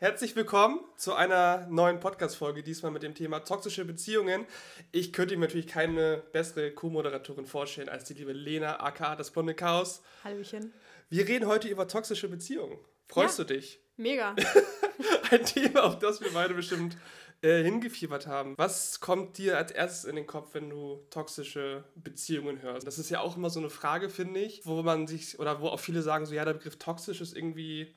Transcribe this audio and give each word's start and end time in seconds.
Herzlich 0.00 0.36
willkommen 0.36 0.78
zu 0.96 1.14
einer 1.14 1.66
neuen 1.68 1.98
Podcast-Folge, 1.98 2.62
diesmal 2.62 2.92
mit 2.92 3.02
dem 3.02 3.16
Thema 3.16 3.40
toxische 3.40 3.84
Beziehungen. 3.84 4.46
Ich 4.92 5.12
könnte 5.12 5.36
mir 5.36 5.46
natürlich 5.46 5.66
keine 5.66 6.22
bessere 6.32 6.70
Co-Moderatorin 6.70 7.46
vorstellen 7.46 7.88
als 7.88 8.04
die 8.04 8.14
liebe 8.14 8.32
Lena, 8.32 8.78
aka 8.80 9.16
das 9.16 9.32
blonde 9.32 9.54
Chaos. 9.54 10.02
Hallöchen. 10.22 10.72
Wir 11.10 11.26
reden 11.26 11.46
heute 11.48 11.66
über 11.66 11.88
toxische 11.88 12.28
Beziehungen. 12.28 12.78
Freust 13.08 13.38
Ja. 13.38 13.44
du 13.44 13.54
dich? 13.54 13.80
Mega. 13.96 14.36
Ein 15.32 15.44
Thema, 15.44 15.82
auf 15.84 15.98
das 15.98 16.20
wir 16.20 16.32
beide 16.32 16.54
bestimmt 16.54 16.96
äh, 17.42 17.64
hingefiebert 17.64 18.28
haben. 18.28 18.54
Was 18.56 19.00
kommt 19.00 19.36
dir 19.36 19.56
als 19.58 19.72
erstes 19.72 20.04
in 20.04 20.14
den 20.14 20.28
Kopf, 20.28 20.54
wenn 20.54 20.70
du 20.70 21.04
toxische 21.10 21.82
Beziehungen 21.96 22.62
hörst? 22.62 22.86
Das 22.86 23.00
ist 23.00 23.10
ja 23.10 23.18
auch 23.20 23.36
immer 23.36 23.50
so 23.50 23.58
eine 23.58 23.70
Frage, 23.70 24.10
finde 24.10 24.38
ich, 24.40 24.64
wo 24.64 24.80
man 24.84 25.08
sich, 25.08 25.40
oder 25.40 25.60
wo 25.60 25.66
auch 25.66 25.80
viele 25.80 26.02
sagen, 26.02 26.24
so 26.24 26.34
ja, 26.34 26.44
der 26.44 26.52
Begriff 26.54 26.76
toxisch 26.78 27.20
ist 27.20 27.36
irgendwie 27.36 27.92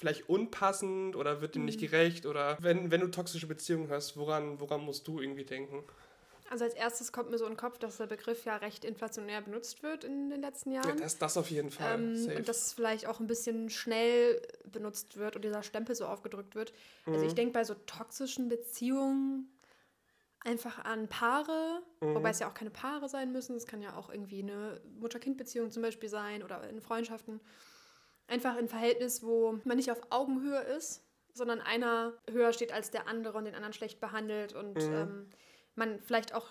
vielleicht 0.00 0.28
unpassend 0.28 1.14
oder 1.16 1.40
wird 1.40 1.54
dem 1.54 1.64
nicht 1.64 1.80
gerecht 1.80 2.26
oder 2.26 2.56
wenn, 2.60 2.90
wenn 2.90 3.00
du 3.02 3.08
toxische 3.08 3.46
Beziehungen 3.46 3.88
hörst, 3.88 4.16
woran, 4.16 4.58
woran 4.60 4.80
musst 4.82 5.06
du 5.06 5.20
irgendwie 5.20 5.44
denken? 5.44 5.84
Also 6.48 6.64
als 6.64 6.74
erstes 6.74 7.12
kommt 7.12 7.30
mir 7.30 7.38
so 7.38 7.44
in 7.44 7.52
den 7.52 7.56
Kopf, 7.56 7.78
dass 7.78 7.98
der 7.98 8.06
Begriff 8.06 8.44
ja 8.44 8.56
recht 8.56 8.84
inflationär 8.84 9.40
benutzt 9.40 9.82
wird 9.82 10.02
in 10.04 10.30
den 10.30 10.40
letzten 10.40 10.72
Ja, 10.72 10.92
Jahren. 10.92 10.98
das, 11.00 11.18
das 11.18 11.36
auf 11.36 11.50
jeden 11.50 11.70
Fall. 11.70 11.96
ähm, 11.96 12.32
und 12.36 12.48
dass 12.48 12.66
es 12.66 12.72
vielleicht 12.72 13.06
auch 13.06 13.20
ein 13.20 13.26
bisschen 13.26 13.70
schnell 13.70 14.42
benutzt 14.64 15.16
wird 15.16 15.36
und 15.36 15.44
dieser 15.44 15.62
Stempel 15.62 15.94
so 15.94 16.06
aufgedrückt 16.06 16.54
wird. 16.54 16.72
Also 17.12 17.24
Mhm. 17.24 17.26
ich 17.26 17.34
denke 17.34 17.52
bei 17.52 17.64
so 17.64 17.74
toxischen 17.74 18.48
Beziehungen 18.48 19.48
einfach 20.40 20.84
an 20.84 21.08
Paare, 21.08 21.82
Mhm. 22.02 22.14
wobei 22.16 22.30
es 22.30 22.38
ja 22.40 22.48
auch 22.48 22.54
keine 22.54 22.70
Paare 22.70 23.08
sein 23.08 23.32
müssen. 23.32 23.56
Es 23.56 23.66
kann 23.66 23.82
ja 23.82 23.96
auch 23.96 24.10
irgendwie 24.10 24.42
eine 24.42 24.80
Mutter-Kind-Beziehung 24.98 25.70
zum 25.70 25.82
Beispiel 25.82 26.08
sein 26.08 26.42
oder 26.42 26.68
in 26.68 26.80
Freundschaften. 26.80 27.40
Einfach 28.30 28.56
ein 28.56 28.68
Verhältnis, 28.68 29.22
wo 29.24 29.58
man 29.64 29.76
nicht 29.76 29.90
auf 29.90 30.00
Augenhöhe 30.10 30.60
ist, 30.60 31.02
sondern 31.34 31.60
einer 31.60 32.12
höher 32.30 32.52
steht 32.52 32.72
als 32.72 32.90
der 32.90 33.08
andere 33.08 33.36
und 33.36 33.44
den 33.44 33.54
anderen 33.56 33.72
schlecht 33.72 34.00
behandelt 34.00 34.52
und 34.54 34.76
Mhm. 34.76 34.92
ähm, 34.94 35.26
man 35.74 36.00
vielleicht 36.00 36.32
auch 36.32 36.46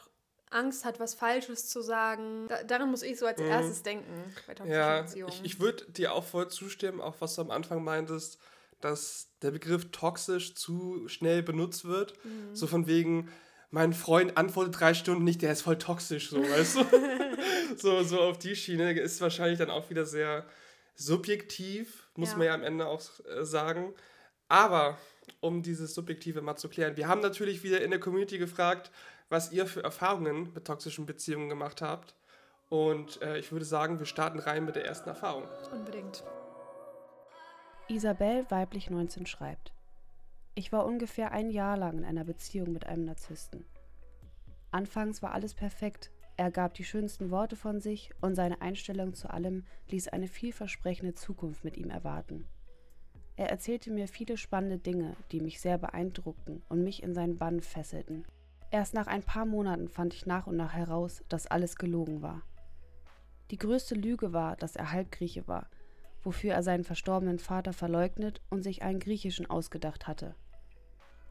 Angst 0.49 0.83
hat, 0.83 0.99
was 0.99 1.13
Falsches 1.13 1.69
zu 1.69 1.81
sagen. 1.81 2.47
Da, 2.49 2.63
daran 2.63 2.91
muss 2.91 3.01
ich 3.01 3.17
so 3.17 3.25
als 3.25 3.39
Mhm. 3.39 3.47
erstes 3.47 3.81
denken 3.83 4.35
bei 4.45 4.55
toxischen 4.55 4.73
Ja, 4.73 5.01
Beziehungen. 5.03 5.33
ich, 5.33 5.53
ich 5.53 5.59
würde 5.61 5.89
dir 5.91 6.13
auch 6.13 6.25
voll 6.25 6.49
zustimmen, 6.49 6.99
auch 6.99 7.15
was 7.19 7.35
du 7.35 7.41
am 7.41 7.51
Anfang 7.51 7.81
meintest, 7.83 8.39
dass 8.81 9.29
der 9.41 9.51
Begriff 9.51 9.89
toxisch 9.91 10.55
zu 10.55 11.07
schnell 11.07 11.43
benutzt 11.43 11.85
wird. 11.85 12.13
Mhm. 12.25 12.55
So 12.55 12.67
von 12.67 12.87
wegen, 12.87 13.29
mein 13.69 13.93
Freund 13.93 14.35
antwortet 14.37 14.79
drei 14.79 14.93
Stunden 14.93 15.23
nicht, 15.23 15.41
der 15.43 15.51
ist 15.53 15.61
voll 15.61 15.77
toxisch, 15.77 16.29
so, 16.29 16.41
weißt 16.41 16.75
du? 16.77 16.85
so, 17.77 18.03
so 18.03 18.19
auf 18.21 18.37
die 18.39 18.55
Schiene 18.55 18.91
ist 18.99 19.21
wahrscheinlich 19.21 19.59
dann 19.59 19.69
auch 19.69 19.89
wieder 19.89 20.05
sehr 20.05 20.45
subjektiv, 20.99 22.09
muss 22.15 22.31
Ja. 22.31 22.37
man 22.37 22.47
ja 22.47 22.53
am 22.53 22.63
Ende 22.63 22.87
auch 22.87 23.01
äh, 23.25 23.45
sagen. 23.45 23.93
Aber 24.47 24.97
um 25.39 25.61
dieses 25.61 25.93
Subjektive 25.93 26.41
mal 26.41 26.57
zu 26.57 26.69
klären, 26.69 26.97
wir 26.97 27.07
haben 27.07 27.21
natürlich 27.21 27.63
wieder 27.63 27.81
in 27.81 27.91
der 27.91 27.99
Community 27.99 28.37
gefragt, 28.37 28.91
was 29.29 29.51
ihr 29.51 29.65
für 29.67 29.83
Erfahrungen 29.83 30.51
mit 30.53 30.65
toxischen 30.65 31.05
Beziehungen 31.05 31.49
gemacht 31.49 31.81
habt. 31.81 32.15
Und 32.67 33.21
äh, 33.21 33.37
ich 33.39 33.51
würde 33.51 33.65
sagen, 33.65 33.99
wir 33.99 34.05
starten 34.05 34.39
rein 34.39 34.65
mit 34.65 34.75
der 34.75 34.85
ersten 34.85 35.09
Erfahrung. 35.09 35.47
Unbedingt. 35.71 36.23
Isabel, 37.87 38.45
weiblich 38.49 38.89
19, 38.89 39.25
schreibt: 39.25 39.71
Ich 40.53 40.71
war 40.71 40.85
ungefähr 40.85 41.31
ein 41.31 41.49
Jahr 41.49 41.77
lang 41.77 41.97
in 41.99 42.05
einer 42.05 42.23
Beziehung 42.25 42.71
mit 42.71 42.85
einem 42.85 43.05
Narzissten. 43.05 43.65
Anfangs 44.71 45.21
war 45.23 45.31
alles 45.31 45.55
perfekt. 45.55 46.11
Er 46.39 46.51
gab 46.51 46.73
die 46.73 46.85
schönsten 46.85 47.31
Worte 47.31 47.57
von 47.57 47.81
sich 47.81 48.11
und 48.21 48.33
seine 48.33 48.61
Einstellung 48.61 49.13
zu 49.13 49.29
allem 49.29 49.65
ließ 49.89 50.07
eine 50.07 50.29
vielversprechende 50.29 51.13
Zukunft 51.13 51.65
mit 51.65 51.75
ihm 51.75 51.89
erwarten. 51.89 52.47
Er 53.35 53.49
erzählte 53.49 53.91
mir 53.91 54.07
viele 54.07 54.37
spannende 54.37 54.77
Dinge, 54.77 55.17
die 55.33 55.41
mich 55.41 55.59
sehr 55.59 55.77
beeindruckten 55.77 56.63
und 56.69 56.81
mich 56.81 57.03
in 57.03 57.13
seinen 57.13 57.35
Bann 57.35 57.59
fesselten. 57.59 58.25
Erst 58.71 58.93
nach 58.93 59.07
ein 59.07 59.21
paar 59.21 59.45
Monaten 59.45 59.89
fand 59.89 60.13
ich 60.13 60.27
nach 60.27 60.47
und 60.47 60.55
nach 60.55 60.71
heraus, 60.71 61.25
dass 61.27 61.45
alles 61.45 61.75
gelogen 61.75 62.21
war. 62.21 62.41
Die 63.51 63.57
größte 63.57 63.95
Lüge 63.95 64.31
war, 64.31 64.55
dass 64.55 64.77
er 64.77 64.93
Halbgrieche 64.93 65.45
war, 65.45 65.67
wofür 66.23 66.53
er 66.53 66.63
seinen 66.63 66.85
verstorbenen 66.85 67.39
Vater 67.39 67.73
verleugnet 67.73 68.41
und 68.49 68.61
sich 68.61 68.81
einen 68.81 69.01
griechischen 69.01 69.49
ausgedacht 69.49 70.07
hatte. 70.07 70.35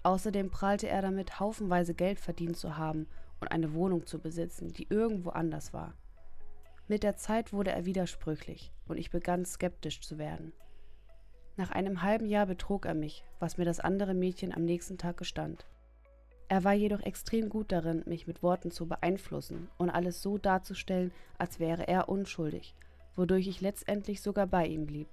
Außerdem 0.03 0.51
prahlte 0.51 0.87
er 0.87 1.01
damit, 1.01 1.41
haufenweise 1.41 1.95
Geld 1.95 2.21
verdient 2.21 2.59
zu 2.59 2.77
haben 2.77 3.09
und 3.41 3.49
eine 3.49 3.75
Wohnung 3.75 4.07
zu 4.07 4.19
besitzen, 4.19 4.73
die 4.73 4.87
irgendwo 4.91 5.31
anders 5.31 5.73
war. 5.73 5.95
Mit 6.89 7.03
der 7.03 7.17
Zeit 7.17 7.53
wurde 7.53 7.71
er 7.71 7.85
widersprüchlich 7.85 8.73
und 8.87 8.97
ich 8.97 9.11
begann 9.11 9.45
skeptisch 9.45 10.01
zu 10.01 10.19
werden. 10.19 10.53
Nach 11.57 11.71
einem 11.71 12.03
halben 12.03 12.27
Jahr 12.27 12.47
betrog 12.47 12.87
er 12.87 12.95
mich, 12.95 13.25
was 13.41 13.59
mir 13.59 13.65
das 13.65 13.81
andere 13.81 14.15
Mädchen 14.15 14.55
am 14.55 14.65
nächsten 14.65 14.97
Tag 14.97 15.17
gestand. 15.17 15.67
Er 16.49 16.65
war 16.65 16.73
jedoch 16.73 17.01
extrem 17.03 17.51
gut 17.51 17.73
darin, 17.73 18.05
mich 18.07 18.27
mit 18.27 18.43
Worten 18.43 18.71
zu 18.71 18.87
beeinflussen 18.87 19.69
und 19.77 19.91
alles 19.91 20.23
so 20.23 20.39
darzustellen, 20.39 21.13
als 21.37 21.61
wäre 21.61 21.87
er 21.87 22.09
unschuldig, 22.09 22.75
wodurch 23.17 23.49
ich 23.49 23.61
letztendlich 23.61 24.23
sogar 24.23 24.47
bei 24.47 24.67
ihm 24.67 24.87
blieb. 24.87 25.09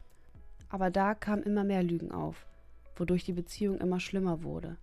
Aber 0.69 0.91
da 0.91 1.13
kamen 1.13 1.43
immer 1.43 1.65
mehr 1.65 1.83
Lügen 1.83 2.11
auf, 2.11 2.45
wodurch 2.95 3.25
die 3.25 3.33
Beziehung 3.33 3.79
immer 3.79 3.99
schlimmer 3.99 4.43
wurde. 4.43 4.77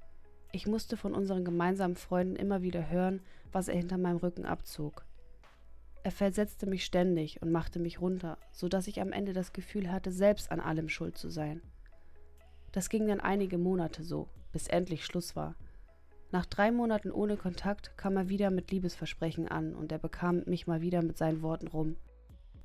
Ich 0.54 0.66
musste 0.66 0.98
von 0.98 1.14
unseren 1.14 1.46
gemeinsamen 1.46 1.96
Freunden 1.96 2.36
immer 2.36 2.60
wieder 2.60 2.90
hören, 2.90 3.20
was 3.52 3.68
er 3.68 3.76
hinter 3.76 3.96
meinem 3.96 4.18
Rücken 4.18 4.44
abzog. 4.44 5.04
Er 6.04 6.10
versetzte 6.10 6.66
mich 6.66 6.84
ständig 6.84 7.40
und 7.40 7.50
machte 7.50 7.78
mich 7.78 8.02
runter, 8.02 8.36
so 8.50 8.68
dass 8.68 8.86
ich 8.86 9.00
am 9.00 9.12
Ende 9.12 9.32
das 9.32 9.54
Gefühl 9.54 9.90
hatte, 9.90 10.12
selbst 10.12 10.52
an 10.52 10.60
allem 10.60 10.90
schuld 10.90 11.16
zu 11.16 11.30
sein. 11.30 11.62
Das 12.72 12.90
ging 12.90 13.06
dann 13.06 13.20
einige 13.20 13.56
Monate 13.56 14.04
so, 14.04 14.28
bis 14.52 14.68
endlich 14.68 15.06
Schluss 15.06 15.36
war. 15.36 15.54
Nach 16.32 16.44
drei 16.44 16.70
Monaten 16.70 17.10
ohne 17.10 17.36
Kontakt 17.36 17.96
kam 17.96 18.16
er 18.16 18.28
wieder 18.28 18.50
mit 18.50 18.70
Liebesversprechen 18.70 19.48
an 19.48 19.74
und 19.74 19.90
er 19.90 19.98
bekam 19.98 20.42
mich 20.46 20.66
mal 20.66 20.82
wieder 20.82 21.02
mit 21.02 21.16
seinen 21.16 21.42
Worten 21.42 21.68
rum. 21.68 21.96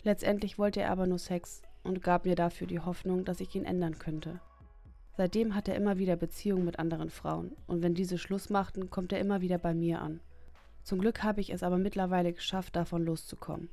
Letztendlich 0.04 0.58
wollte 0.58 0.81
er 0.81 0.92
aber 0.92 1.08
nur 1.08 1.19
Sex 1.19 1.62
und 1.84 2.04
gab 2.04 2.25
mir 2.25 2.36
dafür 2.36 2.68
die 2.68 2.80
Hoffnung, 2.80 3.24
dass 3.24 3.40
ich 3.40 3.56
ihn 3.56 3.66
ändern 3.66 3.98
könnte. 3.98 4.40
Seitdem 5.17 5.55
hat 5.55 5.67
er 5.67 5.73
immer 5.75 5.97
wieder 5.97 6.16
Beziehungen 6.16 6.63
mit 6.63 6.78
anderen 6.78 7.09
Frauen 7.09 7.55
und 7.66 7.81
wenn 7.81 7.95
diese 7.95 8.19
Schluss 8.19 8.51
machten, 8.51 8.91
kommt 8.91 9.11
er 9.11 9.19
immer 9.19 9.41
wieder 9.41 9.57
bei 9.57 9.73
mir 9.73 10.00
an. 10.00 10.19
Zum 10.83 11.00
Glück 11.00 11.23
habe 11.23 11.41
ich 11.41 11.50
es 11.50 11.63
aber 11.63 11.79
mittlerweile 11.79 12.31
geschafft, 12.33 12.75
davon 12.75 13.03
loszukommen. 13.03 13.69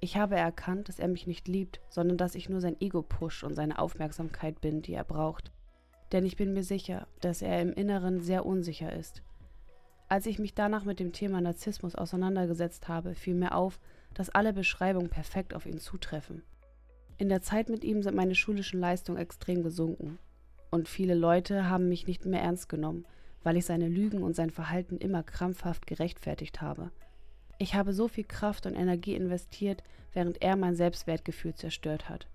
Ich 0.00 0.16
habe 0.16 0.36
erkannt, 0.36 0.88
dass 0.88 0.98
er 0.98 1.08
mich 1.08 1.26
nicht 1.26 1.46
liebt, 1.46 1.82
sondern 1.90 2.16
dass 2.16 2.34
ich 2.34 2.48
nur 2.48 2.62
sein 2.62 2.80
Ego-Push 2.80 3.44
und 3.44 3.54
seine 3.54 3.78
Aufmerksamkeit 3.78 4.62
bin, 4.62 4.80
die 4.80 4.94
er 4.94 5.04
braucht. 5.04 5.52
Denn 6.12 6.24
ich 6.24 6.36
bin 6.36 6.54
mir 6.54 6.64
sicher, 6.64 7.06
dass 7.20 7.42
er 7.42 7.60
im 7.60 7.74
Inneren 7.74 8.20
sehr 8.20 8.46
unsicher 8.46 8.90
ist. 8.90 9.22
Als 10.08 10.24
ich 10.24 10.38
mich 10.38 10.54
danach 10.54 10.86
mit 10.86 11.00
dem 11.00 11.12
Thema 11.12 11.42
Narzissmus 11.42 11.96
auseinandergesetzt 11.96 12.88
habe, 12.88 13.14
fiel 13.14 13.34
mir 13.34 13.54
auf, 13.54 13.78
dass 14.14 14.30
alle 14.30 14.54
Beschreibungen 14.54 15.10
perfekt 15.10 15.52
auf 15.52 15.66
ihn 15.66 15.78
zutreffen. 15.78 16.44
In 17.18 17.28
der 17.28 17.42
Zeit 17.42 17.68
mit 17.68 17.84
ihm 17.84 18.02
sind 18.02 18.16
meine 18.16 18.34
schulischen 18.34 18.80
Leistungen 18.80 19.18
extrem 19.18 19.62
gesunken. 19.62 20.18
Und 20.70 20.88
viele 20.88 21.14
Leute 21.14 21.68
haben 21.68 21.88
mich 21.88 22.06
nicht 22.06 22.24
mehr 22.26 22.42
ernst 22.42 22.68
genommen, 22.68 23.06
weil 23.42 23.56
ich 23.56 23.64
seine 23.66 23.88
Lügen 23.88 24.22
und 24.22 24.34
sein 24.34 24.50
Verhalten 24.50 24.98
immer 24.98 25.22
krampfhaft 25.22 25.86
gerechtfertigt 25.86 26.60
habe. 26.60 26.90
Ich 27.58 27.74
habe 27.74 27.92
so 27.92 28.08
viel 28.08 28.24
Kraft 28.24 28.66
und 28.66 28.74
Energie 28.74 29.14
investiert, 29.14 29.82
während 30.12 30.42
er 30.42 30.56
mein 30.56 30.76
Selbstwertgefühl 30.76 31.54
zerstört 31.54 32.08
hat. 32.08 32.26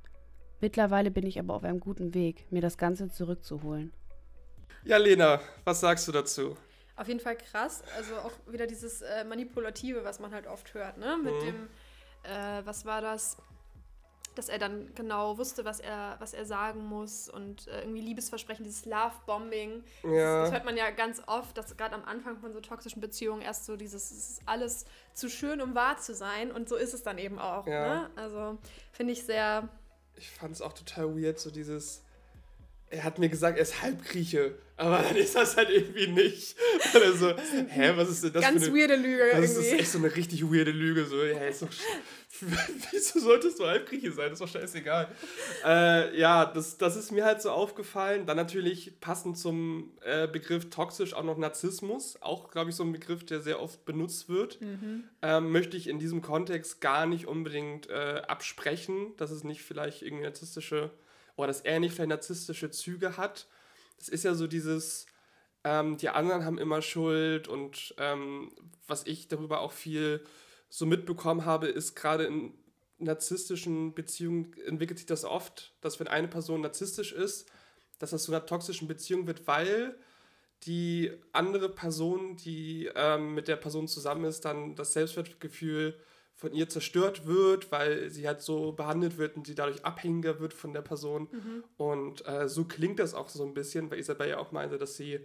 Mittlerweile 0.61 1.11
bin 1.11 1.25
ich 1.25 1.39
aber 1.39 1.53
auf 1.55 1.63
einem 1.63 1.79
guten 1.79 2.13
Weg, 2.13 2.45
mir 2.51 2.61
das 2.61 2.77
Ganze 2.77 3.09
zurückzuholen. 3.09 3.91
Ja, 4.83 4.97
Lena, 4.97 5.39
was 5.63 5.79
sagst 5.81 6.07
du 6.07 6.11
dazu? 6.11 6.57
Auf 6.95 7.07
jeden 7.07 7.19
Fall 7.19 7.37
krass. 7.37 7.83
Also 7.97 8.15
auch 8.17 8.31
wieder 8.51 8.67
dieses 8.67 9.01
äh, 9.01 9.23
Manipulative, 9.23 10.03
was 10.03 10.19
man 10.19 10.31
halt 10.33 10.47
oft 10.47 10.73
hört, 10.73 10.97
ne? 10.97 11.17
Mit 11.21 11.33
Mhm. 11.33 11.39
dem, 11.45 11.55
äh, 12.23 12.65
was 12.65 12.85
war 12.85 13.01
das? 13.01 13.37
Dass 14.35 14.49
er 14.49 14.57
dann 14.57 14.93
genau 14.95 15.37
wusste, 15.37 15.63
was 15.65 15.79
er, 15.79 16.15
was 16.19 16.33
er 16.33 16.45
sagen 16.45 16.85
muss 16.85 17.29
und 17.29 17.67
äh, 17.67 17.81
irgendwie 17.81 18.01
Liebesversprechen, 18.01 18.63
dieses 18.63 18.85
Love-Bombing. 18.85 19.83
Das, 20.01 20.11
Ja. 20.11 20.41
das 20.41 20.51
hört 20.51 20.65
man 20.65 20.75
ja 20.77 20.89
ganz 20.91 21.21
oft, 21.27 21.57
dass 21.57 21.75
gerade 21.77 21.95
am 21.95 22.03
Anfang 22.05 22.37
von 22.39 22.53
so 22.53 22.59
toxischen 22.59 23.01
Beziehungen 23.01 23.41
erst 23.41 23.65
so 23.65 23.75
dieses, 23.77 24.11
es 24.11 24.29
ist 24.31 24.41
alles 24.45 24.85
zu 25.13 25.29
schön, 25.29 25.61
um 25.61 25.75
wahr 25.75 25.97
zu 25.97 26.13
sein 26.15 26.51
und 26.51 26.67
so 26.69 26.75
ist 26.75 26.93
es 26.93 27.03
dann 27.03 27.17
eben 27.17 27.39
auch. 27.39 27.67
Ja. 27.67 27.87
Ne? 28.01 28.09
Also 28.15 28.57
finde 28.91 29.13
ich 29.13 29.23
sehr, 29.25 29.69
Ich 30.15 30.29
fand 30.31 30.53
es 30.53 30.61
auch 30.61 30.73
total 30.73 31.15
weird, 31.15 31.39
so 31.39 31.49
dieses. 31.51 32.02
Er 32.93 33.03
hat 33.03 33.17
mir 33.17 33.27
gesagt, 33.27 33.57
er 33.57 33.63
ist 33.63 33.81
Halbgrieche, 33.81 34.53
aber 34.77 34.99
dann 34.99 35.15
ist 35.15 35.35
das 35.35 35.57
halt 35.57 35.71
irgendwie 35.71 36.05
nicht. 36.07 36.55
Und 36.93 37.01
er 37.01 37.13
so, 37.13 37.33
hä, 37.69 37.93
was 37.95 38.09
ist 38.09 38.23
denn 38.23 38.33
das 38.33 38.43
ganz 38.43 38.65
für 38.65 38.69
eine. 38.71 38.79
weirde 38.79 38.95
Lüge 38.95 39.23
Das 39.31 39.49
ist 39.49 39.57
irgendwie. 39.57 39.79
echt 39.79 39.91
so 39.91 39.97
eine 39.97 40.15
richtig 40.15 40.43
weirde 40.43 40.69
Lüge. 40.69 41.05
So, 41.05 41.23
ja, 41.23 41.39
ist 41.39 41.63
doch, 41.63 41.69
wieso 42.91 43.19
solltest 43.19 43.59
du 43.59 43.65
Halbgrieche 43.65 44.11
sein? 44.11 44.29
Das 44.29 44.39
ist 44.39 44.41
doch 44.41 44.59
scheißegal. 44.59 45.07
Äh, 45.65 46.19
ja, 46.19 46.45
das, 46.45 46.77
das 46.77 46.95
ist 46.95 47.11
mir 47.11 47.25
halt 47.25 47.41
so 47.41 47.49
aufgefallen. 47.49 48.27
Dann 48.27 48.37
natürlich 48.37 48.99
passend 48.99 49.39
zum 49.39 49.91
äh, 50.01 50.27
Begriff 50.27 50.69
toxisch 50.69 51.15
auch 51.15 51.23
noch 51.23 51.39
Narzissmus. 51.39 52.21
Auch, 52.21 52.51
glaube 52.51 52.69
ich, 52.69 52.75
so 52.75 52.83
ein 52.83 52.91
Begriff, 52.91 53.25
der 53.25 53.41
sehr 53.41 53.59
oft 53.59 53.85
benutzt 53.85 54.29
wird. 54.29 54.59
Ähm, 55.23 55.51
möchte 55.51 55.77
ich 55.77 55.87
in 55.87 55.97
diesem 55.97 56.21
Kontext 56.21 56.79
gar 56.79 57.07
nicht 57.07 57.25
unbedingt 57.25 57.89
äh, 57.89 58.21
absprechen, 58.27 59.15
dass 59.17 59.31
es 59.31 59.43
nicht 59.43 59.63
vielleicht 59.63 60.03
irgendwie 60.03 60.25
narzisstische 60.25 60.91
oder 61.35 61.47
dass 61.47 61.61
er 61.61 61.79
nicht 61.79 61.93
vielleicht 61.93 62.09
narzisstische 62.09 62.71
Züge 62.71 63.17
hat. 63.17 63.47
es 63.97 64.09
ist 64.09 64.23
ja 64.23 64.35
so 64.35 64.47
dieses, 64.47 65.05
ähm, 65.63 65.97
die 65.97 66.09
anderen 66.09 66.45
haben 66.45 66.57
immer 66.57 66.81
Schuld 66.81 67.47
und 67.47 67.95
ähm, 67.97 68.51
was 68.87 69.05
ich 69.05 69.27
darüber 69.27 69.61
auch 69.61 69.71
viel 69.71 70.23
so 70.69 70.85
mitbekommen 70.85 71.45
habe, 71.45 71.67
ist 71.67 71.95
gerade 71.95 72.25
in 72.25 72.53
narzisstischen 72.97 73.93
Beziehungen 73.93 74.53
entwickelt 74.65 74.97
sich 74.97 75.07
das 75.07 75.25
oft, 75.25 75.73
dass 75.81 75.99
wenn 75.99 76.07
eine 76.07 76.27
Person 76.27 76.61
narzisstisch 76.61 77.11
ist, 77.11 77.49
dass 77.99 78.11
das 78.11 78.23
zu 78.23 78.31
einer 78.31 78.45
toxischen 78.45 78.87
Beziehung 78.87 79.27
wird, 79.27 79.47
weil 79.47 79.95
die 80.63 81.11
andere 81.31 81.69
Person, 81.69 82.37
die 82.37 82.89
ähm, 82.95 83.33
mit 83.33 83.47
der 83.47 83.57
Person 83.57 83.87
zusammen 83.87 84.25
ist, 84.25 84.45
dann 84.45 84.75
das 84.75 84.93
Selbstwertgefühl 84.93 85.99
von 86.35 86.53
ihr 86.53 86.67
zerstört 86.67 87.25
wird, 87.25 87.71
weil 87.71 88.09
sie 88.09 88.27
halt 88.27 88.41
so 88.41 88.73
behandelt 88.73 89.17
wird 89.17 89.37
und 89.37 89.47
sie 89.47 89.55
dadurch 89.55 89.85
abhängiger 89.85 90.39
wird 90.39 90.53
von 90.53 90.73
der 90.73 90.81
Person. 90.81 91.29
Mhm. 91.31 91.63
Und 91.77 92.27
äh, 92.27 92.49
so 92.49 92.65
klingt 92.65 92.99
das 92.99 93.13
auch 93.13 93.29
so 93.29 93.45
ein 93.45 93.53
bisschen, 93.53 93.89
weil 93.89 93.99
Isabel 93.99 94.29
ja 94.29 94.37
auch 94.37 94.51
meinte, 94.51 94.77
dass 94.77 94.97
sie 94.97 95.19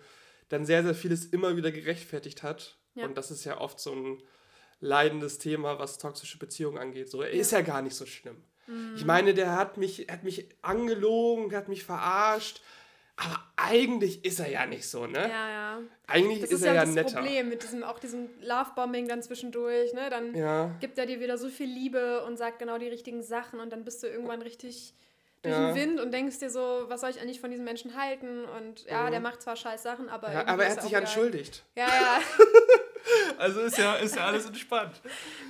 dann 0.48 0.64
sehr, 0.64 0.82
sehr 0.82 0.94
vieles 0.94 1.26
immer 1.26 1.56
wieder 1.56 1.72
gerechtfertigt 1.72 2.42
hat. 2.42 2.78
Ja. 2.94 3.04
Und 3.04 3.16
das 3.16 3.30
ist 3.30 3.44
ja 3.44 3.60
oft 3.60 3.80
so 3.80 3.92
ein 3.92 4.22
leidendes 4.80 5.38
Thema, 5.38 5.78
was 5.78 5.98
toxische 5.98 6.38
Beziehungen 6.38 6.78
angeht. 6.78 7.10
So, 7.10 7.22
er 7.22 7.34
ja. 7.34 7.40
ist 7.40 7.52
ja 7.52 7.62
gar 7.62 7.82
nicht 7.82 7.96
so 7.96 8.06
schlimm. 8.06 8.42
Mhm. 8.66 8.94
Ich 8.96 9.04
meine, 9.04 9.34
der 9.34 9.56
hat 9.56 9.76
mich, 9.76 10.06
hat 10.10 10.24
mich 10.24 10.48
angelogen, 10.62 11.54
hat 11.54 11.68
mich 11.68 11.84
verarscht. 11.84 12.60
Aber 13.20 13.42
eigentlich 13.56 14.24
ist 14.24 14.38
er 14.38 14.48
ja 14.48 14.64
nicht 14.64 14.88
so, 14.88 15.06
ne? 15.06 15.18
Ja, 15.18 15.50
ja. 15.50 15.80
Eigentlich 16.06 16.40
das 16.40 16.50
ist, 16.50 16.60
ist 16.60 16.66
er 16.66 16.74
ja, 16.74 16.80
das 16.82 16.94
netter. 16.94 17.02
Das 17.02 17.14
Problem 17.14 17.48
mit 17.48 17.64
diesem, 17.64 17.82
auch 17.82 17.98
diesem 17.98 18.28
Lovebombing 18.42 19.08
dann 19.08 19.22
zwischendurch, 19.22 19.92
ne? 19.92 20.08
Dann 20.08 20.34
ja. 20.36 20.70
gibt 20.80 20.98
er 20.98 21.06
dir 21.06 21.18
wieder 21.18 21.36
so 21.36 21.48
viel 21.48 21.66
Liebe 21.66 22.24
und 22.24 22.36
sagt 22.36 22.60
genau 22.60 22.78
die 22.78 22.86
richtigen 22.86 23.22
Sachen 23.24 23.58
und 23.58 23.72
dann 23.72 23.84
bist 23.84 24.04
du 24.04 24.06
irgendwann 24.06 24.40
richtig 24.40 24.94
durch 25.42 25.54
ja. 25.54 25.72
den 25.72 25.74
Wind 25.74 26.00
und 26.00 26.12
denkst 26.12 26.38
dir 26.38 26.50
so, 26.50 26.84
was 26.86 27.00
soll 27.00 27.10
ich 27.10 27.20
eigentlich 27.20 27.40
von 27.40 27.50
diesem 27.50 27.64
Menschen 27.64 27.96
halten? 27.96 28.44
Und 28.44 28.84
ja, 28.86 29.04
mhm. 29.04 29.10
der 29.10 29.20
macht 29.20 29.42
zwar 29.42 29.56
scheiß 29.56 29.82
Sachen, 29.82 30.08
aber. 30.08 30.32
Ja, 30.32 30.46
aber 30.46 30.64
er 30.64 30.72
hat 30.72 30.82
sich 30.82 30.92
entschuldigt. 30.92 31.64
Ja, 31.74 31.88
ja. 31.88 32.20
also 33.38 33.60
ist 33.60 33.78
ja, 33.78 33.94
ist 33.96 34.16
ja 34.16 34.26
alles 34.26 34.46
entspannt. 34.46 35.00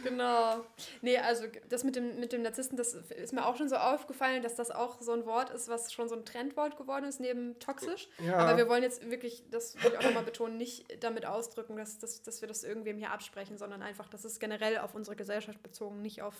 Genau. 0.02 0.64
Nee, 1.02 1.18
also 1.18 1.44
das 1.68 1.84
mit 1.84 1.96
dem, 1.96 2.20
mit 2.20 2.32
dem 2.32 2.42
Narzissten, 2.42 2.76
das 2.76 2.94
ist 2.94 3.32
mir 3.32 3.46
auch 3.46 3.56
schon 3.56 3.68
so 3.68 3.76
aufgefallen, 3.76 4.42
dass 4.42 4.54
das 4.54 4.70
auch 4.70 5.00
so 5.00 5.12
ein 5.12 5.26
Wort 5.26 5.50
ist, 5.50 5.68
was 5.68 5.92
schon 5.92 6.08
so 6.08 6.14
ein 6.14 6.24
Trendwort 6.24 6.76
geworden 6.76 7.04
ist, 7.04 7.20
neben 7.20 7.58
toxisch. 7.58 8.08
Ja. 8.18 8.36
Aber 8.36 8.56
wir 8.56 8.68
wollen 8.68 8.82
jetzt 8.82 9.10
wirklich, 9.10 9.44
das 9.50 9.74
will 9.82 9.92
ich 9.92 9.98
auch 9.98 10.02
nochmal 10.02 10.24
betonen, 10.24 10.56
nicht 10.56 10.86
damit 11.02 11.26
ausdrücken, 11.26 11.76
dass, 11.76 11.98
dass, 11.98 12.22
dass 12.22 12.40
wir 12.40 12.48
das 12.48 12.64
irgendwem 12.64 12.98
hier 12.98 13.10
absprechen, 13.10 13.58
sondern 13.58 13.82
einfach, 13.82 14.08
das 14.08 14.24
ist 14.24 14.40
generell 14.40 14.78
auf 14.78 14.94
unsere 14.94 15.16
Gesellschaft 15.16 15.62
bezogen, 15.62 16.02
nicht 16.02 16.22
auf 16.22 16.34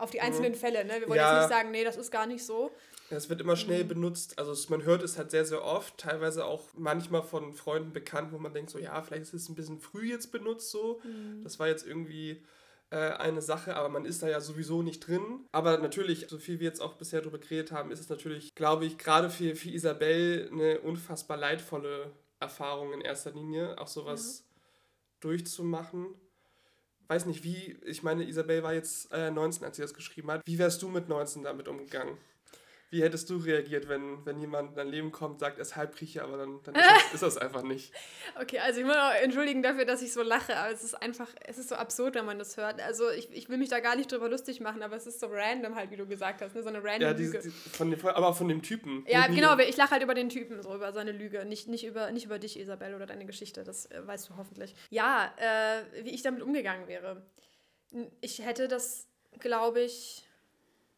auf 0.00 0.10
die 0.10 0.20
einzelnen 0.20 0.52
mhm. 0.52 0.56
Fälle. 0.56 0.84
Ne? 0.84 1.00
Wir 1.00 1.08
wollen 1.08 1.18
ja. 1.18 1.34
jetzt 1.34 1.48
nicht 1.48 1.56
sagen, 1.56 1.70
nee, 1.70 1.84
das 1.84 1.96
ist 1.96 2.10
gar 2.10 2.26
nicht 2.26 2.44
so. 2.44 2.70
Es 3.10 3.28
wird 3.28 3.40
immer 3.40 3.56
schnell 3.56 3.84
mhm. 3.84 3.88
benutzt. 3.88 4.38
Also 4.38 4.54
man 4.70 4.84
hört 4.84 5.02
es 5.02 5.18
halt 5.18 5.30
sehr, 5.30 5.44
sehr 5.44 5.64
oft, 5.64 5.98
teilweise 5.98 6.44
auch 6.44 6.68
manchmal 6.74 7.22
von 7.22 7.54
Freunden 7.54 7.92
bekannt, 7.92 8.32
wo 8.32 8.38
man 8.38 8.54
denkt, 8.54 8.70
so 8.70 8.78
ja, 8.78 9.02
vielleicht 9.02 9.22
ist 9.22 9.34
es 9.34 9.48
ein 9.48 9.54
bisschen 9.54 9.80
früh 9.80 10.08
jetzt 10.08 10.32
benutzt 10.32 10.70
so. 10.70 11.00
Mhm. 11.04 11.42
Das 11.42 11.58
war 11.58 11.68
jetzt 11.68 11.86
irgendwie 11.86 12.42
äh, 12.90 12.96
eine 12.96 13.42
Sache, 13.42 13.76
aber 13.76 13.88
man 13.88 14.04
ist 14.04 14.22
da 14.22 14.28
ja 14.28 14.40
sowieso 14.40 14.82
nicht 14.82 15.06
drin. 15.06 15.44
Aber 15.52 15.78
natürlich, 15.78 16.28
so 16.28 16.38
viel 16.38 16.60
wir 16.60 16.68
jetzt 16.68 16.80
auch 16.80 16.94
bisher 16.94 17.20
darüber 17.20 17.38
geredet 17.38 17.72
haben, 17.72 17.90
ist 17.90 18.00
es 18.00 18.08
natürlich, 18.08 18.54
glaube 18.54 18.86
ich, 18.86 18.96
gerade 18.96 19.28
für, 19.28 19.56
für 19.56 19.70
Isabel 19.70 20.48
eine 20.52 20.80
unfassbar 20.80 21.36
leidvolle 21.36 22.12
Erfahrung 22.38 22.92
in 22.92 23.00
erster 23.00 23.32
Linie, 23.32 23.78
auch 23.78 23.88
sowas 23.88 24.44
ja. 24.46 24.60
durchzumachen 25.20 26.14
weiß 27.10 27.26
nicht, 27.26 27.42
wie, 27.42 27.76
ich 27.84 28.02
meine, 28.02 28.24
Isabel 28.24 28.62
war 28.62 28.72
jetzt 28.72 29.12
äh, 29.12 29.30
19, 29.30 29.64
als 29.64 29.76
sie 29.76 29.82
das 29.82 29.94
geschrieben 29.94 30.30
hat. 30.30 30.42
Wie 30.46 30.58
wärst 30.58 30.80
du 30.80 30.88
mit 30.88 31.08
19 31.08 31.42
damit 31.42 31.66
umgegangen? 31.66 32.16
Wie 32.90 33.04
hättest 33.04 33.30
du 33.30 33.36
reagiert, 33.36 33.88
wenn, 33.88 34.26
wenn 34.26 34.40
jemand 34.40 34.70
in 34.70 34.76
dein 34.76 34.88
Leben 34.88 35.12
kommt, 35.12 35.38
sagt, 35.38 35.58
er 35.58 35.62
ist 35.62 35.76
Halbgrieche, 35.76 36.24
aber 36.24 36.38
dann, 36.38 36.60
dann 36.64 36.74
ist, 36.74 36.84
das, 36.84 37.14
ist, 37.14 37.22
das, 37.22 37.38
einfach 37.38 37.62
nicht? 37.62 37.92
Okay, 38.40 38.58
also 38.58 38.80
ich 38.80 38.86
muss 38.86 38.96
auch 38.96 39.12
entschuldigen 39.22 39.62
dafür, 39.62 39.84
dass 39.84 40.02
ich 40.02 40.12
so 40.12 40.22
lache, 40.22 40.56
aber 40.56 40.72
es 40.72 40.82
ist 40.82 40.94
einfach, 40.94 41.28
es 41.46 41.58
ist 41.58 41.68
so 41.68 41.76
absurd, 41.76 42.16
wenn 42.16 42.24
man 42.24 42.38
das 42.38 42.56
hört. 42.56 42.80
Also 42.80 43.10
ich, 43.10 43.30
ich 43.32 43.48
will 43.48 43.58
mich 43.58 43.68
da 43.68 43.80
gar 43.80 43.94
nicht 43.94 44.10
drüber 44.10 44.28
lustig 44.28 44.60
machen, 44.60 44.82
aber 44.82 44.96
es 44.96 45.06
ist 45.06 45.20
so 45.20 45.28
random 45.30 45.76
halt, 45.76 45.90
wie 45.90 45.96
du 45.96 46.06
gesagt 46.06 46.40
hast, 46.42 46.54
ne? 46.54 46.62
so 46.62 46.68
eine 46.68 46.82
random 46.82 47.02
ja, 47.02 47.14
diese, 47.14 47.38
Lüge. 47.38 47.50
von 47.50 47.90
dem, 47.90 48.06
aber 48.06 48.34
von 48.34 48.48
dem 48.48 48.62
Typen. 48.62 49.04
Ja, 49.06 49.26
genau, 49.28 49.56
ich 49.58 49.76
lache 49.76 49.92
halt 49.92 50.02
über 50.02 50.14
den 50.14 50.28
Typen, 50.28 50.60
so 50.62 50.74
über 50.74 50.92
seine 50.92 51.12
Lüge, 51.12 51.44
nicht, 51.44 51.68
nicht, 51.68 51.84
über, 51.84 52.10
nicht 52.10 52.26
über 52.26 52.38
dich, 52.38 52.58
Isabel, 52.58 52.94
oder 52.94 53.06
deine 53.06 53.26
Geschichte, 53.26 53.62
das 53.62 53.86
äh, 53.86 54.04
weißt 54.04 54.30
du 54.30 54.36
hoffentlich. 54.36 54.74
Ja, 54.88 55.32
äh, 55.36 56.04
wie 56.04 56.10
ich 56.10 56.22
damit 56.22 56.42
umgegangen 56.42 56.88
wäre. 56.88 57.22
Ich 58.20 58.44
hätte 58.44 58.68
das, 58.68 59.06
glaube 59.38 59.80
ich 59.80 60.24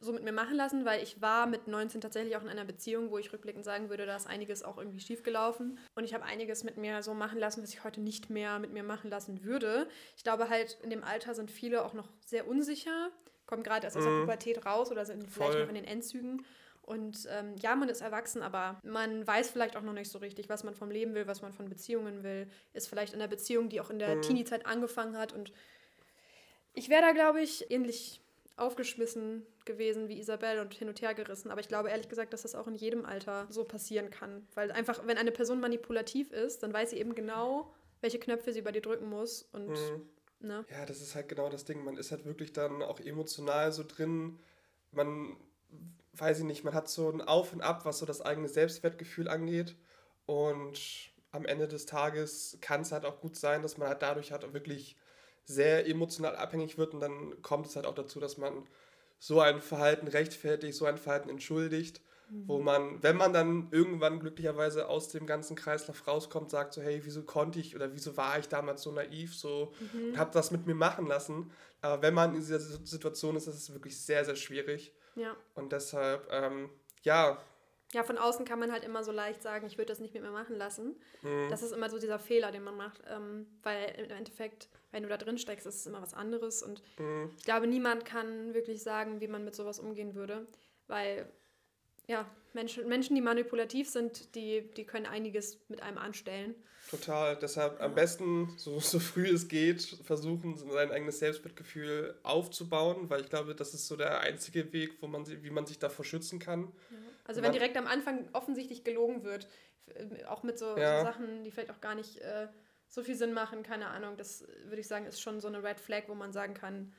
so 0.02 0.12
mit 0.12 0.25
mir 0.25 0.32
machen 0.32 0.56
lassen, 0.56 0.84
weil 0.84 1.02
ich 1.02 1.20
war 1.20 1.46
mit 1.46 1.69
19 1.69 2.00
tatsächlich 2.00 2.37
auch 2.37 2.43
in 2.43 2.49
einer 2.49 2.64
Beziehung, 2.64 3.10
wo 3.10 3.19
ich 3.19 3.32
rückblickend 3.32 3.64
sagen 3.64 3.88
würde, 3.88 4.04
da 4.04 4.16
ist 4.16 4.26
einiges 4.26 4.62
auch 4.62 4.78
irgendwie 4.78 5.00
schiefgelaufen. 5.00 5.78
Und 5.94 6.04
ich 6.04 6.12
habe 6.12 6.25
einiges 6.25 6.64
mit 6.64 6.76
mir 6.76 7.02
so 7.02 7.14
machen 7.14 7.38
lassen, 7.38 7.62
was 7.62 7.72
ich 7.72 7.84
heute 7.84 8.00
nicht 8.00 8.31
mehr 8.31 8.58
mit 8.58 8.72
mir 8.72 8.82
machen 8.82 9.10
lassen 9.10 9.44
würde. 9.44 9.88
Ich 10.16 10.25
glaube 10.25 10.49
halt, 10.49 10.78
in 10.82 10.90
dem 10.90 11.04
Alter 11.04 11.34
sind 11.34 11.50
viele 11.50 11.84
auch 11.84 11.94
noch 11.94 12.08
sehr 12.26 12.49
unsicher, 12.49 13.10
kommen 13.46 13.62
gerade 13.62 13.84
erst 13.84 13.96
aus 13.96 14.04
der 14.04 14.12
mhm. 14.12 14.20
Pubertät 14.22 14.66
raus 14.66 14.90
oder 14.90 15.04
sind 15.04 15.28
vielleicht 15.28 15.52
Voll. 15.52 15.62
noch 15.62 15.69
in 15.69 15.75
den 15.76 15.84
Endzügen. 15.84 16.44
Und 16.82 17.28
ähm, 17.31 17.55
ja, 17.60 17.76
man 17.76 17.88
ist 17.88 18.00
erwachsen, 18.00 18.43
aber 18.43 18.81
man 18.82 19.25
weiß 19.25 19.50
vielleicht 19.50 19.76
auch 19.76 19.82
noch 19.82 19.93
nicht 19.93 20.10
so 20.10 20.19
richtig, 20.19 20.48
was 20.48 20.64
man 20.64 20.75
vom 20.75 20.90
Leben 20.90 21.14
will, 21.14 21.28
was 21.28 21.40
man 21.40 21.52
von 21.52 21.69
Beziehungen 21.69 22.25
will. 22.25 22.48
Ist 22.72 22.88
vielleicht 22.88 23.14
in 23.14 23.20
einer 23.20 23.28
Beziehung, 23.28 23.69
die 23.69 23.81
auch 23.81 23.90
in 23.90 24.00
der 24.00 24.16
mhm. 24.16 24.22
Teenie-Zeit 24.22 24.66
angefangen 24.66 25.16
hat. 25.16 25.32
Und 25.32 25.52
ich 26.75 26.88
wäre 26.88 27.02
da, 27.02 27.12
glaube 27.12 27.40
ich, 27.40 27.70
ähnlich 27.70 28.21
aufgeschmissen 28.56 29.46
gewesen 29.64 30.08
wie 30.08 30.19
Isabel 30.19 30.60
und 30.60 30.75
hin 30.75 30.88
und 30.88 31.00
her 31.00 31.14
gerissen. 31.14 31.50
Aber 31.50 31.60
ich 31.60 31.69
glaube 31.69 31.90
ehrlich 31.90 32.08
gesagt, 32.08 32.32
dass 32.32 32.43
das 32.43 32.54
auch 32.54 32.66
in 32.66 32.75
jedem 32.75 33.04
Alter 33.04 33.46
so 33.49 33.64
passieren 33.64 34.10
kann. 34.10 34.46
Weil 34.54 34.70
einfach, 34.72 35.06
wenn 35.06 35.19
eine 35.19 35.32
Person 35.32 35.60
manipulativ 35.60 36.32
ist, 36.32 36.62
dann 36.62 36.72
weiß 36.72 36.90
sie 36.90 36.99
eben 36.99 37.14
genau, 37.14 37.72
welche 38.00 38.19
Knöpfe 38.19 38.52
sie 38.52 38.62
bei 38.62 38.72
dir 38.72 38.82
drücken 38.82 39.08
muss. 39.08 39.43
Und, 39.52 39.69
mhm. 39.69 40.08
ne? 40.40 40.64
Ja, 40.70 40.84
das 40.87 41.00
ist 41.00 41.14
halt 41.14 41.28
genau 41.28 41.49
das 41.49 41.64
Ding. 41.64 41.84
Man 41.84 41.96
ist 41.96 42.10
halt 42.10 42.25
wirklich 42.25 42.52
dann 42.52 42.82
auch 42.82 43.00
emotional 43.00 43.72
so 43.72 43.84
drin. 43.84 44.38
Man, 44.90 45.37
weiß 46.14 46.40
ich 46.40 46.44
nicht, 46.44 46.64
man 46.64 46.75
hat 46.75 46.88
so 46.88 47.08
ein 47.10 47.22
Auf 47.22 47.52
und 47.52 47.62
Ab, 47.62 47.84
was 47.84 47.98
so 47.98 48.06
das 48.06 48.20
eigene 48.20 48.48
Selbstwertgefühl 48.48 49.28
angeht. 49.28 49.76
Und 50.26 50.78
am 51.31 51.46
Ende 51.46 51.66
des 51.66 51.87
Tages 51.87 52.58
kann 52.60 52.82
es 52.82 52.93
halt 52.93 53.06
auch 53.06 53.20
gut 53.20 53.37
sein, 53.37 53.62
dass 53.62 53.78
man 53.78 53.88
halt 53.88 54.02
dadurch 54.02 54.32
halt 54.32 54.52
wirklich 54.52 54.96
sehr 55.44 55.87
emotional 55.89 56.37
abhängig 56.37 56.79
wird 56.79 56.94
und 56.94 57.00
dann 57.00 57.41
kommt 57.43 57.67
es 57.67 57.77
halt 57.77 57.87
auch 57.87 57.94
dazu, 57.94 58.21
dass 58.21 58.39
man 58.39 58.67
so 59.19 59.41
ein 59.41 59.61
Verhalten 59.61 60.09
rechtfertigt, 60.09 60.75
so 60.75 60.85
ein 60.85 60.99
Verhalten 60.99 61.29
entschuldigt, 61.29 62.00
mhm. 62.31 62.49
wo 62.49 62.59
man, 62.59 63.03
wenn 63.03 63.17
man 63.17 63.33
dann 63.33 63.69
irgendwann 63.71 64.21
glücklicherweise 64.21 64.89
aus 64.89 65.09
dem 65.09 65.27
ganzen 65.27 65.56
Kreislauf 65.56 66.06
rauskommt, 66.06 66.50
sagt 66.50 66.75
so, 66.75 66.83
hey, 66.83 67.00
wieso 67.05 67.23
konnte 67.23 67.61
ich 67.61 67.77
oder 67.77 67.93
wieso 67.93 68.17
war 68.17 68.39
ich 68.39 68.49
damals 68.49 68.82
so 68.82 68.91
naiv 68.91 69.34
so 69.34 69.72
mhm. 69.79 70.11
und 70.11 70.19
habe 70.19 70.32
das 70.32 70.51
mit 70.51 70.67
mir 70.67 70.75
machen 70.75 71.06
lassen. 71.06 71.53
Aber 71.81 72.03
wenn 72.03 72.15
man 72.15 72.34
in 72.34 72.41
dieser 72.41 72.61
Situation 72.61 73.37
ist, 73.37 73.46
ist 73.46 73.56
es 73.56 73.72
wirklich 73.72 74.01
sehr, 74.01 74.25
sehr 74.25 74.37
schwierig. 74.37 74.93
Ja. 75.15 75.37
Und 75.55 75.72
deshalb, 75.72 76.29
ähm, 76.31 76.70
ja, 77.03 77.39
ja, 77.93 78.03
von 78.03 78.17
außen 78.17 78.44
kann 78.44 78.58
man 78.58 78.72
halt 78.72 78.84
immer 78.84 79.05
so 79.05 79.13
leicht 79.13 79.43
sagen, 79.43 79.67
ich 79.67 79.77
würde 79.77 79.89
das 79.89 80.01
nicht 80.01 80.15
mit 80.15 80.22
mir 80.22 80.31
machen 80.31 80.56
lassen. 80.56 80.96
Mhm. 81.22 81.49
Das 81.51 81.63
ist 81.63 81.72
immer 81.72 81.91
so 81.91 81.99
dieser 81.99 82.19
Fehler, 82.19 82.51
den 82.51 82.65
man 82.65 82.77
macht, 82.77 83.03
ähm, 83.08 83.46
weil 83.63 83.94
im 83.99 84.11
Endeffekt, 84.11 84.69
wenn 84.91 85.03
du 85.03 85.08
da 85.08 85.19
drin 85.19 85.39
steckst, 85.39 85.67
ist 85.67 85.77
es 85.77 85.87
immer 85.87 86.01
was 86.01 86.15
anderes. 86.15 86.63
Und 86.63 86.82
mhm. 86.99 87.31
ich 87.37 87.44
glaube, 87.44 87.67
niemand 87.67 88.05
kann 88.05 88.55
wirklich 88.55 88.82
sagen, 88.82 89.20
wie 89.20 89.29
man 89.29 89.44
mit 89.44 89.55
sowas 89.55 89.79
umgehen 89.79 90.15
würde, 90.15 90.46
weil 90.87 91.31
ja, 92.08 92.27
Menschen, 92.55 92.89
Menschen, 92.89 93.15
die 93.15 93.20
manipulativ 93.20 93.89
sind, 93.89 94.34
die, 94.34 94.70
die 94.77 94.84
können 94.84 95.06
einiges 95.06 95.58
mit 95.69 95.82
einem 95.82 95.99
anstellen. 95.99 96.55
Total. 96.91 97.37
Deshalb 97.37 97.81
am 97.81 97.94
besten, 97.94 98.53
so, 98.56 98.81
so 98.81 98.99
früh 98.99 99.29
es 99.29 99.49
geht, 99.49 99.82
versuchen, 100.03 100.56
sein 100.56 100.91
eigenes 100.91 101.19
Selbstwertgefühl 101.19 102.15
aufzubauen, 102.22 103.08
weil 103.08 103.20
ich 103.20 103.29
glaube, 103.29 103.55
das 103.55 103.75
ist 103.75 103.87
so 103.87 103.96
der 103.96 104.20
einzige 104.20 104.72
Weg, 104.72 104.94
wo 105.01 105.06
man, 105.06 105.27
wie 105.27 105.51
man 105.51 105.67
sich 105.67 105.79
davor 105.79 106.05
schützen 106.05 106.39
kann. 106.39 106.72
Ja. 106.91 106.96
Also 107.32 107.43
wenn 107.43 107.53
direkt 107.53 107.79
am 107.79 107.86
Anfang 107.86 108.29
offensichtlich 108.34 108.84
gelogen 108.84 109.24
wird, 109.24 109.48
auch 110.29 110.43
mit 110.43 110.58
so, 110.58 110.77
ja. 110.77 110.98
so 110.98 111.06
Sachen, 111.06 111.44
die 111.44 111.51
vielleicht 111.51 111.70
auch 111.70 111.81
gar 111.81 111.94
nicht 111.94 112.19
äh, 112.19 112.48
so 112.89 113.03
viel 113.03 113.15
Sinn 113.15 113.32
machen, 113.32 113.62
keine 113.62 113.89
Ahnung, 113.89 114.19
das 114.19 114.46
würde 114.65 114.81
ich 114.81 114.86
sagen, 114.86 115.06
ist 115.06 115.20
schon 115.20 115.41
so 115.41 115.48
eine 115.48 115.62
Red 115.62 115.81
Flag, 115.81 116.03
wo 116.08 116.15
man 116.15 116.32
sagen 116.32 116.53
kann, 116.53 116.93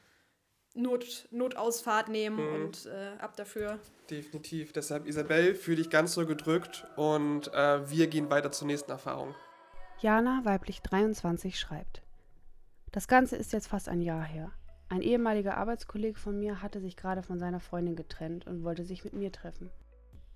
Not, 0.73 1.27
Notausfahrt 1.29 2.09
nehmen 2.09 2.37
mhm. 2.37 2.55
und 2.55 2.85
äh, 2.87 3.11
ab 3.19 3.35
dafür. 3.35 3.77
Definitiv. 4.09 4.73
Deshalb, 4.73 5.05
Isabel, 5.05 5.53
fühle 5.53 5.77
dich 5.77 5.91
ganz 5.91 6.15
so 6.15 6.25
gedrückt 6.25 6.87
und 6.95 7.53
äh, 7.53 7.89
wir 7.91 8.07
gehen 8.07 8.31
weiter 8.31 8.51
zur 8.51 8.65
nächsten 8.65 8.89
Erfahrung. 8.89 9.35
Jana, 9.99 10.41
weiblich 10.45 10.81
23, 10.81 11.59
schreibt. 11.59 12.01
Das 12.91 13.07
Ganze 13.07 13.35
ist 13.35 13.53
jetzt 13.53 13.67
fast 13.67 13.87
ein 13.87 14.01
Jahr 14.01 14.23
her. 14.23 14.51
Ein 14.89 15.01
ehemaliger 15.01 15.57
Arbeitskollege 15.57 16.19
von 16.19 16.39
mir 16.39 16.61
hatte 16.61 16.79
sich 16.79 16.97
gerade 16.97 17.23
von 17.23 17.39
seiner 17.39 17.59
Freundin 17.59 17.95
getrennt 17.95 18.47
und 18.47 18.63
wollte 18.63 18.83
sich 18.83 19.03
mit 19.03 19.13
mir 19.13 19.31
treffen. 19.31 19.71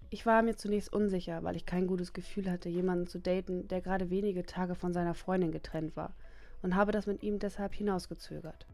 Ich 0.09 0.25
war 0.25 0.41
mir 0.41 0.55
zunächst 0.55 0.93
unsicher, 0.93 1.43
weil 1.43 1.57
ich 1.57 1.65
kein 1.65 1.85
gutes 1.85 2.13
Gefühl 2.13 2.49
hatte, 2.49 2.69
jemanden 2.69 3.07
zu 3.07 3.19
daten, 3.19 3.67
der 3.67 3.81
gerade 3.81 4.09
wenige 4.09 4.45
Tage 4.45 4.73
von 4.73 4.93
seiner 4.93 5.13
Freundin 5.13 5.51
getrennt 5.51 5.97
war, 5.97 6.13
und 6.61 6.75
habe 6.75 6.93
das 6.93 7.07
mit 7.07 7.23
ihm 7.23 7.39
deshalb 7.39 7.73
hinausgezögert. 7.73 8.65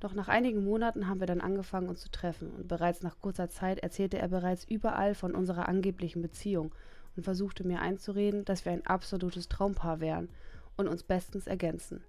Doch 0.00 0.12
nach 0.12 0.28
einigen 0.28 0.62
Monaten 0.64 1.08
haben 1.08 1.20
wir 1.20 1.26
dann 1.26 1.40
angefangen, 1.40 1.88
uns 1.88 2.00
zu 2.00 2.10
treffen, 2.10 2.50
und 2.50 2.68
bereits 2.68 3.02
nach 3.02 3.18
kurzer 3.20 3.48
Zeit 3.48 3.78
erzählte 3.78 4.18
er 4.18 4.28
bereits 4.28 4.64
überall 4.64 5.14
von 5.14 5.34
unserer 5.34 5.66
angeblichen 5.66 6.20
Beziehung 6.20 6.74
und 7.16 7.22
versuchte 7.22 7.66
mir 7.66 7.80
einzureden, 7.80 8.44
dass 8.44 8.66
wir 8.66 8.72
ein 8.72 8.86
absolutes 8.86 9.48
Traumpaar 9.48 10.00
wären 10.00 10.28
und 10.76 10.88
uns 10.88 11.02
bestens 11.02 11.46
ergänzen. 11.46 12.04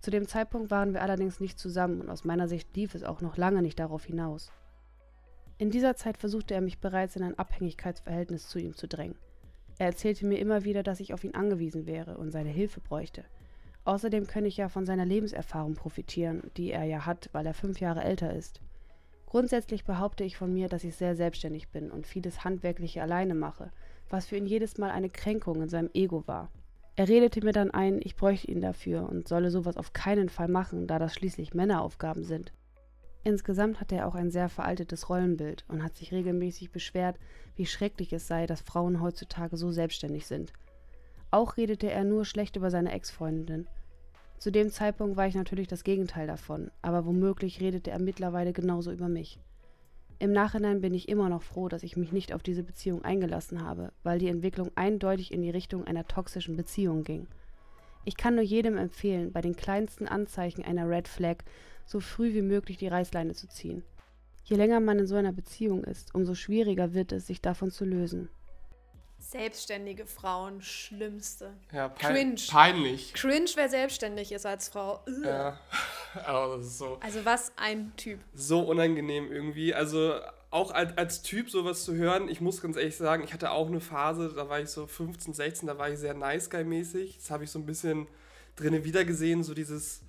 Zu 0.00 0.10
dem 0.10 0.26
Zeitpunkt 0.26 0.70
waren 0.70 0.94
wir 0.94 1.02
allerdings 1.02 1.40
nicht 1.40 1.58
zusammen 1.58 2.00
und 2.00 2.08
aus 2.08 2.24
meiner 2.24 2.48
Sicht 2.48 2.74
lief 2.74 2.94
es 2.94 3.04
auch 3.04 3.20
noch 3.20 3.36
lange 3.36 3.60
nicht 3.60 3.78
darauf 3.78 4.06
hinaus. 4.06 4.50
In 5.60 5.70
dieser 5.70 5.94
Zeit 5.94 6.16
versuchte 6.16 6.54
er 6.54 6.62
mich 6.62 6.78
bereits 6.78 7.16
in 7.16 7.22
ein 7.22 7.38
Abhängigkeitsverhältnis 7.38 8.48
zu 8.48 8.58
ihm 8.58 8.74
zu 8.74 8.88
drängen. 8.88 9.18
Er 9.76 9.88
erzählte 9.88 10.24
mir 10.24 10.38
immer 10.38 10.64
wieder, 10.64 10.82
dass 10.82 11.00
ich 11.00 11.12
auf 11.12 11.22
ihn 11.22 11.34
angewiesen 11.34 11.86
wäre 11.86 12.16
und 12.16 12.30
seine 12.30 12.48
Hilfe 12.48 12.80
bräuchte. 12.80 13.26
Außerdem 13.84 14.26
könne 14.26 14.48
ich 14.48 14.56
ja 14.56 14.70
von 14.70 14.86
seiner 14.86 15.04
Lebenserfahrung 15.04 15.74
profitieren, 15.74 16.50
die 16.56 16.70
er 16.70 16.84
ja 16.84 17.04
hat, 17.04 17.28
weil 17.32 17.44
er 17.44 17.52
fünf 17.52 17.78
Jahre 17.78 18.02
älter 18.02 18.34
ist. 18.34 18.62
Grundsätzlich 19.26 19.84
behaupte 19.84 20.24
ich 20.24 20.38
von 20.38 20.50
mir, 20.50 20.70
dass 20.70 20.82
ich 20.82 20.96
sehr 20.96 21.14
selbstständig 21.14 21.68
bin 21.68 21.90
und 21.90 22.06
vieles 22.06 22.42
Handwerkliche 22.42 23.02
alleine 23.02 23.34
mache, 23.34 23.70
was 24.08 24.28
für 24.28 24.38
ihn 24.38 24.46
jedes 24.46 24.78
Mal 24.78 24.90
eine 24.90 25.10
Kränkung 25.10 25.60
in 25.60 25.68
seinem 25.68 25.90
Ego 25.92 26.26
war. 26.26 26.50
Er 26.96 27.06
redete 27.06 27.44
mir 27.44 27.52
dann 27.52 27.70
ein, 27.70 28.00
ich 28.02 28.16
bräuchte 28.16 28.50
ihn 28.50 28.62
dafür 28.62 29.06
und 29.06 29.28
solle 29.28 29.50
sowas 29.50 29.76
auf 29.76 29.92
keinen 29.92 30.30
Fall 30.30 30.48
machen, 30.48 30.86
da 30.86 30.98
das 30.98 31.12
schließlich 31.12 31.52
Männeraufgaben 31.52 32.24
sind. 32.24 32.54
Insgesamt 33.22 33.80
hatte 33.80 33.96
er 33.96 34.08
auch 34.08 34.14
ein 34.14 34.30
sehr 34.30 34.48
veraltetes 34.48 35.10
Rollenbild 35.10 35.64
und 35.68 35.82
hat 35.82 35.96
sich 35.96 36.12
regelmäßig 36.12 36.70
beschwert, 36.70 37.18
wie 37.54 37.66
schrecklich 37.66 38.12
es 38.12 38.26
sei, 38.26 38.46
dass 38.46 38.62
Frauen 38.62 39.00
heutzutage 39.00 39.56
so 39.56 39.70
selbstständig 39.70 40.26
sind. 40.26 40.52
Auch 41.30 41.56
redete 41.56 41.90
er 41.90 42.04
nur 42.04 42.24
schlecht 42.24 42.56
über 42.56 42.70
seine 42.70 42.92
Ex-Freundin. 42.92 43.68
Zu 44.38 44.50
dem 44.50 44.70
Zeitpunkt 44.70 45.18
war 45.18 45.26
ich 45.26 45.34
natürlich 45.34 45.68
das 45.68 45.84
Gegenteil 45.84 46.26
davon, 46.26 46.70
aber 46.80 47.04
womöglich 47.04 47.60
redete 47.60 47.90
er 47.90 47.98
mittlerweile 47.98 48.54
genauso 48.54 48.90
über 48.90 49.08
mich. 49.08 49.38
Im 50.18 50.32
Nachhinein 50.32 50.80
bin 50.80 50.94
ich 50.94 51.08
immer 51.08 51.28
noch 51.28 51.42
froh, 51.42 51.68
dass 51.68 51.82
ich 51.82 51.96
mich 51.96 52.12
nicht 52.12 52.32
auf 52.32 52.42
diese 52.42 52.62
Beziehung 52.62 53.04
eingelassen 53.04 53.62
habe, 53.62 53.92
weil 54.02 54.18
die 54.18 54.28
Entwicklung 54.28 54.70
eindeutig 54.74 55.32
in 55.32 55.42
die 55.42 55.50
Richtung 55.50 55.84
einer 55.84 56.06
toxischen 56.06 56.56
Beziehung 56.56 57.04
ging. 57.04 57.26
Ich 58.04 58.16
kann 58.16 58.34
nur 58.34 58.44
jedem 58.44 58.76
empfehlen, 58.76 59.32
bei 59.32 59.40
den 59.40 59.56
kleinsten 59.56 60.08
Anzeichen 60.08 60.64
einer 60.64 60.88
Red 60.88 61.06
Flag 61.08 61.36
so 61.86 62.00
früh 62.00 62.32
wie 62.34 62.42
möglich 62.42 62.76
die 62.78 62.88
Reißleine 62.88 63.34
zu 63.34 63.48
ziehen. 63.48 63.82
Je 64.44 64.56
länger 64.56 64.80
man 64.80 64.98
in 64.98 65.06
so 65.06 65.16
einer 65.16 65.32
Beziehung 65.32 65.84
ist, 65.84 66.14
umso 66.14 66.34
schwieriger 66.34 66.94
wird 66.94 67.12
es, 67.12 67.26
sich 67.26 67.40
davon 67.40 67.70
zu 67.70 67.84
lösen. 67.84 68.28
Selbstständige 69.18 70.06
Frauen, 70.06 70.62
schlimmste. 70.62 71.52
Ja, 71.72 71.88
pein 71.88 72.14
Cringe. 72.14 72.40
peinlich. 72.48 73.12
Cringe, 73.12 73.50
wer 73.54 73.68
selbstständig 73.68 74.32
ist 74.32 74.46
als 74.46 74.70
Frau. 74.70 75.04
Ugh. 75.06 75.26
Ja, 75.26 75.60
aber 76.24 76.56
das 76.56 76.66
ist 76.66 76.78
so, 76.78 76.98
Also 77.00 77.24
was 77.26 77.52
ein 77.56 77.92
Typ. 77.96 78.18
so 78.34 78.60
unangenehm 78.60 79.30
irgendwie. 79.30 79.74
Also 79.74 80.14
auch 80.50 80.72
als, 80.72 80.96
als 80.98 81.22
Typ 81.22 81.48
sowas 81.48 81.84
zu 81.84 81.94
hören, 81.94 82.28
ich 82.28 82.40
muss 82.40 82.60
ganz 82.60 82.76
ehrlich 82.76 82.96
sagen, 82.96 83.22
ich 83.22 83.32
hatte 83.32 83.52
auch 83.52 83.68
eine 83.68 83.80
Phase, 83.80 84.32
da 84.34 84.48
war 84.48 84.60
ich 84.60 84.68
so 84.68 84.86
15, 84.86 85.32
16, 85.32 85.66
da 85.68 85.78
war 85.78 85.90
ich 85.90 85.98
sehr 85.98 86.14
nice 86.14 86.50
guy 86.50 86.64
mäßig. 86.64 87.18
Das 87.18 87.30
habe 87.30 87.44
ich 87.44 87.50
so 87.50 87.58
ein 87.58 87.66
bisschen 87.66 88.08
drinnen 88.56 88.84
wiedergesehen, 88.84 89.44
so 89.44 89.54
dieses 89.54 90.02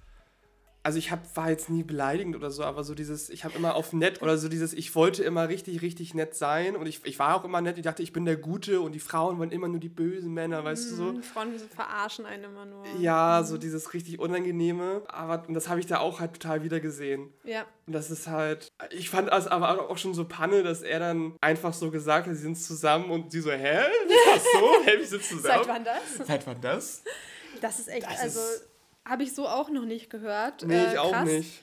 also 0.83 0.97
ich 0.97 1.11
hab, 1.11 1.35
war 1.37 1.49
jetzt 1.49 1.69
nie 1.69 1.83
beleidigend 1.83 2.35
oder 2.35 2.49
so, 2.49 2.63
aber 2.63 2.83
so 2.83 2.95
dieses, 2.95 3.29
ich 3.29 3.43
habe 3.43 3.55
immer 3.55 3.75
auf 3.75 3.93
nett 3.93 4.21
oder 4.21 4.37
so 4.37 4.49
dieses, 4.49 4.73
ich 4.73 4.95
wollte 4.95 5.23
immer 5.23 5.47
richtig, 5.47 5.81
richtig 5.83 6.15
nett 6.15 6.33
sein 6.35 6.75
und 6.75 6.87
ich, 6.87 7.05
ich 7.05 7.19
war 7.19 7.35
auch 7.35 7.45
immer 7.45 7.61
nett, 7.61 7.77
ich 7.77 7.83
dachte, 7.83 8.01
ich 8.01 8.13
bin 8.13 8.25
der 8.25 8.35
Gute 8.37 8.81
und 8.81 8.93
die 8.93 8.99
Frauen 8.99 9.37
waren 9.39 9.51
immer 9.51 9.67
nur 9.67 9.79
die 9.79 9.89
bösen 9.89 10.33
Männer, 10.33 10.63
weißt 10.63 10.91
du 10.91 10.95
so. 10.95 11.03
Mhm, 11.03 11.23
Frauen 11.23 11.53
verarschen 11.59 12.25
einen 12.25 12.45
immer 12.45 12.65
nur. 12.65 12.83
Ja, 12.99 13.43
so 13.43 13.57
dieses 13.59 13.93
richtig 13.93 14.19
Unangenehme, 14.19 15.03
aber 15.07 15.47
und 15.47 15.53
das 15.53 15.69
habe 15.69 15.79
ich 15.79 15.85
da 15.85 15.99
auch 15.99 16.19
halt 16.19 16.33
total 16.33 16.63
wieder 16.63 16.79
gesehen. 16.79 17.31
Ja. 17.43 17.65
Und 17.85 17.93
das 17.93 18.09
ist 18.09 18.27
halt, 18.27 18.69
ich 18.89 19.09
fand 19.09 19.31
es 19.31 19.47
aber 19.47 19.89
auch 19.89 19.97
schon 19.97 20.13
so 20.15 20.25
Panne, 20.25 20.63
dass 20.63 20.81
er 20.81 20.99
dann 20.99 21.35
einfach 21.41 21.73
so 21.73 21.91
gesagt 21.91 22.27
hat, 22.27 22.33
sie 22.35 22.41
sind 22.41 22.55
zusammen 22.55 23.11
und 23.11 23.31
sie 23.31 23.41
so, 23.41 23.51
hä? 23.51 23.81
Ach 24.33 24.39
so, 24.39 24.73
hä, 24.85 24.97
wir 24.97 25.05
sind 25.07 25.23
zusammen? 25.23 25.63
Seit 25.63 25.67
wann 25.67 25.83
das? 25.83 26.27
Seit 26.27 26.47
wann 26.47 26.61
das? 26.61 27.03
Das 27.61 27.79
ist 27.79 27.87
echt, 27.89 28.03
Das 28.07 28.19
also 28.19 28.39
ist- 28.39 28.70
habe 29.11 29.23
ich 29.23 29.33
so 29.33 29.47
auch 29.47 29.69
noch 29.69 29.85
nicht 29.85 30.09
gehört. 30.09 30.63
Nee, 30.63 30.75
Äh, 30.85 30.91
ich 30.93 30.97
auch 30.99 31.11
krass. 31.11 31.27
nicht. 31.29 31.61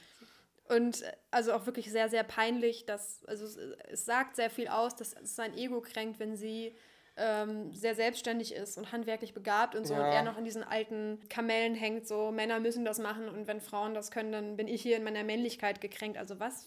Und 0.69 1.03
äh, 1.03 1.13
also 1.31 1.53
auch 1.55 1.65
wirklich 1.67 1.91
sehr, 1.91 2.09
sehr 2.09 2.23
peinlich, 2.25 2.85
dass, 2.87 3.25
also 3.25 3.45
es, 3.47 3.57
es 3.91 4.05
sagt 4.05 4.37
sehr 4.37 4.51
viel 4.51 4.69
aus, 4.69 4.95
dass 4.97 5.15
es 5.15 5.35
sein 5.35 5.57
Ego 5.57 5.81
kränkt, 5.81 6.21
wenn 6.21 6.37
sie 6.37 6.75
ähm, 7.17 7.73
sehr 7.75 7.95
selbstständig 7.95 8.55
ist 8.55 8.77
und 8.79 8.93
handwerklich 8.93 9.33
begabt 9.35 9.75
und 9.75 9.87
so 9.87 9.95
und 9.95 10.01
Ja. 10.01 10.13
er 10.13 10.23
noch 10.23 10.37
in 10.39 10.45
diesen 10.45 10.63
alten 10.63 11.19
Kamellen 11.29 11.75
hängt, 11.75 12.07
so 12.07 12.31
Männer 12.31 12.61
müssen 12.61 12.85
das 12.85 12.99
machen 12.99 13.29
und 13.29 13.47
wenn 13.49 13.61
Frauen 13.61 13.95
das 13.95 14.11
können, 14.13 14.31
dann 14.31 14.57
bin 14.57 14.69
ich 14.69 14.83
hier 14.83 14.97
in 14.97 15.03
meiner 15.05 15.25
Männlichkeit 15.25 15.81
gekränkt. 15.81 16.17
Also 16.19 16.39
was, 16.39 16.67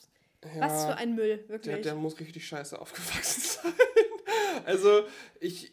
was 0.60 0.86
für 0.88 0.96
ein 0.96 1.14
Müll, 1.16 1.38
Der, 1.38 1.50
wirklich. 1.50 1.82
der 1.84 1.96
muss 1.96 2.20
richtig 2.20 2.46
scheiße 2.48 2.78
aufgewachsen 2.82 3.42
sein. 3.64 3.74
Also, 4.66 5.04
ich, 5.40 5.72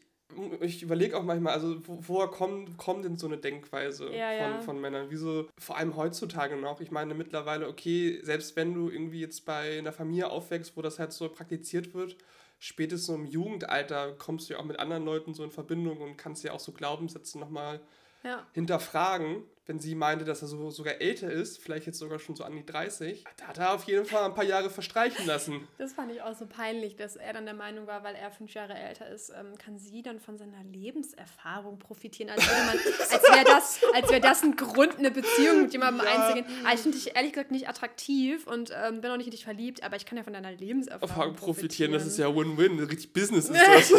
ich 0.61 0.83
überlege 0.83 1.17
auch 1.17 1.23
manchmal, 1.23 1.55
also 1.55 1.81
wo, 1.87 1.99
woher 2.07 2.29
kommt, 2.29 2.77
kommt 2.77 3.05
denn 3.05 3.17
so 3.17 3.27
eine 3.27 3.39
Denkweise 3.39 4.05
Ja, 4.15 4.31
von, 4.31 4.53
ja. 4.53 4.61
von 4.61 4.81
Männern? 4.81 5.07
Wieso, 5.11 5.49
vor 5.59 5.77
allem 5.77 5.97
heutzutage 5.97 6.57
noch? 6.57 6.81
Ich 6.81 6.91
meine, 6.91 7.15
mittlerweile, 7.15 7.69
okay, 7.69 8.21
selbst 8.23 8.55
wenn 8.57 8.75
du 8.75 8.91
irgendwie 8.91 9.21
jetzt 9.21 9.45
bei 9.47 9.79
einer 9.79 9.93
Familie 9.93 10.31
aufwächst, 10.31 10.77
wo 10.77 10.83
das 10.83 10.99
halt 10.99 11.13
so 11.13 11.29
praktiziert 11.29 11.95
wird, 11.95 12.17
spätestens 12.59 13.15
im 13.15 13.27
Jugendalter 13.27 14.13
kommst 14.13 14.49
du 14.49 14.55
ja 14.55 14.61
auch 14.61 14.65
mit 14.65 14.79
anderen 14.79 15.05
Leuten 15.05 15.33
so 15.35 15.45
in 15.45 15.51
Verbindung 15.51 16.01
und 16.01 16.17
kannst 16.19 16.45
ja 16.45 16.53
auch 16.53 16.61
so 16.61 16.73
Glaubenssätze 16.73 17.39
nochmal 17.39 17.81
ja. 18.29 18.47
hinterfragen, 18.53 19.43
wenn 19.67 19.79
sie 19.81 19.95
meinte, 19.95 20.25
dass 20.25 20.41
er 20.41 20.49
so, 20.49 20.71
sogar 20.71 20.95
älter 21.03 21.31
ist, 21.31 21.59
vielleicht 21.61 21.87
jetzt 21.87 21.99
sogar 21.99 22.19
schon 22.19 22.35
so 22.35 22.43
an 22.43 22.55
die 22.57 22.65
30, 22.65 23.23
da 23.37 23.49
hat 23.49 23.59
er 23.59 23.75
auf 23.75 23.85
jeden 23.85 24.07
Fall 24.07 24.25
ein 24.25 24.33
paar 24.35 24.45
Jahre 24.45 24.71
verstreichen 24.71 25.27
lassen. 25.27 25.69
Das 25.79 25.93
fand 25.93 26.11
ich 26.11 26.23
auch 26.23 26.35
so 26.35 26.47
peinlich, 26.47 26.97
dass 26.97 27.17
er 27.17 27.33
dann 27.35 27.45
der 27.45 27.55
Meinung 27.55 27.87
war, 27.87 28.03
weil 28.03 28.15
er 28.15 28.31
fünf 28.31 28.53
Jahre 28.55 28.75
älter 28.75 29.09
ist, 29.09 29.31
ähm, 29.31 29.57
kann 29.59 29.79
sie 29.79 30.03
dann 30.03 30.21
von 30.21 30.39
seiner 30.39 30.63
Lebenserfahrung 30.65 31.79
profitieren. 31.79 32.31
Als, 32.31 32.49
als 33.13 33.23
wäre 33.23 33.45
das, 33.45 33.81
als 33.95 34.11
wär 34.11 34.21
das 34.21 34.43
ein 34.43 34.57
Grund, 34.57 34.99
eine 34.99 35.11
Beziehung 35.11 35.63
mit 35.63 35.73
jemandem 35.73 36.07
Ja. 36.07 36.13
einzugehen. 36.15 36.47
Aber 36.65 36.75
ich 36.75 36.81
finde 36.81 36.97
dich 36.99 37.15
ehrlich 37.15 37.33
gesagt 37.33 37.51
nicht 37.51 37.69
attraktiv 37.69 38.47
und 38.47 38.71
ähm, 38.75 39.01
bin 39.03 39.11
auch 39.11 39.17
nicht 39.19 39.27
in 39.27 39.33
dich 39.33 39.45
verliebt, 39.45 39.83
aber 39.83 39.97
ich 39.97 40.07
kann 40.07 40.17
ja 40.19 40.25
von 40.25 40.33
deiner 40.33 40.53
Lebenserfahrung 40.53 41.09
Erfahrung 41.11 41.35
profitieren, 41.37 41.91
profitieren. 41.91 41.93
das 41.93 42.07
ist 42.07 42.19
ja 42.19 42.35
Win-Win, 42.35 42.79
richtig 42.81 43.13
Business 43.13 43.49
ist 43.51 43.61
das. 43.67 43.93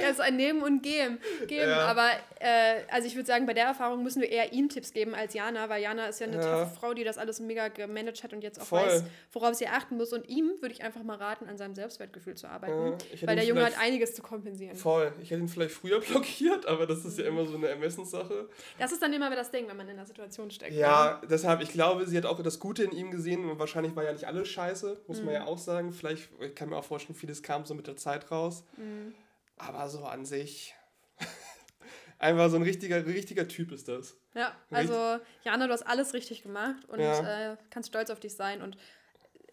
Ja, 0.00 0.08
ist 0.10 0.20
ein 0.20 0.36
Nehmen 0.36 0.62
und 0.62 0.82
Geben. 0.82 1.18
geben. 1.46 1.68
Ja. 1.70 1.86
Aber 1.86 2.08
äh, 2.40 2.82
also 2.90 3.06
ich 3.06 3.14
würde 3.16 3.26
sagen, 3.26 3.46
bei 3.46 3.54
der 3.54 3.64
Erfahrung 3.66 4.02
müssen 4.02 4.22
wir 4.22 4.30
eher 4.30 4.52
ihm 4.52 4.68
Tipps 4.68 4.92
geben 4.92 5.14
als 5.14 5.34
Jana, 5.34 5.68
weil 5.68 5.82
Jana 5.82 6.06
ist 6.06 6.20
ja 6.20 6.26
eine 6.26 6.36
Ja. 6.36 6.42
taffe 6.42 6.76
Frau, 6.78 6.94
die 6.94 7.04
das 7.04 7.18
alles 7.18 7.40
mega 7.40 7.68
gemanagt 7.68 8.22
hat 8.22 8.32
und 8.32 8.42
jetzt 8.42 8.60
auch 8.60 8.64
Voll. 8.66 8.80
weiß, 8.86 9.04
worauf 9.32 9.54
sie 9.54 9.66
achten 9.68 9.96
muss. 9.96 10.12
Und 10.12 10.28
ihm 10.28 10.52
würde 10.60 10.72
ich 10.74 10.82
einfach 10.82 11.02
mal 11.02 11.16
raten, 11.16 11.48
an 11.48 11.56
seinem 11.58 11.74
Selbstwertgefühl 11.74 12.34
zu 12.36 12.48
arbeiten. 12.48 12.96
Ja, 13.20 13.26
weil 13.26 13.36
der 13.36 13.44
Junge 13.44 13.64
hat 13.64 13.78
einiges 13.78 14.14
zu 14.14 14.22
kompensieren. 14.22 14.76
Voll. 14.76 15.12
Ich 15.22 15.30
hätte 15.30 15.40
ihn 15.42 15.48
vielleicht 15.48 15.72
früher 15.74 16.00
blockiert, 16.08 16.66
aber 16.66 16.86
das 16.86 17.04
ist 17.04 17.18
ja 17.18 17.24
immer 17.24 17.44
so 17.46 17.56
eine 17.56 17.68
Ermessenssache. 17.68 18.48
Das 18.78 18.92
ist 18.92 19.02
dann 19.02 19.12
immer 19.12 19.28
das 19.34 19.50
Ding, 19.50 19.66
wenn 19.68 19.76
man 19.76 19.88
in 19.88 19.96
der 19.96 20.06
Situation 20.06 20.50
steckt. 20.50 20.72
ne? 20.72 20.78
Ja, 20.80 21.20
deshalb, 21.28 21.60
ich 21.62 21.70
glaube, 21.70 22.06
sie 22.06 22.16
hat 22.16 22.26
auch 22.26 22.40
das 22.42 22.58
Gute 22.58 22.84
in 22.84 22.92
ihm 22.92 23.10
gesehen 23.10 23.48
und 23.50 23.58
wahrscheinlich 23.58 23.94
war 23.96 24.04
ja 24.04 24.12
nicht 24.12 24.24
alles 24.26 24.48
scheiße, 24.48 25.00
muss 25.06 25.18
Mhm. 25.20 25.24
man 25.26 25.34
ja 25.34 25.44
auch 25.46 25.58
sagen. 25.58 25.92
Vielleicht, 25.92 26.28
ich 26.40 26.54
kann 26.54 26.68
mir 26.68 26.76
auch 26.76 26.84
vorstellen, 26.84 27.16
vieles 27.18 27.42
kam 27.42 27.64
so 27.64 27.74
mit 27.74 27.86
der 27.86 27.96
Zeit 27.96 28.30
raus. 28.30 28.64
Mhm. 28.76 29.14
Aber 29.58 29.88
so 29.88 30.04
an 30.04 30.24
sich, 30.24 30.74
einfach 32.18 32.50
so 32.50 32.56
ein 32.56 32.62
richtiger, 32.62 33.04
richtiger 33.06 33.46
Typ 33.48 33.72
ist 33.72 33.88
das. 33.88 34.16
Ja, 34.34 34.54
also 34.70 35.18
Jana, 35.42 35.66
du 35.66 35.72
hast 35.72 35.82
alles 35.82 36.14
richtig 36.14 36.42
gemacht 36.42 36.84
und 36.88 37.00
Ja. 37.00 37.52
äh, 37.52 37.56
kannst 37.70 37.88
stolz 37.88 38.10
auf 38.10 38.20
dich 38.20 38.34
sein 38.34 38.62
und 38.62 38.76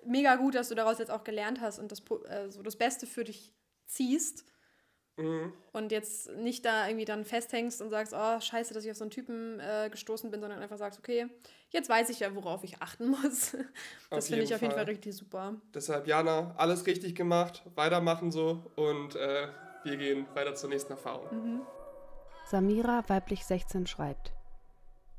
mega 0.05 0.35
gut, 0.35 0.55
dass 0.55 0.69
du 0.69 0.75
daraus 0.75 0.99
jetzt 0.99 1.11
auch 1.11 1.23
gelernt 1.23 1.61
hast 1.61 1.79
und 1.79 1.91
das, 1.91 2.03
äh, 2.27 2.49
so 2.51 2.61
das 2.61 2.75
Beste 2.75 3.07
für 3.07 3.23
dich 3.23 3.53
ziehst 3.87 4.45
Mhm. 5.17 5.53
und 5.71 5.93
jetzt 5.93 6.29
nicht 6.33 6.65
da 6.65 6.87
irgendwie 6.87 7.05
dann 7.05 7.23
festhängst 7.23 7.81
und 7.81 7.89
sagst, 7.89 8.13
oh, 8.13 8.41
scheiße, 8.41 8.73
dass 8.73 8.83
ich 8.83 8.91
auf 8.91 8.97
so 8.97 9.05
einen 9.05 9.11
Typen 9.11 9.61
äh, 9.61 9.87
gestoßen 9.89 10.29
bin, 10.29 10.41
sondern 10.41 10.61
einfach 10.61 10.77
sagst, 10.77 10.99
okay, 10.99 11.27
jetzt 11.69 11.87
weiß 11.87 12.09
ich 12.09 12.19
ja, 12.19 12.35
worauf 12.35 12.65
ich 12.65 12.81
achten 12.81 13.07
muss. 13.21 13.55
Das 14.09 14.27
finde 14.27 14.43
ich 14.43 14.53
auf 14.53 14.61
jeden 14.61 14.73
Fall 14.73 14.83
Fall. 14.85 14.93
richtig 14.93 15.15
super. 15.15 15.55
Deshalb, 15.73 16.05
Jana, 16.07 16.53
alles 16.57 16.85
richtig 16.85 17.15
gemacht, 17.15 17.63
weitermachen 17.75 18.29
so 18.33 18.69
und 18.75 19.15
äh, 19.15 19.47
wir 19.85 19.97
gehen 19.97 20.25
weiter 20.33 20.55
zur 20.55 20.69
nächsten 20.69 20.93
Erfahrung. 20.93 21.61
Samira, 22.45 23.03
weiblich 23.07 23.45
16, 23.45 23.87
schreibt: 23.87 24.33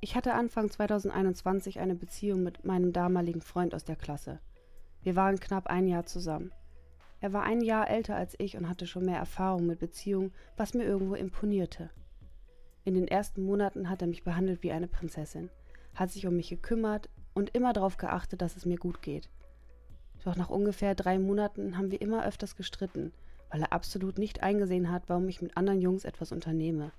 Ich 0.00 0.16
hatte 0.16 0.34
Anfang 0.34 0.70
2021 0.70 1.78
eine 1.78 1.94
Beziehung 1.94 2.42
mit 2.42 2.64
meinem 2.64 2.92
damaligen 2.92 3.40
Freund 3.40 3.74
aus 3.74 3.84
der 3.84 3.96
Klasse. 3.96 4.40
Wir 5.02 5.16
waren 5.16 5.38
knapp 5.38 5.68
ein 5.68 5.86
Jahr 5.86 6.04
zusammen. 6.04 6.52
Er 7.20 7.32
war 7.32 7.44
ein 7.44 7.60
Jahr 7.60 7.88
älter 7.88 8.16
als 8.16 8.34
ich 8.38 8.56
und 8.56 8.68
hatte 8.68 8.86
schon 8.86 9.04
mehr 9.04 9.18
Erfahrung 9.18 9.66
mit 9.66 9.78
Beziehungen, 9.78 10.34
was 10.56 10.74
mir 10.74 10.84
irgendwo 10.84 11.14
imponierte. 11.14 11.90
In 12.84 12.94
den 12.94 13.08
ersten 13.08 13.42
Monaten 13.42 13.88
hat 13.88 14.02
er 14.02 14.08
mich 14.08 14.22
behandelt 14.22 14.62
wie 14.62 14.72
eine 14.72 14.86
Prinzessin, 14.86 15.50
hat 15.94 16.10
sich 16.10 16.26
um 16.26 16.36
mich 16.36 16.50
gekümmert 16.50 17.08
und 17.34 17.54
immer 17.54 17.72
darauf 17.72 17.96
geachtet, 17.96 18.42
dass 18.42 18.56
es 18.56 18.66
mir 18.66 18.76
gut 18.76 19.00
geht. 19.00 19.30
Doch 20.24 20.36
nach 20.36 20.50
ungefähr 20.50 20.94
drei 20.94 21.18
Monaten 21.18 21.78
haben 21.78 21.90
wir 21.90 22.00
immer 22.00 22.26
öfters 22.26 22.56
gestritten, 22.56 23.12
weil 23.50 23.62
er 23.62 23.72
absolut 23.72 24.18
nicht 24.18 24.42
eingesehen 24.42 24.90
hat, 24.90 25.04
warum 25.08 25.28
ich 25.28 25.42
mit 25.42 25.56
anderen 25.56 25.80
Jungs 25.80 26.04
etwas 26.04 26.32
unternehme. 26.32 26.92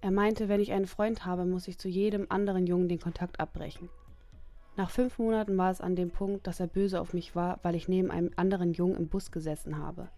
Er 0.00 0.10
meinte, 0.10 0.48
wenn 0.48 0.60
ich 0.60 0.72
einen 0.72 0.86
Freund 0.86 1.24
habe, 1.24 1.44
muss 1.44 1.66
ich 1.68 1.78
zu 1.78 1.88
jedem 1.88 2.26
anderen 2.28 2.66
Jungen 2.66 2.88
den 2.88 3.00
Kontakt 3.00 3.40
abbrechen. 3.40 3.88
Nach 4.76 4.90
fünf 4.90 5.18
Monaten 5.18 5.56
war 5.56 5.70
es 5.70 5.80
an 5.80 5.96
dem 5.96 6.10
Punkt, 6.10 6.46
dass 6.46 6.60
er 6.60 6.66
böse 6.66 7.00
auf 7.00 7.14
mich 7.14 7.36
war, 7.36 7.60
weil 7.62 7.74
ich 7.74 7.88
neben 7.88 8.10
einem 8.10 8.30
anderen 8.36 8.72
Jungen 8.72 8.96
im 8.96 9.08
Bus 9.08 9.30
gesessen 9.30 9.78
habe. 9.78 10.08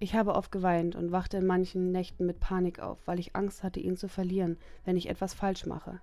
Ich 0.00 0.14
habe 0.14 0.34
oft 0.34 0.50
geweint 0.50 0.96
und 0.96 1.12
wachte 1.12 1.36
in 1.36 1.46
manchen 1.46 1.92
Nächten 1.92 2.26
mit 2.26 2.40
Panik 2.40 2.80
auf, 2.80 2.98
weil 3.06 3.18
ich 3.20 3.36
Angst 3.36 3.62
hatte, 3.62 3.80
ihn 3.80 3.96
zu 3.96 4.08
verlieren, 4.08 4.58
wenn 4.84 4.96
ich 4.96 5.08
etwas 5.08 5.34
falsch 5.34 5.66
mache. 5.66 6.00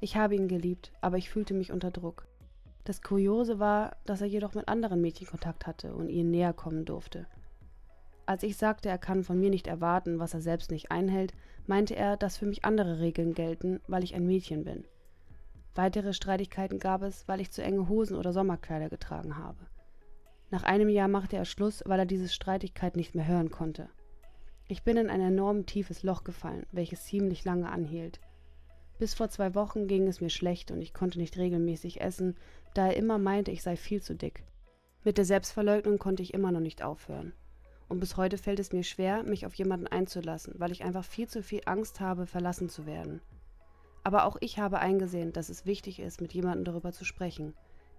Ich 0.00 0.16
habe 0.16 0.34
ihn 0.34 0.48
geliebt, 0.48 0.92
aber 1.00 1.18
ich 1.18 1.30
fühlte 1.30 1.54
mich 1.54 1.72
unter 1.72 1.90
Druck. 1.90 2.26
Das 2.84 3.02
Kuriose 3.02 3.58
war, 3.58 3.96
dass 4.06 4.22
er 4.22 4.26
jedoch 4.26 4.54
mit 4.54 4.68
anderen 4.68 5.00
Mädchen 5.00 5.26
Kontakt 5.26 5.66
hatte 5.66 5.94
und 5.94 6.08
ihnen 6.08 6.30
näher 6.30 6.52
kommen 6.52 6.84
durfte. 6.84 7.26
Als 8.30 8.44
ich 8.44 8.56
sagte, 8.56 8.88
er 8.88 8.96
kann 8.96 9.24
von 9.24 9.40
mir 9.40 9.50
nicht 9.50 9.66
erwarten, 9.66 10.20
was 10.20 10.34
er 10.34 10.40
selbst 10.40 10.70
nicht 10.70 10.92
einhält, 10.92 11.34
meinte 11.66 11.96
er, 11.96 12.16
dass 12.16 12.36
für 12.36 12.46
mich 12.46 12.64
andere 12.64 13.00
Regeln 13.00 13.34
gelten, 13.34 13.80
weil 13.88 14.04
ich 14.04 14.14
ein 14.14 14.24
Mädchen 14.24 14.62
bin. 14.62 14.84
Weitere 15.74 16.12
Streitigkeiten 16.12 16.78
gab 16.78 17.02
es, 17.02 17.26
weil 17.26 17.40
ich 17.40 17.50
zu 17.50 17.60
enge 17.60 17.88
Hosen 17.88 18.16
oder 18.16 18.32
Sommerkleider 18.32 18.88
getragen 18.88 19.36
habe. 19.36 19.58
Nach 20.48 20.62
einem 20.62 20.88
Jahr 20.88 21.08
machte 21.08 21.36
er 21.36 21.44
Schluss, 21.44 21.82
weil 21.86 21.98
er 21.98 22.06
diese 22.06 22.28
Streitigkeit 22.28 22.94
nicht 22.94 23.16
mehr 23.16 23.26
hören 23.26 23.50
konnte. 23.50 23.88
Ich 24.68 24.84
bin 24.84 24.96
in 24.96 25.10
ein 25.10 25.20
enorm 25.20 25.66
tiefes 25.66 26.04
Loch 26.04 26.22
gefallen, 26.22 26.66
welches 26.70 27.06
ziemlich 27.06 27.44
lange 27.44 27.68
anhielt. 27.68 28.20
Bis 29.00 29.12
vor 29.12 29.28
zwei 29.28 29.56
Wochen 29.56 29.88
ging 29.88 30.06
es 30.06 30.20
mir 30.20 30.30
schlecht 30.30 30.70
und 30.70 30.80
ich 30.82 30.94
konnte 30.94 31.18
nicht 31.18 31.36
regelmäßig 31.36 32.00
essen, 32.00 32.36
da 32.74 32.86
er 32.86 32.96
immer 32.96 33.18
meinte, 33.18 33.50
ich 33.50 33.64
sei 33.64 33.74
viel 33.74 34.00
zu 34.00 34.14
dick. 34.14 34.44
Mit 35.02 35.18
der 35.18 35.24
Selbstverleugnung 35.24 35.98
konnte 35.98 36.22
ich 36.22 36.32
immer 36.32 36.52
noch 36.52 36.60
nicht 36.60 36.84
aufhören. 36.84 37.32
Und 37.90 37.98
bis 37.98 38.16
heute 38.16 38.38
fällt 38.38 38.60
es 38.60 38.72
mir 38.72 38.84
schwer, 38.84 39.24
mich 39.24 39.44
auf 39.46 39.54
jemanden 39.54 39.88
einzulassen, 39.88 40.54
weil 40.58 40.70
ich 40.70 40.84
einfach 40.84 41.04
viel 41.04 41.26
zu 41.26 41.42
viel 41.42 41.62
Angst 41.66 41.98
habe, 41.98 42.24
verlassen 42.24 42.68
zu 42.68 42.86
werden. 42.86 43.20
Aber 44.04 44.26
auch 44.26 44.36
ich 44.40 44.60
habe 44.60 44.78
eingesehen, 44.78 45.32
dass 45.32 45.48
es 45.48 45.66
wichtig 45.66 45.98
ist, 45.98 46.20
mit 46.20 46.32
jemandem 46.32 46.64
darüber 46.64 46.92
zu 46.92 47.04
sprechen. 47.04 47.52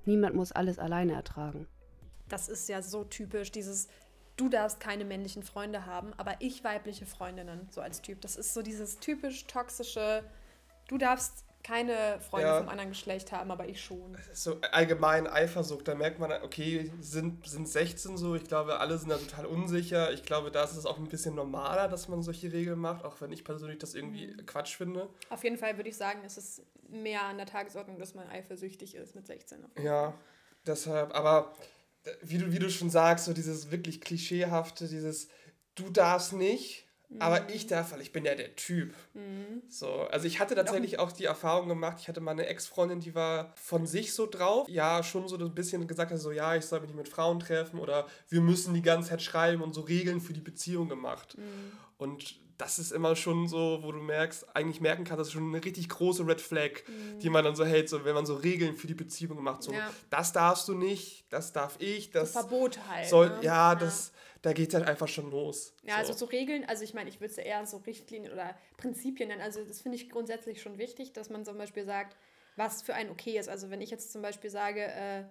Niemand 0.06 0.34
muss 0.34 0.54
alles 0.54 0.80
alleine 0.80 1.12
ertragen. 1.12 1.68
Das 2.30 2.48
ist 2.48 2.70
ja 2.70 2.82
so 2.82 3.04
typisch, 3.04 3.52
dieses 3.52 3.90
du 4.38 4.48
darfst 4.48 4.80
keine 4.80 5.04
männlichen 5.04 5.44
Freunde 5.44 5.86
haben, 5.86 6.14
aber 6.16 6.36
ich 6.40 6.64
weibliche 6.64 7.06
Freundinnen, 7.06 7.68
so 7.70 7.82
als 7.82 8.02
Typ. 8.02 8.22
Das 8.22 8.38
ist 8.38 8.54
so 8.54 8.62
dieses 8.62 8.98
typisch 9.00 9.46
toxische, 9.46 10.24
du 10.88 10.98
darfst 10.98 11.44
keine 11.64 12.20
Freunde 12.20 12.48
ja. 12.48 12.58
vom 12.60 12.70
anderen 12.70 12.90
Geschlecht 12.90 13.32
haben, 13.32 13.52
aber 13.52 13.68
ich 13.68 13.82
schon. 13.82 14.18
So 14.34 14.60
allgemein 14.72 15.28
Eifersucht, 15.28 15.88
da 15.88 15.96
merkt 15.96 16.20
man, 16.20 16.32
okay, 16.44 16.92
sind, 17.00 17.48
sind 17.48 17.68
16 17.68 18.18
so, 18.18 18.36
ich 18.36 18.46
glaube, 18.46 18.80
alle 18.80 18.98
sind 18.98 19.10
da 19.10 19.18
total 19.18 19.46
unsicher. 19.46 20.12
Ich 20.12 20.24
glaube, 20.24 20.52
da 20.52 20.64
ist 20.64 20.76
es 20.76 20.86
auch 20.86 20.98
ein 20.98 21.08
bisschen 21.08 21.36
normaler, 21.36 21.88
dass 21.88 22.08
man 22.08 22.22
solche 22.24 22.52
Regeln 22.52 22.80
macht, 22.80 23.06
auch 23.06 23.22
wenn 23.22 23.32
ich 23.32 23.44
persönlich 23.44 23.80
das 23.80 23.94
irgendwie 23.94 24.28
mhm. 24.28 24.46
Quatsch 24.46 24.76
finde. 24.76 25.10
Auf 25.30 25.44
jeden 25.44 25.58
Fall 25.58 25.78
würde 25.78 25.90
ich 25.90 25.98
sagen, 25.98 26.22
es 26.26 26.38
ist 26.38 26.64
mehr 26.90 27.24
an 27.24 27.38
der 27.38 27.46
Tagesordnung, 27.46 28.00
dass 28.00 28.16
man 28.16 28.28
eifersüchtig 28.28 28.96
ist 28.96 29.16
mit 29.16 29.28
16. 29.28 29.66
Ja, 29.84 30.14
deshalb, 30.66 31.16
aber 31.16 31.54
wie 32.22 32.38
du, 32.38 32.52
wie 32.52 32.60
du 32.60 32.70
schon 32.70 32.90
sagst, 32.90 33.26
so 33.26 33.34
dieses 33.34 33.72
wirklich 33.72 34.02
klischeehafte, 34.02 34.88
dieses 34.88 35.30
du 35.76 35.90
darfst 35.90 36.34
nicht, 36.34 36.88
aber 37.20 37.42
mhm. 37.42 37.48
ich 37.54 37.68
darf, 37.68 37.92
weil 37.92 38.02
ich 38.02 38.12
bin 38.12 38.26
ja 38.26 38.36
der 38.36 38.56
Typ. 38.56 38.94
Mhm. 39.14 39.62
So, 39.68 40.02
also 40.04 40.28
ich 40.28 40.40
hatte 40.40 40.56
tatsächlich 40.56 41.00
auch 41.00 41.12
die 41.12 41.26
Erfahrung 41.26 41.68
gemacht, 41.68 41.98
ich 42.00 42.08
hatte 42.08 42.22
mal 42.22 42.32
eine 42.32 42.46
Ex-Freundin, 42.46 43.00
die 43.00 43.16
war 43.16 43.54
von 43.56 43.86
sich 43.86 44.14
so 44.14 44.28
drauf, 44.28 44.68
ja, 44.70 45.04
schon 45.04 45.28
so 45.28 45.38
ein 45.38 45.54
bisschen 45.54 45.86
gesagt 45.88 46.12
hat, 46.12 46.20
so 46.20 46.32
ja, 46.32 46.56
ich 46.56 46.66
soll 46.66 46.80
mich 46.80 46.90
nicht 46.90 46.98
mit 46.98 47.10
Frauen 47.10 47.40
treffen 47.40 47.80
oder 47.80 48.08
wir 48.30 48.42
müssen 48.42 48.74
die 48.74 48.82
ganze 48.82 49.10
Zeit 49.10 49.22
schreiben 49.22 49.62
und 49.62 49.74
so 49.74 49.82
Regeln 49.82 50.22
für 50.22 50.34
die 50.34 50.42
Beziehung 50.42 50.88
gemacht. 50.88 51.38
Mhm. 51.38 51.72
Und 51.98 52.40
das 52.62 52.78
ist 52.78 52.92
immer 52.92 53.16
schon 53.16 53.48
so, 53.48 53.80
wo 53.82 53.92
du 53.92 54.00
merkst, 54.00 54.56
eigentlich 54.56 54.82
merken 54.82 55.04
kannst, 55.04 55.20
das 55.20 55.28
ist 55.28 55.34
schon 55.34 55.54
eine 55.54 55.64
richtig 55.64 55.90
große 55.90 56.26
Red 56.28 56.40
Flag, 56.40 56.84
mhm. 56.88 57.20
die 57.20 57.30
man 57.30 57.44
dann 57.44 57.56
so 57.56 57.66
hält, 57.66 57.90
so 57.90 58.06
wenn 58.06 58.14
man 58.14 58.26
so 58.26 58.36
Regeln 58.36 58.76
für 58.76 58.88
die 58.88 58.94
Beziehung 58.94 59.42
macht, 59.42 59.64
so 59.64 59.74
ja. 59.74 59.90
das 60.12 60.32
darfst 60.32 60.68
du 60.68 60.76
nicht, 60.76 61.26
das 61.30 61.54
darf 61.54 61.76
ich, 61.80 62.12
das 62.12 62.32
Verbot 62.32 62.80
halt. 62.88 63.10
Soll, 63.10 63.30
ne? 63.30 63.36
ja, 63.42 63.74
ja, 63.74 63.76
das 63.76 64.12
da 64.42 64.54
geht 64.54 64.70
es 64.70 64.76
halt 64.76 64.88
einfach 64.88 65.08
schon 65.08 65.30
los. 65.30 65.74
Ja, 65.84 65.94
so. 65.94 66.00
also 66.00 66.14
so 66.14 66.26
Regeln, 66.26 66.66
also 66.66 66.84
ich 66.84 66.94
meine, 66.94 67.10
ich 67.10 67.20
würde 67.20 67.32
es 67.32 67.38
eher 67.38 67.66
so 67.66 67.78
Richtlinien 67.78 68.34
oder 68.34 68.58
Prinzipien 68.78 69.30
nennen. 69.30 69.42
Also 69.42 69.64
das 69.64 69.82
finde 69.82 69.98
ich 69.98 70.10
grundsätzlich 70.10 70.62
schon 70.62 70.78
wichtig, 70.78 71.14
dass 71.14 71.30
man 71.30 71.46
zum 71.46 71.58
Beispiel 71.58 71.86
sagt, 71.86 72.18
was 72.56 72.82
für 72.82 72.94
einen 72.96 73.12
okay 73.12 73.38
ist. 73.38 73.50
Also 73.50 73.70
wenn 73.70 73.82
ich 73.82 73.92
jetzt 73.92 74.12
zum 74.12 74.22
Beispiel 74.22 74.50
sage, 74.50 74.84
äh, 74.84 75.24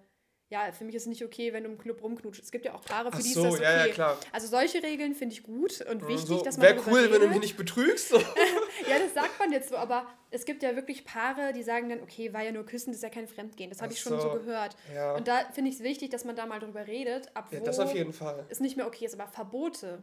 ja, 0.51 0.73
für 0.73 0.85
mich 0.85 0.97
ist 0.97 1.03
es 1.03 1.09
nicht 1.09 1.25
okay, 1.25 1.53
wenn 1.53 1.63
du 1.63 1.71
im 1.71 1.79
Club 1.79 2.03
rumknutscht. 2.03 2.43
Es 2.43 2.51
gibt 2.51 2.65
ja 2.65 2.75
auch 2.75 2.83
Paare, 2.83 3.13
für 3.13 3.19
Ach 3.19 3.23
die 3.23 3.33
so, 3.33 3.45
ist 3.45 3.53
das 3.53 3.55
okay. 3.55 3.63
Ja, 3.63 3.87
ja, 3.87 3.93
klar. 3.93 4.19
Also 4.33 4.49
solche 4.49 4.83
Regeln 4.83 5.15
finde 5.15 5.35
ich 5.35 5.45
gut 5.45 5.81
und 5.83 6.09
wichtig, 6.09 6.27
so, 6.27 6.43
dass 6.43 6.57
man 6.57 6.67
Wäre 6.67 6.83
cool, 6.89 6.99
redet. 6.99 7.13
wenn 7.13 7.21
du 7.21 7.29
mich 7.29 7.41
nicht 7.41 7.57
betrügst. 7.57 8.11
ja, 8.91 8.99
das 8.99 9.15
sagt 9.15 9.39
man 9.39 9.53
jetzt 9.53 9.69
so, 9.69 9.77
aber 9.77 10.09
es 10.33 10.45
gibt 10.45 10.65
ja 10.65 10.75
wirklich 10.75 11.05
Paare, 11.05 11.53
die 11.53 11.63
sagen 11.63 11.89
dann, 11.89 12.01
okay, 12.03 12.33
war 12.33 12.43
ja 12.43 12.51
nur 12.51 12.67
Küssen, 12.67 12.91
das 12.91 12.97
ist 12.97 13.03
ja 13.05 13.11
kein 13.11 13.29
Fremdgehen. 13.29 13.71
Das 13.71 13.81
habe 13.81 13.93
ich 13.93 14.01
schon 14.01 14.21
so, 14.21 14.29
so 14.29 14.39
gehört. 14.41 14.77
Ja. 14.93 15.15
Und 15.15 15.29
da 15.29 15.45
finde 15.53 15.71
ich 15.71 15.77
es 15.77 15.85
wichtig, 15.85 16.11
dass 16.11 16.25
man 16.25 16.35
da 16.35 16.47
mal 16.47 16.59
drüber 16.59 16.85
redet, 16.85 17.35
ab 17.37 17.47
ja, 17.53 17.61
das 17.61 17.79
auf 17.79 17.95
jeden 17.95 18.13
Fall. 18.13 18.45
es 18.49 18.59
nicht 18.59 18.77
mehr 18.77 18.89
okay 18.89 19.05
ist. 19.05 19.15
Aber 19.15 19.29
Verbote 19.29 20.03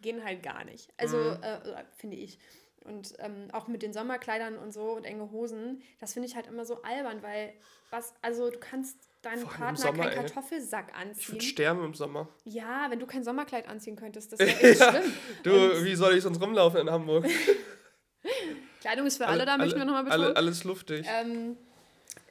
gehen 0.00 0.24
halt 0.24 0.42
gar 0.42 0.64
nicht. 0.64 0.94
Also, 0.96 1.18
mhm. 1.18 1.42
äh, 1.42 1.84
finde 1.94 2.16
ich. 2.16 2.38
Und 2.84 3.14
ähm, 3.18 3.48
auch 3.52 3.68
mit 3.68 3.82
den 3.82 3.92
Sommerkleidern 3.92 4.56
und 4.56 4.72
so 4.72 4.92
und 4.92 5.04
enge 5.04 5.30
Hosen, 5.30 5.82
das 6.00 6.14
finde 6.14 6.28
ich 6.28 6.36
halt 6.36 6.46
immer 6.46 6.64
so 6.64 6.82
albern, 6.82 7.22
weil 7.22 7.52
was, 7.90 8.14
also 8.22 8.50
du 8.50 8.58
kannst 8.58 8.98
deinem 9.24 9.44
Partner 9.44 9.76
Sommer, 9.76 10.04
keinen 10.04 10.14
Kartoffelsack 10.14 10.94
anziehen. 10.94 11.20
Ich 11.20 11.32
würde 11.32 11.44
sterben 11.44 11.84
im 11.84 11.94
Sommer. 11.94 12.28
Ja, 12.44 12.86
wenn 12.90 12.98
du 12.98 13.06
kein 13.06 13.24
Sommerkleid 13.24 13.68
anziehen 13.68 13.96
könntest, 13.96 14.32
das 14.32 14.38
wäre 14.40 14.60
echt 14.60 14.80
ja, 14.80 14.90
schlimm. 14.90 15.12
Du, 15.42 15.52
Und 15.52 15.84
wie 15.84 15.94
soll 15.94 16.16
ich 16.16 16.22
sonst 16.22 16.40
rumlaufen 16.40 16.80
in 16.80 16.90
Hamburg? 16.90 17.26
Kleidung 18.80 19.06
ist 19.06 19.16
für 19.16 19.26
alle, 19.26 19.42
alle 19.42 19.46
da, 19.46 19.56
möchten 19.56 19.78
wir 19.78 19.84
nochmal 19.84 20.04
betonen. 20.04 20.24
Alle, 20.24 20.36
alles 20.36 20.64
luftig. 20.64 21.06
Ähm, 21.08 21.56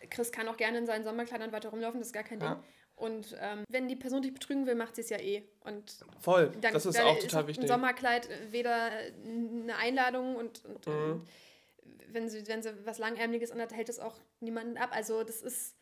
Chris 0.09 0.31
kann 0.31 0.47
auch 0.47 0.57
gerne 0.57 0.77
in 0.77 0.85
seinen 0.85 1.03
Sommerkleidern 1.03 1.51
weiter 1.51 1.69
rumlaufen, 1.69 1.99
das 1.99 2.09
ist 2.09 2.13
gar 2.13 2.23
kein 2.23 2.39
Ding. 2.39 2.49
Ja. 2.49 2.63
Und 2.95 3.35
ähm, 3.41 3.63
wenn 3.69 3.87
die 3.87 3.95
Person 3.95 4.21
dich 4.21 4.33
betrügen 4.33 4.67
will, 4.67 4.75
macht 4.75 4.95
sie 4.95 5.01
es 5.01 5.09
ja 5.09 5.17
eh. 5.17 5.43
Und 5.61 6.05
Voll, 6.19 6.51
dann, 6.61 6.73
das 6.73 6.85
ist 6.85 6.99
auch 7.01 7.17
total 7.17 7.41
ist 7.41 7.47
wichtig. 7.47 7.63
Ein 7.63 7.67
Sommerkleid 7.67 8.29
weder 8.51 8.91
eine 9.25 9.75
Einladung 9.77 10.35
und, 10.35 10.63
und 10.65 10.87
mhm. 10.87 10.93
ähm, 10.93 11.27
wenn, 12.09 12.29
sie, 12.29 12.47
wenn 12.47 12.61
sie 12.61 12.73
was 12.85 12.99
Langärmliches 12.99 13.51
anhat, 13.51 13.73
hält 13.73 13.89
es 13.89 13.99
auch 13.99 14.19
niemanden 14.39 14.77
ab. 14.77 14.91
Also 14.93 15.23
das 15.23 15.41
ist 15.41 15.75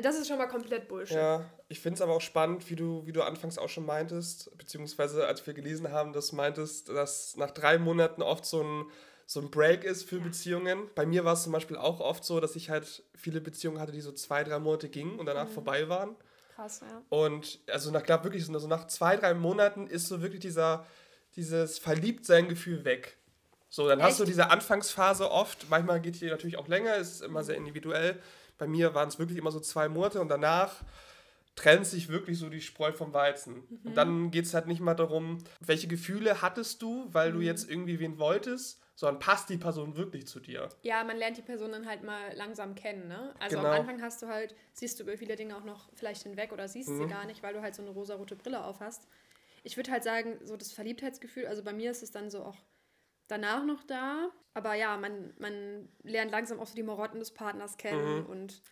das 0.00 0.18
ist 0.18 0.28
schon 0.28 0.38
mal 0.38 0.46
komplett 0.46 0.88
Bullshit. 0.88 1.16
Ja, 1.16 1.50
ich 1.68 1.80
finde 1.80 1.96
es 1.96 2.00
aber 2.00 2.14
auch 2.14 2.20
spannend, 2.20 2.70
wie 2.70 2.76
du, 2.76 3.04
wie 3.06 3.12
du 3.12 3.22
anfangs 3.22 3.58
auch 3.58 3.68
schon 3.68 3.84
meintest, 3.84 4.56
beziehungsweise 4.56 5.26
als 5.26 5.46
wir 5.46 5.52
gelesen 5.52 5.90
haben, 5.90 6.12
dass 6.12 6.28
du 6.28 6.36
meintest, 6.36 6.88
dass 6.88 7.36
nach 7.36 7.50
drei 7.50 7.78
Monaten 7.78 8.22
oft 8.22 8.46
so 8.46 8.62
ein, 8.62 8.86
so 9.26 9.40
ein 9.40 9.50
Break 9.50 9.84
ist 9.84 10.04
für 10.08 10.16
ja. 10.16 10.24
Beziehungen. 10.24 10.88
Bei 10.94 11.04
mir 11.04 11.24
war 11.24 11.34
es 11.34 11.42
zum 11.42 11.52
Beispiel 11.52 11.76
auch 11.76 12.00
oft 12.00 12.24
so, 12.24 12.40
dass 12.40 12.56
ich 12.56 12.70
halt 12.70 13.02
viele 13.14 13.42
Beziehungen 13.42 13.80
hatte, 13.80 13.92
die 13.92 14.00
so 14.00 14.12
zwei, 14.12 14.44
drei 14.44 14.58
Monate 14.58 14.88
gingen 14.88 15.18
und 15.18 15.26
danach 15.26 15.48
mhm. 15.48 15.52
vorbei 15.52 15.88
waren. 15.90 16.16
Krass, 16.54 16.80
ja. 16.80 17.02
Und 17.10 17.60
also 17.70 17.90
nach, 17.90 18.02
glaub, 18.02 18.24
wirklich, 18.24 18.48
also 18.48 18.68
nach 18.68 18.86
zwei, 18.86 19.16
drei 19.16 19.34
Monaten 19.34 19.86
ist 19.86 20.08
so 20.08 20.22
wirklich 20.22 20.40
dieser, 20.40 20.86
dieses 21.36 21.78
Verliebtsein-Gefühl 21.78 22.84
weg. 22.84 23.18
So, 23.68 23.88
dann 23.88 24.00
Echt? 24.00 24.08
hast 24.08 24.20
du 24.20 24.24
diese 24.24 24.50
Anfangsphase 24.50 25.30
oft, 25.30 25.70
manchmal 25.70 26.00
geht 26.00 26.20
die 26.20 26.26
natürlich 26.26 26.58
auch 26.58 26.68
länger, 26.68 26.96
ist 26.96 27.22
immer 27.22 27.42
sehr 27.42 27.56
individuell. 27.56 28.20
Bei 28.58 28.66
mir 28.66 28.94
waren 28.94 29.08
es 29.08 29.18
wirklich 29.18 29.38
immer 29.38 29.50
so 29.50 29.60
zwei 29.60 29.88
Monate 29.88 30.20
und 30.20 30.28
danach 30.28 30.82
trennt 31.54 31.86
sich 31.86 32.08
wirklich 32.08 32.38
so 32.38 32.48
die 32.48 32.60
Spreu 32.60 32.92
vom 32.92 33.12
Weizen. 33.12 33.54
Mhm. 33.54 33.80
Und 33.84 33.94
dann 33.94 34.30
geht 34.30 34.46
es 34.46 34.54
halt 34.54 34.66
nicht 34.66 34.80
mal 34.80 34.94
darum, 34.94 35.38
welche 35.60 35.86
Gefühle 35.86 36.40
hattest 36.40 36.80
du, 36.82 37.08
weil 37.12 37.30
mhm. 37.30 37.34
du 37.34 37.40
jetzt 37.42 37.70
irgendwie 37.70 38.00
wen 38.00 38.18
wolltest, 38.18 38.80
sondern 38.94 39.18
passt 39.20 39.48
die 39.50 39.56
Person 39.56 39.96
wirklich 39.96 40.26
zu 40.26 40.40
dir. 40.40 40.68
Ja, 40.82 41.02
man 41.04 41.16
lernt 41.16 41.36
die 41.36 41.42
Person 41.42 41.72
dann 41.72 41.86
halt 41.86 42.02
mal 42.02 42.32
langsam 42.34 42.74
kennen, 42.74 43.08
ne? 43.08 43.34
Also 43.38 43.56
genau. 43.56 43.68
am 43.68 43.80
Anfang 43.80 44.02
hast 44.02 44.22
du 44.22 44.28
halt, 44.28 44.54
siehst 44.72 44.98
du 44.98 45.04
über 45.04 45.16
viele 45.16 45.36
Dinge 45.36 45.56
auch 45.56 45.64
noch 45.64 45.90
vielleicht 45.94 46.22
hinweg 46.22 46.52
oder 46.52 46.68
siehst 46.68 46.90
mhm. 46.90 46.98
sie 46.98 47.06
gar 47.06 47.26
nicht, 47.26 47.42
weil 47.42 47.54
du 47.54 47.62
halt 47.62 47.74
so 47.74 47.82
eine 47.82 47.90
rosarote 47.90 48.36
Brille 48.36 48.64
auf 48.64 48.80
hast. 48.80 49.08
Ich 49.64 49.76
würde 49.76 49.90
halt 49.90 50.04
sagen, 50.04 50.38
so 50.44 50.56
das 50.56 50.72
Verliebtheitsgefühl, 50.72 51.46
also 51.46 51.62
bei 51.62 51.72
mir 51.72 51.90
ist 51.90 52.02
es 52.02 52.10
dann 52.10 52.30
so 52.30 52.42
auch 52.42 52.56
danach 53.28 53.64
noch 53.64 53.82
da. 53.84 54.30
Aber 54.54 54.74
ja, 54.74 54.96
man, 54.96 55.32
man 55.38 55.88
lernt 56.02 56.30
langsam 56.30 56.60
auch 56.60 56.66
so 56.66 56.74
die 56.74 56.82
Marotten 56.82 57.18
des 57.18 57.32
Partners 57.32 57.78
kennen 57.78 58.20
mhm. 58.20 58.26
und 58.26 58.62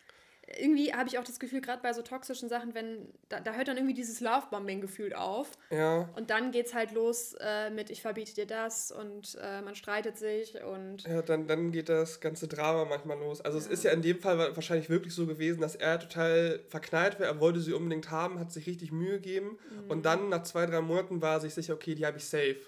irgendwie 0.58 0.92
habe 0.92 1.08
ich 1.08 1.18
auch 1.18 1.24
das 1.24 1.38
Gefühl, 1.38 1.60
gerade 1.60 1.82
bei 1.82 1.92
so 1.92 2.02
toxischen 2.02 2.48
Sachen, 2.48 2.74
wenn, 2.74 3.08
da, 3.28 3.40
da 3.40 3.52
hört 3.52 3.68
dann 3.68 3.76
irgendwie 3.76 3.94
dieses 3.94 4.20
Lovebombing 4.20 4.80
gefühlt 4.80 5.14
auf. 5.14 5.50
Ja. 5.70 6.08
Und 6.16 6.30
dann 6.30 6.50
geht 6.50 6.66
es 6.66 6.74
halt 6.74 6.92
los 6.92 7.34
äh, 7.40 7.70
mit, 7.70 7.90
ich 7.90 8.02
verbiete 8.02 8.34
dir 8.34 8.46
das 8.46 8.90
und 8.90 9.38
äh, 9.40 9.62
man 9.62 9.74
streitet 9.74 10.18
sich 10.18 10.62
und. 10.62 11.04
Ja, 11.04 11.22
dann, 11.22 11.46
dann 11.46 11.72
geht 11.72 11.88
das 11.88 12.20
ganze 12.20 12.48
Drama 12.48 12.84
manchmal 12.84 13.18
los. 13.18 13.40
Also 13.40 13.58
ja. 13.58 13.64
es 13.64 13.70
ist 13.70 13.84
ja 13.84 13.92
in 13.92 14.02
dem 14.02 14.18
Fall 14.18 14.38
wahrscheinlich 14.56 14.90
wirklich 14.90 15.14
so 15.14 15.26
gewesen, 15.26 15.60
dass 15.60 15.76
er 15.76 16.00
total 16.00 16.60
verknallt 16.68 17.20
war, 17.20 17.26
er 17.26 17.40
wollte 17.40 17.60
sie 17.60 17.72
unbedingt 17.72 18.10
haben, 18.10 18.38
hat 18.38 18.52
sich 18.52 18.66
richtig 18.66 18.92
Mühe 18.92 19.20
gegeben 19.20 19.58
mhm. 19.70 19.90
und 19.90 20.04
dann 20.04 20.28
nach 20.28 20.42
zwei, 20.42 20.66
drei 20.66 20.80
Monaten 20.80 21.22
war 21.22 21.34
er 21.34 21.40
sich 21.40 21.54
sicher, 21.54 21.74
okay, 21.74 21.94
die 21.94 22.06
habe 22.06 22.18
ich 22.18 22.24
safe. 22.24 22.60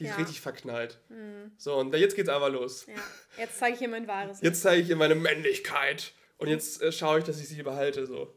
Die 0.00 0.06
ja. 0.06 0.12
ist 0.12 0.18
richtig 0.18 0.40
verknallt. 0.40 0.98
Mhm. 1.10 1.52
So, 1.58 1.76
und 1.76 1.94
jetzt 1.94 2.16
geht's 2.16 2.30
aber 2.30 2.48
los. 2.48 2.86
Ja. 2.86 2.94
Jetzt 3.36 3.58
zeige 3.58 3.76
ich 3.76 3.82
ihr 3.82 3.88
mein 3.88 4.08
wahres 4.08 4.40
Jetzt 4.40 4.62
zeige 4.62 4.82
ich 4.82 4.88
ihr 4.88 4.96
meine 4.96 5.14
Männlichkeit. 5.14 6.12
Und 6.38 6.48
jetzt 6.48 6.80
äh, 6.80 6.90
schaue 6.90 7.18
ich, 7.18 7.24
dass 7.24 7.38
ich 7.38 7.48
sie 7.48 7.62
behalte. 7.62 8.06
So. 8.06 8.34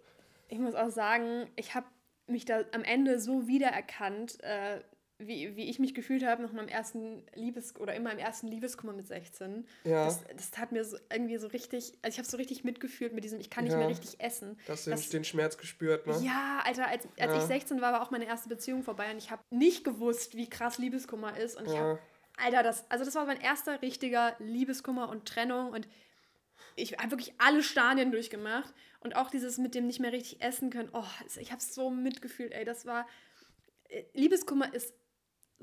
Ich 0.49 0.59
muss 0.59 0.75
auch 0.75 0.89
sagen, 0.89 1.49
ich 1.55 1.73
habe 1.73 1.87
mich 2.27 2.43
da 2.43 2.63
am 2.73 2.83
Ende 2.83 3.19
so 3.19 3.47
wiedererkannt, 3.47 4.43
äh, 4.43 4.81
wie, 5.19 5.55
wie 5.55 5.69
ich 5.69 5.79
mich 5.79 5.93
gefühlt 5.93 6.25
habe 6.25 6.41
nach 6.41 6.51
meinem 6.51 6.67
ersten 6.67 7.23
Liebes- 7.35 7.75
oder 7.79 7.93
in 7.95 8.03
meinem 8.03 8.17
ersten 8.19 8.47
Liebeskummer 8.47 8.93
mit 8.93 9.07
16. 9.07 9.65
Ja. 9.85 10.05
Das, 10.05 10.23
das 10.35 10.51
tat 10.51 10.71
mir 10.71 10.83
so 10.83 10.97
irgendwie 11.11 11.37
so 11.37 11.47
richtig, 11.47 11.93
also 12.01 12.13
ich 12.15 12.17
habe 12.17 12.27
so 12.27 12.37
richtig 12.37 12.63
mitgefühlt 12.63 13.13
mit 13.13 13.23
diesem, 13.23 13.39
ich 13.39 13.49
kann 13.49 13.63
nicht 13.63 13.73
Ja. 13.73 13.79
mehr 13.79 13.89
richtig 13.89 14.19
essen. 14.19 14.57
Hast 14.67 14.87
du 14.87 14.91
Das- 14.91 15.09
den 15.09 15.23
Schmerz 15.23 15.57
gespürt, 15.57 16.07
ne? 16.07 16.19
Ja, 16.23 16.61
Alter, 16.65 16.87
als, 16.87 17.05
als 17.17 17.31
Ja. 17.31 17.37
ich 17.37 17.43
16 17.43 17.79
war, 17.81 17.93
war 17.93 18.01
auch 18.01 18.11
meine 18.11 18.25
erste 18.25 18.49
Beziehung 18.49 18.83
vorbei 18.83 19.11
und 19.11 19.17
ich 19.17 19.31
habe 19.31 19.41
nicht 19.49 19.83
gewusst, 19.83 20.35
wie 20.35 20.49
krass 20.49 20.77
Liebeskummer 20.77 21.37
ist. 21.37 21.57
Und 21.57 21.67
ich 21.67 21.73
Ja. 21.73 21.79
habe, 21.79 21.99
Alter, 22.37 22.63
das, 22.63 22.89
also 22.89 23.05
das 23.05 23.13
war 23.15 23.25
mein 23.25 23.39
erster 23.39 23.81
richtiger 23.81 24.35
Liebeskummer 24.39 25.09
und 25.09 25.25
Trennung 25.27 25.69
und 25.71 25.87
ich 26.75 26.93
habe 26.97 27.11
wirklich 27.11 27.33
alle 27.37 27.61
Stadien 27.61 28.11
durchgemacht 28.11 28.73
und 28.99 29.15
auch 29.15 29.29
dieses 29.29 29.57
mit 29.59 29.75
dem 29.75 29.85
nicht 29.85 29.99
mehr 29.99 30.11
richtig 30.11 30.41
essen 30.41 30.71
können. 30.71 30.89
Oh, 30.93 31.03
ich 31.39 31.51
habe 31.51 31.61
so 31.61 31.89
mitgefühlt, 31.91 32.51
ey, 32.51 32.65
das 32.65 32.85
war, 32.87 33.05
äh, 33.89 34.03
Liebeskummer 34.13 34.73
ist 34.73 34.93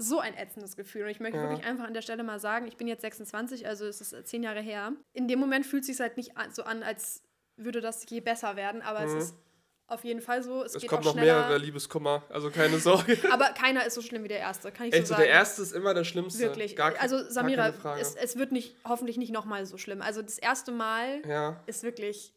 so 0.03 0.19
ein 0.19 0.35
ätzendes 0.37 0.77
Gefühl. 0.77 1.03
Und 1.05 1.11
ich 1.11 1.21
möchte 1.21 1.37
Ja. 1.39 1.49
wirklich 1.49 1.65
einfach 1.67 1.85
an 1.85 1.95
der 1.95 2.03
Stelle 2.03 2.23
mal 2.23 2.41
sagen, 2.41 2.67
ich 2.67 2.77
bin 2.77 2.89
jetzt 2.89 3.03
26, 3.03 3.67
also 3.67 3.85
es 3.87 4.01
ist 4.01 4.27
zehn 4.27 4.43
Jahre 4.43 4.61
her. 4.61 4.93
In 5.13 5.29
dem 5.29 5.39
Moment 5.39 5.67
fühlt 5.67 5.83
es 5.83 5.89
sich 5.89 6.01
halt 6.01 6.17
nicht 6.17 6.33
so 6.53 6.63
an, 6.65 6.83
als 6.83 7.23
würde 7.57 7.81
das 7.81 8.09
je 8.09 8.21
besser 8.21 8.57
werden, 8.57 8.81
aber 8.83 9.01
Mhm. 9.01 9.17
es 9.19 9.25
ist 9.25 9.35
auf 9.89 10.05
jeden 10.05 10.21
Fall 10.23 10.43
so. 10.43 10.63
Es, 10.65 10.75
Es 10.77 10.81
geht 10.83 10.89
kommt 10.89 11.03
auch 11.03 11.07
noch 11.07 11.13
schneller. 11.15 11.41
mehrere 11.41 11.59
Liebeskummer, 11.59 12.23
also 12.31 12.49
keine 12.51 12.79
Sorge. 12.79 13.19
Aber 13.33 13.47
keiner 13.47 13.85
ist 13.85 13.95
so 13.95 14.03
schlimm 14.03 14.23
wie 14.23 14.29
der 14.29 14.39
erste, 14.39 14.71
kann 14.71 14.87
ich 14.87 14.95
Ey, 14.95 15.01
so 15.01 15.07
sagen. 15.09 15.23
der 15.23 15.31
erste 15.31 15.63
ist 15.63 15.73
immer 15.73 15.95
der 15.95 16.05
schlimmste. 16.05 16.39
Wirklich. 16.41 16.77
Gar, 16.77 16.95
also 17.01 17.19
Samira, 17.29 17.75
es, 17.99 18.15
es 18.15 18.37
wird 18.37 18.53
nicht, 18.53 18.77
hoffentlich 18.89 19.17
nicht 19.19 19.33
nochmal 19.33 19.67
so 19.67 19.77
schlimm. 19.79 20.01
Also 20.01 20.23
das 20.23 20.39
erste 20.39 20.71
Mal 20.71 21.21
ja. 21.27 21.61
ist 21.67 21.83
wirklich, 21.83 22.33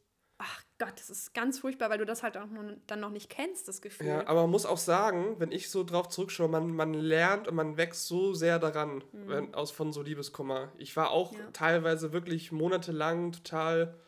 Gott, 0.79 0.93
das 0.95 1.09
ist 1.09 1.33
ganz 1.33 1.59
furchtbar, 1.59 1.89
weil 1.89 1.99
du 1.99 2.05
das 2.05 2.23
halt 2.23 2.35
auch 2.35 2.47
noch, 2.47 2.63
dann 2.87 2.99
noch 2.99 3.11
nicht 3.11 3.29
kennst, 3.29 3.67
das 3.67 3.81
Gefühl. 3.81 4.07
Ja, 4.07 4.27
aber 4.27 4.41
man 4.41 4.49
muss 4.49 4.65
auch 4.65 4.77
sagen, 4.77 5.35
wenn 5.39 5.51
ich 5.51 5.69
so 5.69 5.83
drauf 5.83 6.09
zurückschaue, 6.09 6.49
man, 6.49 6.69
man 6.75 6.93
lernt 6.93 7.47
und 7.47 7.55
man 7.55 7.77
wächst 7.77 8.07
so 8.07 8.33
sehr 8.33 8.59
daran, 8.59 9.03
wenn, 9.11 9.53
aus 9.53 9.71
von 9.71 9.93
so 9.93 10.01
Liebeskummer. 10.01 10.71
Ich 10.77 10.95
war 10.97 11.11
auch 11.11 11.31
Mhm. 11.31 11.37
Ja. 11.37 11.51
teilweise 11.53 12.11
wirklich 12.11 12.51
monatelang 12.51 13.31
total 13.31 13.99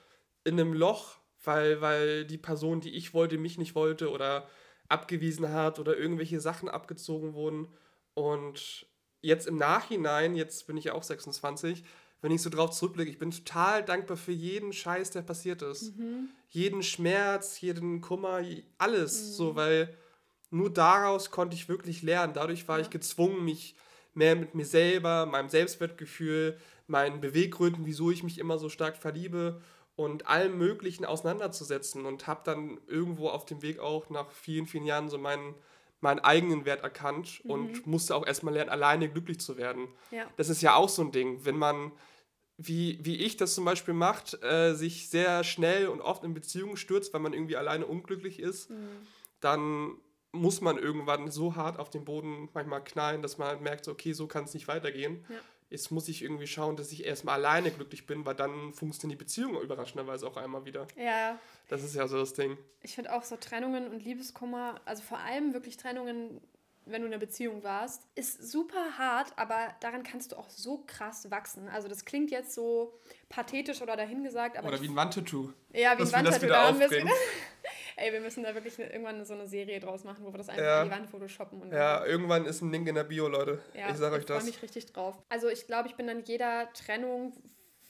in 0.43 0.59
einem 0.59 0.73
Loch, 0.73 1.17
weil, 1.43 1.81
weil 1.81 2.25
die 2.25 2.37
Person, 2.39 2.81
die 2.81 2.95
ich 2.95 3.13
wollte, 3.13 3.37
mich 3.37 3.57
nicht 3.57 3.75
wollte 3.75 4.09
oder 4.09 4.47
abgewiesen 4.89 5.51
hat 5.51 5.79
oder 5.79 5.95
irgendwelche 5.97 6.39
Sachen 6.39 6.67
abgezogen 6.69 7.33
wurden. 7.35 7.67
Und 8.15 8.87
jetzt 9.21 9.47
im 9.47 9.57
Nachhinein, 9.57 10.35
jetzt 10.35 10.67
bin 10.67 10.77
ich 10.77 10.85
ja 10.85 10.93
auch 10.93 11.03
26, 11.03 11.83
wenn 12.25 12.31
ich 12.31 12.41
so 12.41 12.49
drauf 12.49 12.71
zurückblicke, 12.71 13.11
ich 13.11 13.19
bin 13.19 13.31
total 13.31 13.83
dankbar 13.85 14.17
für 14.17 14.31
jeden 14.33 14.73
Scheiß, 14.73 15.11
der 15.11 15.21
passiert 15.21 15.61
ist. 15.61 15.95
Mhm. 15.97 16.29
Jeden 16.49 16.83
Schmerz, 16.83 17.61
jeden 17.61 18.01
Kummer, 18.01 18.41
alles. 18.77 19.21
Mhm. 19.21 19.31
So, 19.33 19.55
weil 19.55 19.95
nur 20.49 20.69
daraus 20.71 21.31
konnte 21.31 21.55
ich 21.55 21.69
wirklich 21.69 22.01
lernen. 22.01 22.33
Dadurch 22.33 22.67
war 22.67 22.77
Ja. 22.79 22.83
ich 22.83 22.89
gezwungen, 22.89 23.45
mich 23.45 23.75
mehr 24.13 24.35
mit 24.35 24.55
mir 24.55 24.65
selber, 24.65 25.25
meinem 25.25 25.49
Selbstwertgefühl, 25.49 26.57
meinen 26.87 27.21
Beweggründen, 27.21 27.85
wieso 27.85 28.11
ich 28.11 28.23
mich 28.23 28.39
immer 28.39 28.57
so 28.57 28.69
stark 28.69 28.97
verliebe 28.97 29.61
und 29.95 30.27
allem 30.27 30.57
Möglichen 30.57 31.05
auseinanderzusetzen 31.05 32.05
und 32.05 32.25
habe 32.27 32.41
dann 32.43 32.79
irgendwo 32.87 33.29
auf 33.29 33.45
dem 33.45 33.61
Weg 33.61 33.79
auch 33.79 34.09
nach 34.09 34.31
vielen, 34.31 34.65
vielen 34.67 34.85
Jahren 34.85 35.09
so 35.09 35.17
meinen, 35.17 35.55
meinen 36.01 36.19
eigenen 36.19 36.65
Wert 36.65 36.83
erkannt 36.83 37.41
Mhm. 37.43 37.51
und 37.51 37.87
musste 37.87 38.15
auch 38.15 38.25
erstmal 38.25 38.53
lernen, 38.53 38.69
alleine 38.69 39.09
glücklich 39.09 39.39
zu 39.39 39.57
werden. 39.57 39.87
Ja. 40.11 40.25
Das 40.37 40.49
ist 40.49 40.61
ja 40.61 40.75
auch 40.75 40.89
so 40.89 41.01
ein 41.01 41.11
Ding, 41.11 41.43
wenn 41.45 41.57
man, 41.57 41.91
wie, 42.57 42.99
wie 43.03 43.17
ich 43.17 43.35
das 43.37 43.53
zum 43.55 43.65
Beispiel 43.65 43.93
macht, 43.93 44.41
äh, 44.43 44.73
sich 44.75 45.09
sehr 45.09 45.43
schnell 45.43 45.87
und 45.87 46.01
oft 46.01 46.23
in 46.23 46.33
Beziehungen 46.33 46.77
stürzt, 46.77 47.13
weil 47.13 47.21
man 47.21 47.33
irgendwie 47.33 47.57
alleine 47.57 47.85
unglücklich 47.85 48.39
ist, 48.39 48.69
Mhm. 48.69 49.07
dann 49.41 49.95
muss 50.31 50.59
man 50.61 50.77
irgendwann 50.77 51.31
so 51.31 51.55
hart 51.55 51.79
auf 51.79 51.89
den 51.89 52.03
Boden 52.05 52.49
manchmal 52.53 52.83
knallen, 52.83 53.21
dass 53.21 53.37
man 53.37 53.47
halt 53.47 53.61
merkt, 53.61 53.87
okay, 53.87 54.11
so 54.13 54.27
kann 54.27 54.43
es 54.45 54.53
nicht 54.53 54.67
weitergehen. 54.67 55.25
Ja. 55.29 55.35
Jetzt 55.69 55.91
muss 55.91 56.07
ich 56.09 56.21
irgendwie 56.21 56.45
schauen, 56.47 56.75
dass 56.75 56.91
ich 56.91 57.05
erstmal 57.05 57.35
alleine 57.35 57.71
glücklich 57.71 58.05
bin, 58.05 58.25
weil 58.25 58.35
dann 58.35 58.73
funktioniert 58.73 59.19
die 59.19 59.23
Beziehung 59.23 59.59
überraschenderweise 59.61 60.27
auch 60.27 60.37
einmal 60.37 60.63
wieder. 60.65 60.87
ja, 60.95 61.39
Das 61.69 61.83
ist 61.83 61.95
ja 61.95 62.07
so 62.07 62.17
das 62.17 62.33
Ding. 62.33 62.57
ich 62.81 62.93
finde 62.95 63.13
auch 63.13 63.23
so 63.23 63.35
Trennungen 63.37 63.87
und 63.89 64.03
Liebeskummer, 64.03 64.79
also 64.85 65.01
vor 65.03 65.17
allem 65.19 65.53
wirklich 65.53 65.77
Trennungen, 65.77 66.39
wenn 66.85 67.01
du 67.01 67.07
in 67.07 67.13
einer 67.13 67.19
Beziehung 67.19 67.63
warst, 67.63 68.03
ist 68.15 68.49
super 68.51 68.97
hart, 68.97 69.33
aber 69.37 69.73
daran 69.79 70.03
kannst 70.03 70.31
du 70.31 70.37
auch 70.37 70.49
so 70.49 70.83
krass 70.85 71.29
wachsen. 71.31 71.67
Also 71.69 71.87
das 71.87 72.05
klingt 72.05 72.31
jetzt 72.31 72.53
so 72.53 72.99
pathetisch 73.29 73.81
oder 73.81 73.95
dahingesagt, 73.97 74.57
aber 74.57 74.67
Oder 74.67 74.77
ich, 74.77 74.83
wie 74.83 74.87
ein 74.89 74.95
Wandtattoo. 74.95 75.51
ja, 75.73 75.97
wie 75.97 76.03
ein 76.03 76.11
Wandtattoo, 76.11 76.47
da 76.47 76.67
haben 76.67 76.79
wir. 76.79 76.89
Ey, 77.97 78.11
wir 78.11 78.19
müssen 78.19 78.43
da 78.43 78.53
wirklich 78.53 78.77
irgendwann 78.77 79.23
so 79.23 79.33
eine 79.33 79.47
Serie 79.47 79.79
draus 79.79 80.03
machen, 80.03 80.25
wo 80.25 80.33
wir 80.33 80.37
das 80.37 80.49
einfach 80.49 80.61
Ja. 80.63 80.81
an 80.81 80.89
die 80.89 80.93
Wand 80.95 81.09
photoshoppen. 81.09 81.61
Und 81.61 81.71
Ja, 81.71 82.05
irgendwann 82.05 82.45
ist 82.45 82.61
ein 82.61 82.69
Link 82.71 82.87
in 82.89 82.95
der 82.95 83.05
Bio, 83.05 83.29
Leute. 83.29 83.63
Ja, 83.73 83.89
ich 83.89 83.95
sag 83.95 84.11
euch 84.11 84.25
freue 84.25 84.35
das. 84.37 84.45
mich 84.45 84.61
richtig 84.61 84.85
drauf. 84.87 85.15
Also 85.29 85.47
ich 85.47 85.65
glaube, 85.65 85.87
ich 85.87 85.95
bin 85.95 86.09
an 86.09 86.21
jeder 86.25 86.71
Trennung 86.73 87.31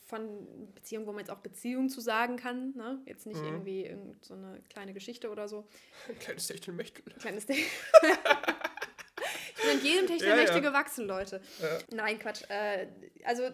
von 0.05 0.71
Beziehung, 0.75 1.07
wo 1.07 1.11
man 1.11 1.21
jetzt 1.21 1.31
auch 1.31 1.39
Beziehung 1.39 1.89
zu 1.89 1.99
sagen 2.01 2.37
kann, 2.37 2.75
ne? 2.75 3.01
jetzt 3.07 3.25
nicht 3.25 3.41
Mhm. 3.41 3.47
irgendwie 3.47 3.85
irgend 3.87 4.23
so 4.23 4.35
eine 4.35 4.61
kleine 4.69 4.93
Geschichte 4.93 5.31
oder 5.31 5.47
so. 5.47 5.67
Ein 6.07 6.19
kleines 6.19 6.45
Techtelmechtel. 6.45 7.03
Kleines 7.19 7.47
Ding. 7.47 7.57
an 9.75 9.83
jedem 9.83 10.07
Techtelmächte 10.07 10.57
Ja, 10.57 10.63
ja. 10.63 10.69
gewachsen, 10.69 11.05
Leute. 11.05 11.41
Ja. 11.61 11.77
Nein, 11.91 12.19
Quatsch. 12.19 12.43
Äh, 12.49 12.87
also 13.23 13.49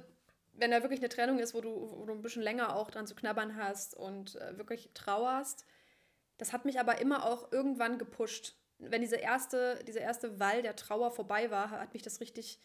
wenn 0.54 0.72
da 0.72 0.82
wirklich 0.82 1.00
eine 1.00 1.10
Trennung 1.10 1.40
ist, 1.40 1.54
wo 1.54 1.62
du, 1.62 1.70
wo 1.98 2.06
du 2.06 2.14
ein 2.14 2.22
bisschen 2.22 2.42
länger 2.42 2.76
auch 2.76 2.92
dran 2.92 3.08
zu 3.08 3.16
knabbern 3.16 3.56
hast 3.56 3.96
und 3.96 4.36
äh, 4.36 4.58
wirklich 4.58 4.92
trauerst, 4.94 5.66
das 6.38 6.54
hat 6.54 6.66
mich 6.66 6.80
aber 6.80 7.00
immer 7.00 7.26
auch 7.26 7.52
irgendwann 7.52 7.98
gepusht. 7.98 8.56
Wenn 8.78 9.02
diese 9.02 9.16
erste, 9.18 9.80
dieser 9.88 10.02
erste 10.02 10.40
Wall 10.40 10.62
der 10.62 10.76
Trauer 10.76 11.12
vorbei 11.12 11.52
war, 11.52 11.70
hat 11.70 11.94
mich 11.94 12.04
das 12.04 12.20
richtig 12.20 12.60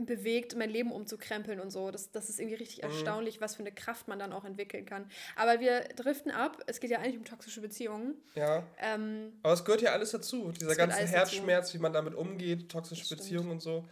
bewegt, 0.00 0.56
mein 0.56 0.70
Leben 0.70 0.90
umzukrempeln 0.92 1.60
und 1.60 1.70
so. 1.70 1.90
Das, 1.90 2.10
das 2.10 2.28
ist 2.28 2.40
irgendwie 2.40 2.56
richtig 2.56 2.78
Mhm. 2.78 2.84
erstaunlich, 2.90 3.40
was 3.40 3.54
für 3.56 3.60
eine 3.62 3.72
Kraft 3.72 4.08
man 4.08 4.18
dann 4.18 4.32
auch 4.32 4.44
entwickeln 4.44 4.84
kann. 4.86 5.08
Aber 5.36 5.60
wir 5.60 5.80
driften 5.96 6.30
ab. 6.30 6.58
Es 6.66 6.80
geht 6.80 6.90
ja 6.90 6.98
eigentlich 6.98 7.16
um 7.18 7.24
toxische 7.24 7.60
Beziehungen. 7.60 8.14
Ja. 8.34 8.64
Ähm, 8.78 9.32
Aber 9.42 9.54
es 9.54 9.64
gehört 9.64 9.82
ja 9.82 9.92
alles 9.92 10.10
dazu. 10.10 10.52
Dieser 10.52 10.76
ganze 10.76 10.98
Herzschmerz, 11.06 11.72
wie 11.74 11.78
man 11.78 11.92
damit 11.92 12.14
umgeht, 12.14 12.70
toxische 12.70 13.02
Das. 13.02 13.10
Beziehungen 13.18 13.50
und 13.50 13.60
so, 13.62 13.84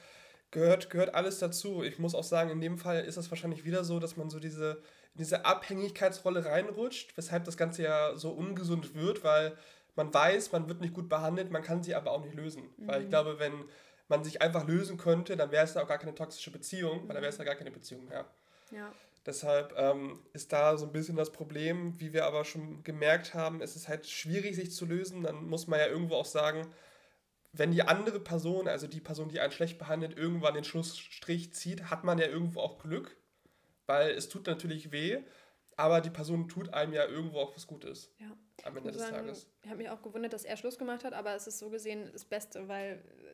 gehört, 0.50 0.90
gehört 0.90 1.14
alles 1.14 1.38
dazu. 1.38 1.82
Ich 1.82 1.98
muss 1.98 2.14
auch 2.14 2.24
sagen, 2.24 2.50
in 2.50 2.60
dem 2.60 2.78
Fall 2.78 3.04
ist 3.04 3.16
es 3.16 3.30
wahrscheinlich 3.30 3.64
wieder 3.64 3.84
so, 3.84 3.98
dass 4.00 4.16
man 4.16 4.28
so 4.30 4.38
diese, 4.38 4.82
in 5.14 5.18
diese 5.18 5.44
Abhängigkeitsrolle 5.44 6.44
reinrutscht, 6.44 7.16
weshalb 7.16 7.44
das 7.44 7.56
Ganze 7.56 7.82
ja 7.84 8.16
so 8.16 8.30
ungesund 8.30 8.94
wird, 8.94 9.24
weil 9.24 9.56
man 9.94 10.12
weiß, 10.12 10.52
man 10.52 10.68
wird 10.68 10.80
nicht 10.80 10.94
gut 10.94 11.08
behandelt, 11.08 11.50
man 11.50 11.62
kann 11.62 11.82
sie 11.82 11.94
aber 11.94 12.10
auch 12.12 12.24
nicht 12.24 12.34
lösen. 12.34 12.62
Weil 12.78 12.98
Mhm. 13.00 13.04
ich 13.04 13.10
glaube, 13.10 13.38
wenn 13.38 13.52
man 14.08 14.24
sich 14.24 14.42
einfach 14.42 14.66
lösen 14.66 14.96
könnte, 14.98 15.36
dann 15.36 15.50
wäre 15.50 15.64
es 15.64 15.72
da 15.74 15.82
auch 15.82 15.88
gar 15.88 15.98
keine 15.98 16.14
toxische 16.14 16.50
Beziehung, 16.50 17.00
weil 17.08 17.14
dann 17.14 17.22
wäre 17.22 17.28
es 17.30 17.38
da 17.38 17.44
gar 17.44 17.54
keine 17.54 17.70
Beziehung 17.70 18.06
mehr. 18.08 18.26
ja. 18.70 18.92
Deshalb 19.24 19.72
ähm, 19.76 20.18
ist 20.32 20.52
da 20.52 20.76
so 20.76 20.84
ein 20.84 20.90
bisschen 20.90 21.14
das 21.14 21.30
Problem, 21.30 21.98
wie 22.00 22.12
wir 22.12 22.26
aber 22.26 22.44
schon 22.44 22.82
gemerkt 22.82 23.34
haben, 23.34 23.60
es 23.60 23.76
ist 23.76 23.86
halt 23.86 24.08
schwierig, 24.08 24.56
sich 24.56 24.72
zu 24.72 24.84
lösen. 24.84 25.22
Dann 25.22 25.46
muss 25.46 25.68
man 25.68 25.78
ja 25.78 25.86
irgendwo 25.86 26.16
auch 26.16 26.24
sagen, 26.26 26.66
wenn 27.52 27.70
die 27.70 27.82
andere 27.82 28.18
Person, 28.18 28.66
also 28.66 28.88
die 28.88 29.00
Person, 29.00 29.28
die 29.28 29.38
einen 29.38 29.52
schlecht 29.52 29.78
behandelt, 29.78 30.16
irgendwann 30.18 30.54
den 30.54 30.64
Schlussstrich 30.64 31.52
zieht, 31.54 31.84
hat 31.90 32.02
man 32.02 32.18
ja 32.18 32.26
irgendwo 32.26 32.60
auch 32.60 32.78
Glück, 32.78 33.16
weil 33.86 34.10
es 34.10 34.28
tut 34.28 34.46
natürlich 34.48 34.90
weh, 34.90 35.20
aber 35.76 36.00
die 36.00 36.10
Person 36.10 36.48
tut 36.48 36.72
einem 36.74 36.92
ja 36.92 37.06
irgendwo 37.06 37.38
auch 37.40 37.54
was 37.54 37.66
Gutes 37.68 38.10
Ja. 38.18 38.26
am 38.64 38.72
Ich 38.72 38.78
Ende 38.78 38.90
des 38.92 39.02
sagen, 39.02 39.14
Tages. 39.14 39.46
ich 39.62 39.68
habe 39.68 39.78
mich 39.78 39.90
auch 39.90 40.02
gewundert, 40.02 40.32
dass 40.32 40.44
er 40.44 40.56
Schluss 40.56 40.78
gemacht 40.78 41.04
hat, 41.04 41.12
aber 41.12 41.34
es 41.34 41.46
ist 41.46 41.58
so 41.58 41.70
gesehen 41.70 42.10
das 42.12 42.24
Beste, 42.24 42.66
weil 42.68 42.94
äh, 42.94 43.31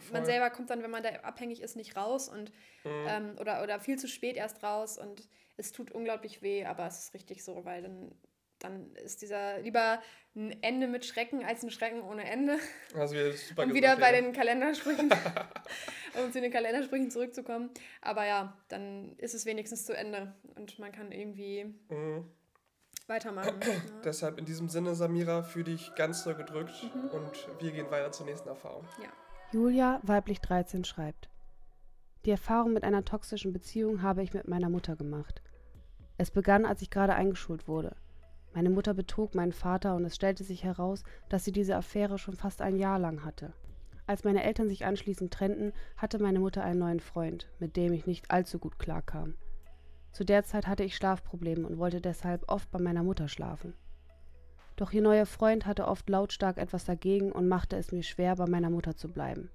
Voll. 0.00 0.12
man 0.12 0.24
selber 0.26 0.50
kommt 0.50 0.70
dann, 0.70 0.82
wenn 0.82 0.90
man 0.90 1.02
da 1.02 1.10
abhängig 1.22 1.60
ist, 1.62 1.76
nicht 1.76 1.96
raus 1.96 2.28
und 2.28 2.52
Mhm. 2.84 3.06
ähm, 3.08 3.36
oder, 3.40 3.62
oder 3.62 3.80
viel 3.80 3.98
zu 3.98 4.06
spät 4.08 4.36
erst 4.36 4.62
raus 4.62 4.96
und 4.98 5.28
es 5.56 5.72
tut 5.72 5.90
unglaublich 5.90 6.42
weh, 6.42 6.64
aber 6.64 6.86
es 6.86 6.98
ist 7.00 7.14
richtig 7.14 7.42
so, 7.44 7.64
weil 7.64 7.82
dann, 7.82 8.12
dann 8.58 8.94
ist 8.96 9.22
dieser 9.22 9.58
lieber 9.60 10.00
ein 10.34 10.62
Ende 10.62 10.86
mit 10.86 11.04
Schrecken 11.06 11.44
als 11.44 11.62
ein 11.62 11.70
Schrecken 11.70 12.02
ohne 12.02 12.24
Ende. 12.28 12.58
Also 12.94 13.14
wieder 13.14 13.32
super 13.32 13.62
um 13.64 13.74
wieder 13.74 13.96
bei 13.96 14.14
ja. 14.14 14.20
den 14.20 14.32
Kalendersprüchen, 14.32 15.10
um 16.22 16.30
zu 16.32 16.40
den 16.40 16.52
Kalendersprüchen 16.52 17.10
zurückzukommen. 17.10 17.70
Aber 18.02 18.24
ja, 18.26 18.56
dann 18.68 19.16
ist 19.18 19.34
es 19.34 19.46
wenigstens 19.46 19.84
zu 19.86 19.96
Ende 19.96 20.34
und 20.56 20.78
man 20.78 20.92
kann 20.92 21.10
irgendwie 21.10 21.64
Mhm. 21.88 22.30
weitermachen. 23.06 23.58
ne? 23.58 23.66
Deshalb 24.04 24.38
in 24.38 24.44
diesem 24.44 24.68
Sinne, 24.68 24.94
Samira, 24.94 25.42
fühl 25.42 25.64
dich 25.64 25.94
ganz 25.96 26.22
doll 26.24 26.34
gedrückt 26.34 26.74
Mhm. 26.94 27.08
und 27.10 27.48
wir 27.62 27.72
gehen 27.72 27.90
weiter 27.90 28.12
zur 28.12 28.26
nächsten 28.26 28.48
Erfahrung. 28.48 28.86
Julia, 29.52 30.00
weiblich 30.02 30.40
13, 30.40 30.82
schreibt: 30.82 31.30
Die 32.24 32.30
Erfahrung 32.30 32.72
mit 32.72 32.82
einer 32.82 33.04
toxischen 33.04 33.52
Beziehung 33.52 34.02
habe 34.02 34.24
ich 34.24 34.34
mit 34.34 34.48
meiner 34.48 34.68
Mutter 34.68 34.96
gemacht. 34.96 35.40
Es 36.18 36.32
begann, 36.32 36.64
als 36.64 36.82
ich 36.82 36.90
gerade 36.90 37.14
eingeschult 37.14 37.68
wurde. 37.68 37.94
Meine 38.54 38.70
Mutter 38.70 38.92
betrug 38.92 39.36
meinen 39.36 39.52
Vater 39.52 39.94
und 39.94 40.04
es 40.04 40.16
stellte 40.16 40.42
sich 40.42 40.64
heraus, 40.64 41.04
dass 41.28 41.44
sie 41.44 41.52
diese 41.52 41.76
Affäre 41.76 42.18
schon 42.18 42.34
fast 42.34 42.60
ein 42.60 42.76
Jahr 42.76 42.98
lang 42.98 43.24
hatte. 43.24 43.52
Als 44.08 44.24
meine 44.24 44.42
Eltern 44.42 44.68
sich 44.68 44.84
anschließend 44.84 45.32
trennten, 45.32 45.72
hatte 45.96 46.18
meine 46.18 46.40
Mutter 46.40 46.64
einen 46.64 46.80
neuen 46.80 47.00
Freund, 47.00 47.48
mit 47.60 47.76
dem 47.76 47.92
ich 47.92 48.04
nicht 48.04 48.32
allzu 48.32 48.58
gut 48.58 48.80
klarkam. 48.80 49.36
Zu 50.10 50.24
der 50.24 50.42
Zeit 50.42 50.66
hatte 50.66 50.82
ich 50.82 50.96
Schlafprobleme 50.96 51.64
und 51.68 51.78
wollte 51.78 52.00
deshalb 52.00 52.50
oft 52.50 52.68
bei 52.72 52.80
meiner 52.80 53.04
Mutter 53.04 53.28
schlafen. 53.28 53.74
Doch 54.76 54.92
ihr 54.92 55.02
neuer 55.02 55.26
Freund 55.26 55.64
hatte 55.64 55.88
oft 55.88 56.08
lautstark 56.08 56.58
etwas 56.58 56.84
dagegen 56.84 57.32
und 57.32 57.48
machte 57.48 57.76
es 57.76 57.92
mir 57.92 58.02
schwer, 58.02 58.36
bei 58.36 58.46
meiner 58.46 58.70
Mutter 58.70 58.94
zu 58.94 59.08
bleiben. 59.08 59.50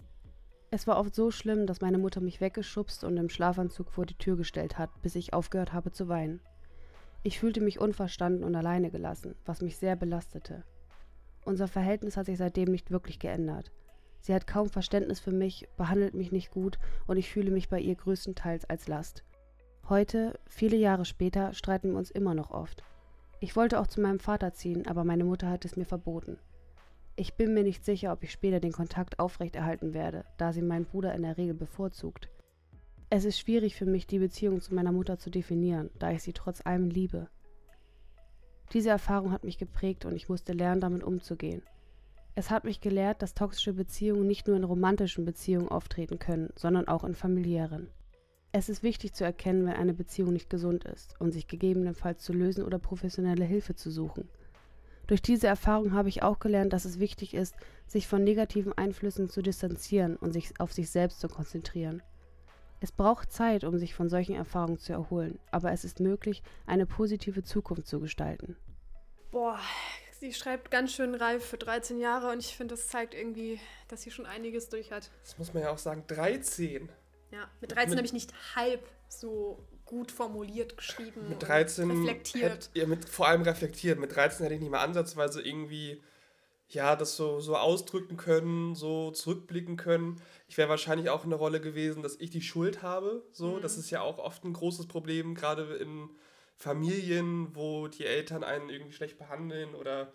Es 0.71 0.88
war 0.88 0.97
oft 0.97 1.13
so 1.13 1.31
schlimm, 1.31 1.67
dass 1.67 1.81
meine 1.81 1.99
Mutter 1.99 2.21
mich 2.21 2.41
weggeschubst 2.41 3.03
und 3.03 3.17
im 3.17 3.29
Schlafanzug 3.29 3.91
vor 3.91 4.05
die 4.05 4.17
Tür 4.17 4.38
gestellt 4.38 4.77
hat, 4.77 4.89
bis 5.01 5.15
ich 5.15 5.34
aufgehört 5.34 5.73
habe 5.73 5.91
zu 5.91 6.07
weinen. 6.07 6.41
Ich 7.23 7.39
fühlte 7.39 7.62
mich 7.62 7.79
unverstanden 7.79 8.43
und 8.43 8.55
alleine 8.55 8.89
gelassen, 8.89 9.36
was 9.45 9.62
mich 9.62 9.77
sehr 9.77 9.95
belastete. 9.95 10.63
Unser 11.45 11.67
Verhältnis 11.67 12.17
hat 12.17 12.25
sich 12.25 12.38
seitdem 12.38 12.71
nicht 12.71 12.89
wirklich 12.89 13.19
geändert. 13.19 13.71
Sie 14.21 14.34
hat 14.34 14.47
kaum 14.47 14.69
Verständnis 14.69 15.19
für 15.19 15.31
mich, 15.31 15.67
behandelt 15.77 16.13
mich 16.13 16.31
nicht 16.31 16.51
gut 16.51 16.79
und 17.05 17.17
ich 17.17 17.29
fühle 17.29 17.51
mich 17.51 17.69
bei 17.69 17.79
ihr 17.79 17.95
größtenteils 17.95 18.65
als 18.69 18.88
Last. 18.88 19.23
Heute, 19.89 20.39
viele 20.47 20.77
Jahre 20.77 21.05
später, 21.05 21.53
streiten 21.53 21.91
wir 21.91 21.97
uns 21.97 22.12
immer 22.12 22.34
noch 22.34 22.51
oft. 22.51 22.84
Ich 23.43 23.56
wollte 23.56 23.80
auch 23.80 23.88
zu 23.88 24.01
meinem 24.01 24.19
Vater 24.19 24.54
ziehen, 24.54 24.86
aber 24.86 25.04
meine 25.04 25.23
Mutter 25.23 25.49
hat 25.49 25.65
es 25.65 25.75
mir 25.75 25.86
verboten. 25.86 26.38
Ich 27.15 27.34
bin 27.34 27.56
mir 27.56 27.63
nicht 27.63 27.84
sicher, 27.84 28.13
ob 28.13 28.21
ich 28.23 28.32
später 28.32 28.60
den 28.60 28.71
Kontakt 28.71 29.17
aufrechterhalten 29.17 29.95
werde, 29.95 30.25
da 30.38 30.54
sie 30.54 30.62
meinen 30.62 30.86
Bruder 30.86 31.15
in 31.15 31.23
der 31.23 31.38
Regel 31.38 31.56
bevorzugt. 31.56 32.30
Es 33.10 33.25
ist 33.25 33.39
schwierig 33.39 33.75
für 33.75 33.88
mich, 33.88 34.06
die 34.06 34.19
Beziehung 34.19 34.62
zu 34.62 34.75
meiner 34.75 34.91
Mutter 34.91 35.17
zu 35.17 35.32
definieren, 35.32 35.89
da 35.97 36.12
ich 36.12 36.21
sie 36.21 36.34
trotz 36.34 36.63
allem 36.63 36.91
liebe. 36.91 37.30
Diese 38.73 38.91
Erfahrung 38.91 39.32
hat 39.32 39.43
mich 39.43 39.58
geprägt 39.58 40.06
und 40.06 40.15
ich 40.15 40.30
musste 40.30 40.54
lernen, 40.54 40.80
damit 40.80 41.04
umzugehen. 41.04 41.63
Es 42.36 42.51
hat 42.51 42.63
mich 42.63 42.80
gelehrt, 42.80 43.23
dass 43.23 43.34
toxische 43.34 43.73
Beziehungen 43.73 44.27
nicht 44.27 44.47
nur 44.47 44.56
in 44.56 44.63
romantischen 44.63 45.25
Beziehungen 45.25 45.67
auftreten 45.67 46.19
können, 46.19 46.54
sondern 46.56 46.88
auch 46.88 47.04
in 47.04 47.15
familiären. 47.15 47.89
Es 48.54 48.68
ist 48.68 48.84
wichtig 48.84 49.14
zu 49.14 49.24
erkennen, 49.24 49.66
wenn 49.66 49.76
eine 49.76 49.94
Beziehung 49.94 50.34
nicht 50.34 50.50
gesund 50.50 50.84
ist 50.84 51.16
und 51.20 51.32
sich 51.32 51.48
gegebenenfalls 51.48 52.22
zu 52.22 52.34
lösen 52.34 52.66
oder 52.66 52.80
professionelle 52.80 53.46
Hilfe 53.46 53.76
zu 53.76 53.90
suchen. 53.90 54.28
Durch 55.08 55.22
diese 55.22 55.48
Erfahrung 55.48 55.94
habe 55.94 56.10
ich 56.10 56.22
auch 56.22 56.40
gelernt, 56.40 56.74
dass 56.74 56.86
es 56.86 57.00
wichtig 57.00 57.34
ist, 57.34 57.56
sich 57.88 58.08
von 58.08 58.24
negativen 58.24 58.74
Einflüssen 58.74 59.30
zu 59.30 59.42
distanzieren 59.42 60.18
und 60.18 60.34
sich 60.34 60.60
auf 60.60 60.74
sich 60.74 60.90
selbst 60.90 61.22
zu 61.22 61.30
konzentrieren. 61.30 62.04
Es 62.82 62.92
braucht 62.92 63.32
Zeit, 63.32 63.64
um 63.64 63.78
sich 63.78 63.94
von 63.94 64.10
solchen 64.10 64.36
Erfahrungen 64.36 64.80
zu 64.80 64.92
erholen, 64.92 65.40
aber 65.52 65.72
es 65.72 65.86
ist 65.86 66.00
möglich, 66.00 66.44
eine 66.66 66.86
positive 66.86 67.44
Zukunft 67.44 67.88
zu 67.88 68.00
gestalten. 68.00 68.58
Boah, 69.32 69.60
sie 70.20 70.34
schreibt 70.34 70.72
ganz 70.72 70.92
schön 70.92 71.16
reif 71.16 71.46
für 71.46 71.58
13 71.58 72.00
Jahre 72.00 72.32
und 72.32 72.40
ich 72.40 72.56
finde, 72.56 72.76
das 72.76 72.88
zeigt 72.88 73.14
irgendwie, 73.14 73.60
dass 73.88 74.02
sie 74.02 74.12
schon 74.12 74.26
einiges 74.26 74.68
durch 74.70 74.92
hat. 74.92 75.10
Das 75.24 75.38
muss 75.38 75.54
man 75.54 75.64
ja 75.64 75.72
auch 75.72 75.78
sagen, 75.78 76.04
13. 76.08 76.90
Ja, 77.32 77.50
mit 77.62 77.74
13 77.74 77.98
habe 77.98 78.06
ich 78.06 78.13
nicht 78.13 78.34
halb 78.56 78.88
so 79.08 79.65
gut 79.86 80.12
formuliert 80.12 80.78
geschrieben. 80.78 81.30
Mit 81.30 81.44
13 81.44 81.91
reflektiert. 81.91 82.52
Hätt, 82.52 82.70
ja, 82.74 82.88
mit, 82.88 83.08
vor 83.08 83.28
allem 83.28 83.41
reflektiert. 83.41 84.00
Mit 84.00 84.15
13 84.15 84.44
hätte 84.44 84.56
ich 84.56 84.62
nicht 84.62 84.72
mal 84.72 84.84
ansatzweise 84.84 85.41
irgendwie 85.41 86.02
ja, 86.74 86.96
das 86.96 87.17
so, 87.17 87.41
so 87.41 87.58
ausdrücken 87.58 88.15
können, 88.15 88.76
so 88.76 89.12
zurückblicken 89.12 89.76
können. 89.76 90.22
Ich 90.48 90.58
wäre 90.58 90.70
wahrscheinlich 90.70 91.10
auch 91.10 91.26
in 91.26 91.30
der 91.30 91.39
Rolle 91.39 91.60
gewesen, 91.60 92.02
dass 92.02 92.15
ich 92.15 92.30
die 92.30 92.41
Schuld 92.41 92.82
habe. 92.82 93.24
So, 93.32 93.58
mhm. 93.58 93.62
das 93.62 93.78
ist 93.78 93.89
ja 93.89 94.02
auch 94.02 94.17
oft 94.20 94.46
ein 94.46 94.54
großes 94.54 94.88
Problem, 94.88 95.36
gerade 95.36 95.76
in 95.76 96.10
Familien, 96.56 97.56
wo 97.56 97.88
die 97.88 98.06
Eltern 98.06 98.44
einen 98.44 98.70
irgendwie 98.70 98.94
schlecht 98.94 99.17
behandeln 99.17 99.76
oder 99.76 100.13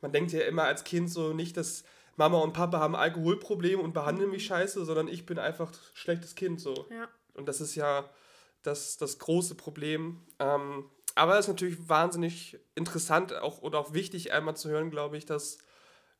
man 0.00 0.12
denkt 0.12 0.32
ja 0.32 0.40
immer 0.42 0.64
als 0.64 0.84
Kind 0.84 1.10
so 1.10 1.32
nicht, 1.32 1.56
dass 1.56 1.84
Mama 2.16 2.38
und 2.38 2.52
Papa 2.52 2.78
haben 2.78 2.94
Alkoholprobleme 2.94 3.82
und 3.82 3.94
behandeln 3.94 4.30
mich 4.30 4.46
scheiße, 4.46 4.84
sondern 4.84 5.08
ich 5.08 5.26
bin 5.26 5.38
einfach 5.38 5.72
schlechtes 5.94 6.34
Kind 6.34 6.60
so. 6.60 6.86
Ja. 6.90 7.08
Und 7.34 7.48
das 7.48 7.60
ist 7.60 7.74
ja 7.74 8.08
das, 8.62 8.96
das 8.96 9.18
große 9.18 9.54
Problem. 9.54 10.20
Ähm, 10.38 10.90
aber 11.14 11.34
es 11.34 11.46
ist 11.46 11.48
natürlich 11.48 11.88
wahnsinnig 11.88 12.58
interessant 12.74 13.34
auch, 13.34 13.62
oder 13.62 13.78
auch 13.78 13.92
wichtig, 13.92 14.32
einmal 14.32 14.56
zu 14.56 14.70
hören, 14.70 14.90
glaube 14.90 15.16
ich, 15.16 15.26
dass, 15.26 15.58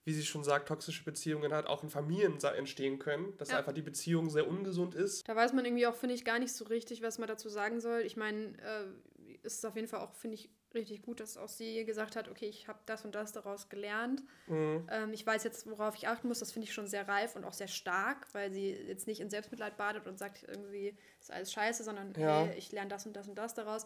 wie 0.05 0.13
sie 0.13 0.25
schon 0.25 0.45
sagt, 0.45 0.69
toxische 0.69 1.05
Beziehungen 1.05 1.53
halt 1.53 1.67
auch 1.67 1.83
in 1.83 1.91
Familien 1.91 2.39
entstehen 2.41 2.99
können, 2.99 3.37
dass 3.39 3.51
ja. 3.51 3.59
einfach 3.59 3.73
die 3.73 3.83
Beziehung 3.83 4.29
sehr 4.29 4.49
ungesund 4.49 4.95
ist. 4.95 5.27
Da 5.29 5.37
weiß 5.37 5.53
man 5.53 5.65
irgendwie 5.65 5.87
auch, 5.87 5.95
finde 5.95 6.15
ich, 6.15 6.25
gar 6.25 6.39
nicht 6.39 6.53
so 6.53 6.65
richtig, 6.65 7.03
was 7.03 7.19
man 7.19 7.29
dazu 7.29 7.49
sagen 7.49 7.81
soll. 7.81 8.01
Ich 8.01 8.17
meine, 8.17 8.59
äh, 8.59 9.37
ist 9.43 9.65
auf 9.65 9.77
jeden 9.77 9.89
Fall 9.89 10.01
auch, 10.01 10.15
finde 10.15 10.37
ich, 10.37 10.51
richtig 10.75 11.03
gut, 11.03 11.21
dass 11.21 11.37
auch 11.37 11.49
sie 11.49 11.85
gesagt 11.85 12.17
hat, 12.17 12.29
okay, 12.29 12.47
ich 12.47 12.69
habe 12.69 12.79
das 12.87 13.05
und 13.05 13.15
das 13.15 13.33
daraus 13.33 13.69
gelernt. 13.69 14.23
Mhm. 14.47 14.87
Ähm, 14.91 15.13
ich 15.13 15.27
weiß 15.27 15.45
jetzt, 15.45 15.69
worauf 15.69 15.95
ich 15.97 16.09
achten 16.09 16.29
muss. 16.29 16.39
Das 16.39 16.53
finde 16.53 16.69
ich 16.69 16.75
schon 16.75 16.87
sehr 16.87 17.09
reif 17.09 17.37
und 17.37 17.45
auch 17.45 17.53
sehr 17.53 17.69
stark, 17.69 18.27
weil 18.33 18.53
sie 18.53 18.71
jetzt 18.71 19.07
nicht 19.07 19.21
in 19.21 19.31
Selbstmitleid 19.31 19.77
badet 19.77 20.07
und 20.07 20.19
sagt, 20.19 20.45
irgendwie 20.47 20.97
ist 21.21 21.31
alles 21.31 21.53
scheiße, 21.53 21.85
sondern 21.85 22.15
ja. 22.15 22.45
hey, 22.45 22.59
ich 22.59 22.73
lerne 22.73 22.89
das 22.89 23.07
und 23.07 23.15
das 23.15 23.29
und 23.29 23.37
das 23.37 23.55
daraus. 23.55 23.85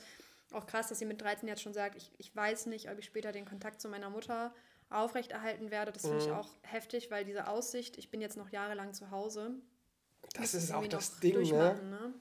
Auch 0.52 0.66
krass, 0.66 0.88
dass 0.88 0.98
sie 0.98 1.06
mit 1.06 1.20
13 1.20 1.48
jetzt 1.48 1.62
schon 1.62 1.74
sagt, 1.74 1.96
ich, 1.96 2.12
ich 2.18 2.34
weiß 2.34 2.66
nicht, 2.66 2.90
ob 2.90 2.98
ich 2.98 3.04
später 3.04 3.32
den 3.32 3.44
Kontakt 3.44 3.80
zu 3.80 3.88
meiner 3.88 4.10
Mutter 4.10 4.54
aufrechterhalten 4.90 5.70
werde. 5.70 5.92
Das 5.92 6.02
finde 6.02 6.18
mhm. 6.18 6.22
ich 6.22 6.30
auch 6.30 6.48
heftig, 6.62 7.10
weil 7.10 7.24
diese 7.24 7.48
Aussicht, 7.48 7.98
ich 7.98 8.10
bin 8.10 8.20
jetzt 8.20 8.36
noch 8.36 8.50
jahrelang 8.50 8.94
zu 8.94 9.10
Hause. 9.10 9.54
Das 10.34 10.54
ist 10.54 10.72
auch 10.72 10.86
das 10.86 11.18
Ding, 11.20 11.40
ne? 11.40 11.80
ne? 11.82 12.14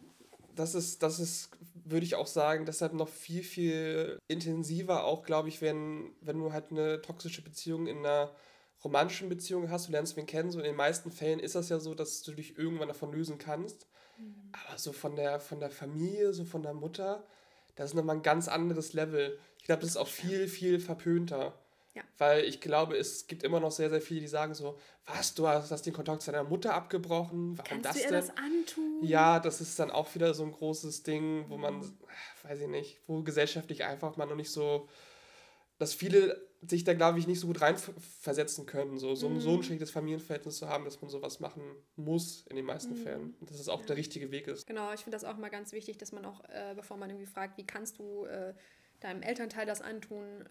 Das 0.56 0.76
ist, 0.76 1.04
das 1.04 1.20
ist 1.20 1.50
würde 1.86 2.06
ich 2.06 2.16
auch 2.16 2.28
sagen, 2.28 2.66
deshalb 2.66 2.94
noch 2.94 3.08
viel, 3.08 3.44
viel 3.44 4.20
intensiver 4.28 5.06
auch, 5.06 5.24
glaube 5.24 5.50
ich, 5.50 5.62
wenn, 5.62 6.12
wenn 6.20 6.40
du 6.40 6.52
halt 6.52 6.72
eine 6.72 7.02
toxische 7.02 7.44
Beziehung 7.44 7.88
in 7.88 8.00
einer 8.00 8.32
romantischen 8.84 9.30
Beziehung 9.30 9.70
hast, 9.70 9.88
du 9.88 9.92
lernst 9.92 10.18
wen 10.18 10.26
kennen, 10.26 10.52
so 10.52 10.60
in 10.60 10.66
den 10.66 10.76
meisten 10.76 11.12
Fällen 11.12 11.40
ist 11.40 11.56
das 11.56 11.70
ja 11.70 11.80
so, 11.80 11.94
dass 11.94 12.24
du 12.24 12.34
dich 12.34 12.58
irgendwann 12.58 12.88
davon 12.88 13.14
lösen 13.14 13.38
kannst. 13.38 13.88
Mhm. 14.18 14.52
Aber 14.52 14.78
so 14.78 14.94
von 14.94 15.16
der, 15.16 15.40
von 15.40 15.60
der 15.60 15.70
Familie, 15.70 16.34
so 16.34 16.44
von 16.44 16.64
der 16.64 16.74
Mutter, 16.74 17.26
das 17.76 17.92
ist 17.92 17.96
nochmal 17.96 18.18
ein 18.18 18.24
ganz 18.24 18.48
anderes 18.48 18.94
Level. 18.94 19.38
Ich 19.60 19.66
glaube, 19.66 19.82
das 19.82 19.92
ist 19.92 19.98
auch 19.98 20.08
viel, 20.08 20.48
viel 20.48 20.80
verpönter. 20.80 21.54
Ja. 21.96 22.04
Weil 22.18 22.44
ich 22.44 22.60
glaube, 22.60 22.98
es 22.98 23.26
gibt 23.28 23.44
immer 23.44 23.60
noch 23.60 23.72
sehr, 23.72 23.90
sehr 23.90 24.02
viele, 24.02 24.20
die 24.20 24.28
sagen 24.28 24.54
so, 24.54 24.78
was, 25.06 25.34
du 25.34 25.48
hast, 25.48 25.72
hast 25.72 25.86
den 25.86 25.94
Kontakt 25.94 26.22
zu 26.22 26.32
deiner 26.32 26.44
Mutter 26.44 26.74
abgebrochen? 26.74 27.58
Warum 27.58 27.70
Kannst 27.70 27.86
das 27.86 27.94
du 27.94 28.00
ihr 28.02 28.10
denn? 28.10 28.14
das 28.14 28.30
antun? 28.32 29.00
Ja, 29.02 29.40
das 29.40 29.62
ist 29.62 29.80
dann 29.80 29.92
auch 29.92 30.14
wieder 30.14 30.34
so 30.34 30.44
ein 30.44 30.52
großes 30.52 31.04
Ding, 31.04 31.46
wo 31.48 31.58
man, 31.58 31.82
weiß 32.44 32.60
ich 32.60 32.68
nicht, 32.68 33.00
wo 33.08 33.24
gesellschaftlich 33.24 33.86
einfach 33.86 34.18
man 34.18 34.28
noch 34.28 34.36
nicht 34.36 34.52
so, 34.52 34.90
dass 35.78 35.94
viele 35.94 36.46
sich 36.62 36.84
da, 36.84 36.94
glaube 36.94 37.20
ich, 37.20 37.28
nicht 37.28 37.40
so 37.40 37.48
gut 37.48 37.62
reinversetzen 37.62 38.66
können, 38.66 38.98
so, 38.98 39.16
so, 39.16 39.30
mhm. 39.30 39.40
so 39.40 39.52
ein 39.52 39.58
mhm. 39.58 39.64
schlechtes 39.64 39.92
Familienverhältnis 39.92 40.58
zu 40.58 40.68
haben, 40.68 40.86
dass 40.86 41.02
man 41.02 41.10
sowas 41.10 41.40
machen 41.40 41.62
muss 41.96 42.46
in 42.50 42.56
den 42.56 42.66
meisten 42.66 42.94
mhm. 42.94 43.04
Fällen. 43.04 43.36
Und 43.40 43.50
dass 43.50 43.60
es 43.60 43.70
auch 43.70 43.82
ja. 43.82 43.86
der 43.88 43.98
richtige 43.98 44.32
Weg 44.32 44.48
ist. 44.48 44.66
Genau, 44.66 44.92
ich 44.94 45.02
finde 45.02 45.16
das 45.16 45.24
auch 45.24 45.38
mal 45.38 45.50
ganz 45.50 45.72
wichtig, 45.74 45.98
dass 45.98 46.12
man 46.12 46.26
auch, 46.26 46.44
äh, 46.46 46.74
bevor 46.76 46.98
man 46.98 47.10
irgendwie 47.10 47.28
fragt, 47.28 47.58
wie 47.58 47.66
kannst 47.66 48.00
du 48.00 48.26
äh, 48.26 48.54
deinem 49.00 49.22
Elternteil 49.22 49.66
das 49.66 49.82
antun, 49.82 50.44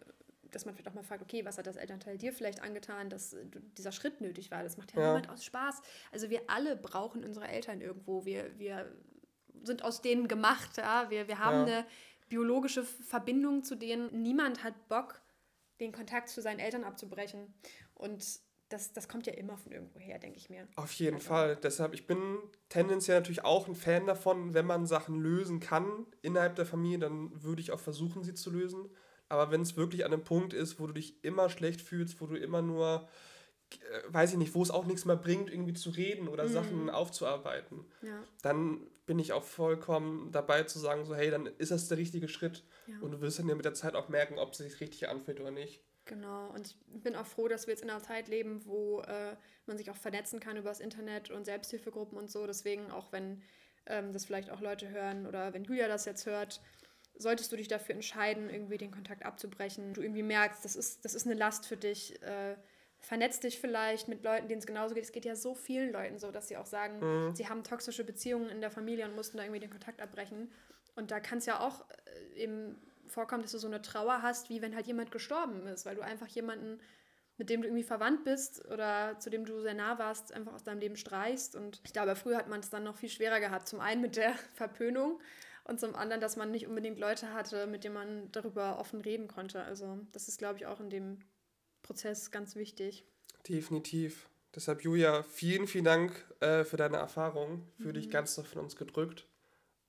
dass 0.55 0.65
man 0.65 0.75
vielleicht 0.75 0.89
auch 0.89 0.95
mal 0.95 1.03
fragt, 1.03 1.23
okay, 1.23 1.45
was 1.45 1.59
hat 1.59 1.67
das 1.67 1.77
Elternteil 1.77 2.19
dir 2.19 2.33
vielleicht 2.33 2.63
angetan, 2.63 3.11
dass 3.11 3.37
dieser 3.77 3.93
Schritt 3.93 4.21
nötig 4.21 4.51
war. 4.51 4.63
Das 4.63 4.77
macht 4.77 4.95
ja, 4.95 5.01
ja. 5.01 5.07
niemand 5.09 5.31
aus 5.31 5.45
Spaß. 5.45 5.83
Also 6.13 6.31
wir 6.31 6.43
alle 6.49 6.77
brauchen 6.77 7.25
unsere 7.25 7.49
Eltern 7.49 7.81
irgendwo. 7.81 8.25
Wir, 8.25 8.59
wir 8.59 8.93
sind 9.63 9.83
aus 9.83 10.03
denen 10.03 10.29
gemacht. 10.29 10.77
Ja? 10.77 11.11
Wir, 11.11 11.29
wir 11.29 11.39
haben 11.39 11.67
ja. 11.69 11.79
eine 11.79 11.87
biologische 12.29 12.85
Verbindung 12.85 13.65
zu 13.65 13.75
denen. 13.75 14.23
Niemand 14.23 14.65
hat 14.65 14.89
Bock, 14.89 15.21
den 15.81 15.93
Kontakt 15.93 16.29
zu 16.29 16.41
seinen 16.41 16.61
Eltern 16.61 16.85
abzubrechen. 16.85 17.55
Und 17.95 18.25
das, 18.69 18.93
das 18.93 19.09
kommt 19.09 19.27
ja 19.27 19.35
immer 19.35 19.57
von 19.57 19.73
irgendwo 19.73 19.99
her, 19.99 20.19
denke 20.19 20.39
ich 20.39 20.51
mir. 20.51 20.67
Auf 20.77 20.93
jeden 20.95 21.17
also. 21.17 21.29
Fall. 21.29 21.57
Deshalb, 21.57 21.95
ich 21.95 22.07
bin 22.07 22.39
tendenziell 22.69 23.19
natürlich 23.19 23.45
auch 23.45 23.69
ein 23.69 23.75
Fan 23.75 24.07
davon, 24.07 24.55
wenn 24.55 24.67
man 24.67 24.87
Sachen 24.87 25.21
lösen 25.21 25.61
kann 25.61 26.07
innerhalb 26.23 26.57
der 26.57 26.67
Familie, 26.67 26.99
dann 26.99 27.43
würde 27.43 27.61
ich 27.61 27.73
auch 27.73 27.81
versuchen, 27.81 28.25
sie 28.25 28.35
zu 28.35 28.51
lösen. 28.51 28.89
Aber 29.29 29.51
wenn 29.51 29.63
es 29.63 29.77
wirklich 29.77 30.05
an 30.05 30.13
einem 30.13 30.25
Punkt 30.25 30.53
ist, 30.53 30.79
wo 30.79 30.87
du 30.87 30.93
dich 30.93 31.25
immer 31.25 31.49
schlecht 31.49 31.81
fühlst, 31.81 32.21
wo 32.21 32.27
du 32.27 32.37
immer 32.37 32.63
nur, 32.63 33.09
äh, 33.71 34.01
weiß 34.09 34.33
ich 34.33 34.39
nicht, 34.39 34.55
wo 34.55 34.63
es 34.63 34.71
auch 34.71 34.85
nichts 34.85 35.05
mehr 35.05 35.17
bringt, 35.17 35.51
irgendwie 35.51 35.75
zu 35.75 35.91
reden 35.91 36.29
oder 36.29 36.45
mhm. 36.45 36.53
Sachen 36.53 36.91
aufzuarbeiten, 36.91 37.85
ja. 38.03 38.23
dann 38.43 38.87
bin 39.07 39.19
ich 39.19 39.33
auch 39.33 39.45
vollkommen 39.45 40.31
dabei 40.33 40.63
zu 40.63 40.79
sagen, 40.79 41.05
so 41.05 41.15
hey, 41.15 41.31
dann 41.31 41.47
ist 41.47 41.71
das 41.71 41.89
der 41.89 41.99
richtige 41.99 42.29
Schritt. 42.29 42.65
Ja. 42.87 42.99
Und 43.01 43.13
du 43.13 43.21
wirst 43.21 43.39
dann 43.39 43.49
ja 43.49 43.55
mit 43.55 43.65
der 43.65 43.75
Zeit 43.75 43.95
auch 43.95 44.09
merken, 44.09 44.39
ob 44.39 44.53
es 44.53 44.59
sich 44.59 44.81
richtig 44.81 45.09
anfühlt 45.09 45.41
oder 45.41 45.51
nicht. 45.51 45.81
Genau, 46.07 46.51
und 46.51 46.77
ich 46.95 47.03
bin 47.03 47.17
auch 47.17 47.27
froh, 47.27 47.49
dass 47.49 47.67
wir 47.67 47.73
jetzt 47.73 47.83
in 47.83 47.89
einer 47.89 48.03
Zeit 48.03 48.29
leben, 48.29 48.61
wo 48.67 49.01
äh, 49.01 49.37
man 49.67 49.79
sich 49.79 49.91
auch 49.91 49.97
vernetzen 49.97 50.39
kann 50.39 50.57
über 50.57 50.69
das 50.69 50.81
Internet 50.81 51.31
und 51.31 51.45
Selbsthilfegruppen 51.47 52.19
und 52.19 52.31
so. 52.31 52.47
Deswegen, 52.47 52.91
auch 52.91 53.11
wenn 53.11 53.43
ähm, 53.87 54.13
das 54.13 54.27
vielleicht 54.27 54.51
auch 54.51 54.61
Leute 54.61 54.91
hören 54.91 55.27
oder 55.27 55.55
wenn 55.55 55.65
Julia 55.65 55.89
das 55.89 56.05
jetzt 56.05 56.27
hört, 56.27 56.61
solltest 57.17 57.53
du 57.53 57.57
dich 57.57 57.69
dafür 57.69 57.95
entscheiden, 57.95 58.51
irgendwie 58.51 58.79
den 58.79 58.91
Kontakt 58.91 59.25
abzubrechen, 59.25 59.95
du 59.95 60.03
irgendwie 60.03 60.23
merkst, 60.23 60.65
das 60.65 60.77
ist, 60.77 61.05
das 61.05 61.15
ist 61.15 61.27
eine 61.27 61.35
Last 61.35 61.67
für 61.67 61.77
dich, 61.77 62.21
äh, 62.23 62.57
vernetz 62.99 63.41
dich 63.41 63.61
vielleicht 63.61 64.09
mit 64.09 64.25
Leuten, 64.25 64.49
denen 64.49 64.61
es 64.61 64.67
genauso 64.67 64.95
geht. 64.95 65.05
Es 65.05 65.13
geht 65.13 65.25
ja 65.25 65.37
so 65.37 65.55
vielen 65.55 65.93
Leuten 65.93 66.19
so, 66.19 66.31
dass 66.31 66.49
sie 66.49 66.57
auch 66.57 66.67
sagen, 66.67 67.01
mhm. 67.01 67.35
sie 67.35 67.49
haben 67.49 67.63
toxische 67.63 68.05
Beziehungen 68.05 68.49
in 68.49 68.61
der 68.61 68.71
Familie 68.71 69.05
und 69.05 69.15
mussten 69.15 69.37
da 69.37 69.45
irgendwie 69.45 69.61
den 69.61 69.71
Kontakt 69.71 70.01
abbrechen. 70.01 70.51
Und 70.97 71.11
da 71.11 71.21
kann 71.21 71.39
es 71.39 71.47
ja 71.47 71.61
auch 71.61 71.85
äh, 72.35 72.43
eben 72.43 72.77
vorkommen, 73.07 73.43
dass 73.43 73.53
du 73.53 73.59
so 73.59 73.67
eine 73.67 73.83
Trauer 73.83 74.23
hast, 74.23 74.49
wie 74.49 74.63
wenn 74.63 74.75
halt 74.75 74.87
jemand 74.87 75.11
gestorben 75.11 75.67
ist, 75.67 75.87
weil 75.87 75.97
du 75.97 76.03
einfach 76.03 76.29
jemanden, 76.29 76.81
mit 77.37 77.51
dem 77.51 77.63
du 77.63 77.69
irgendwie 77.69 77.83
verwandt 77.83 78.25
bist 78.25 78.65
oder 78.67 79.19
zu 79.19 79.29
dem 79.29 79.45
du 79.45 79.61
sehr 79.61 79.75
nah 79.75 79.99
warst, 79.99 80.33
einfach 80.33 80.55
aus 80.55 80.63
deinem 80.65 80.79
Leben 80.79 80.97
streichst. 80.97 81.57
Und 81.57 81.81
ich 81.85 81.93
glaube, 81.93 82.17
früher 82.17 82.37
hat 82.39 82.49
man 82.49 82.61
es 82.61 82.71
dann 82.71 82.85
noch 82.85 82.97
viel 82.97 83.09
schwerer 83.09 83.41
gehabt. 83.41 83.69
Zum 83.69 83.81
einen 83.81 84.01
mit 84.01 84.17
der 84.17 84.35
Verpönung 84.55 85.21
und 85.65 85.81
zum 85.81 85.95
anderen, 85.95 86.21
dass 86.21 86.37
man 86.37 86.51
nicht 86.51 86.67
unbedingt 86.67 86.99
Leute 86.99 87.33
hatte, 87.33 87.67
mit 87.67 87.85
denen 87.85 87.95
man 87.95 88.33
darüber 88.33 88.79
offen 88.79 89.01
reden 89.01 89.29
konnte. 89.29 89.63
Also 89.63 89.99
das 90.13 90.29
ist, 90.29 90.39
glaube 90.39 90.59
ich, 90.59 90.67
auch 90.67 90.81
in 90.81 90.91
dem 90.91 91.21
Prozess 91.83 92.31
ganz 92.31 92.55
wichtig. 92.55 93.05
Definitiv, 93.49 94.29
Deshalb, 94.55 94.83
Julia, 94.83 95.25
vielen, 95.25 95.67
vielen 95.67 95.85
Dank 95.85 96.25
äh, 96.41 96.63
für 96.63 96.77
deine 96.77 96.99
Erfahrung. 96.99 97.67
Für 97.79 97.89
mhm. 97.89 97.95
dich 97.95 98.11
ganz 98.11 98.37
doll 98.37 98.45
von 98.45 98.63
uns 98.63 98.77
gedrückt. 98.77 99.27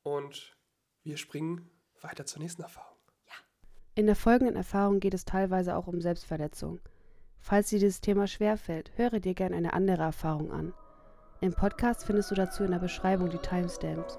Und 0.02 0.58
wir 1.04 1.18
springen 1.18 1.70
weiter 2.02 2.26
zur 2.26 2.42
nächsten 2.42 2.64
Erfahrung. 2.64 2.98
Ja. 3.28 3.34
In 3.94 4.08
der 4.08 4.16
folgenden 4.16 4.56
Erfahrung 4.56 5.00
geht 5.00 5.14
es 5.14 5.26
teilweise 5.26 5.76
auch 5.76 5.88
um 5.88 6.02
Selbstverletzung. 6.02 6.80
Falls 7.40 7.70
dir 7.70 7.80
dieses 7.80 8.02
Thema 8.02 8.26
schwerfällt, 8.26 8.92
höre 8.98 9.20
dir 9.20 9.36
gerne 9.36 9.56
eine 9.56 9.74
andere 9.74 10.02
Erfahrung 10.02 10.52
an. 10.52 10.74
Im 11.42 11.54
Podcast 11.54 12.06
findest 12.06 12.32
du 12.32 12.36
dazu 12.36 12.64
in 12.64 12.72
der 12.72 12.80
Beschreibung 12.80 13.30
die 13.30 13.38
Timestamps. 13.38 14.18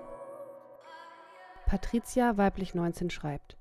Patricia, 1.66 2.36
weiblich 2.36 2.76
19, 2.76 3.10
schreibt. 3.10 3.56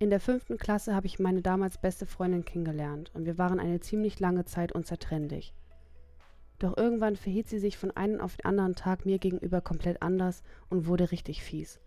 In 0.00 0.10
der 0.10 0.18
fünften 0.18 0.58
Klasse 0.58 0.96
habe 0.96 1.06
ich 1.06 1.20
meine 1.20 1.42
damals 1.42 1.78
beste 1.78 2.06
Freundin 2.06 2.44
kennengelernt 2.44 3.12
und 3.14 3.24
wir 3.24 3.38
waren 3.38 3.60
eine 3.60 3.78
ziemlich 3.78 4.18
lange 4.18 4.46
Zeit 4.46 4.72
unzertrennlich. 4.72 5.54
Doch 6.58 6.76
irgendwann 6.76 7.14
verhielt 7.14 7.48
sie 7.48 7.60
sich 7.60 7.78
von 7.78 7.92
einem 7.92 8.20
auf 8.20 8.36
den 8.36 8.46
anderen 8.46 8.74
Tag 8.74 9.06
mir 9.06 9.20
gegenüber 9.20 9.60
komplett 9.60 10.02
anders 10.02 10.42
und 10.70 10.88
wurde 10.88 11.12
richtig 11.12 11.44
fies. 11.44 11.78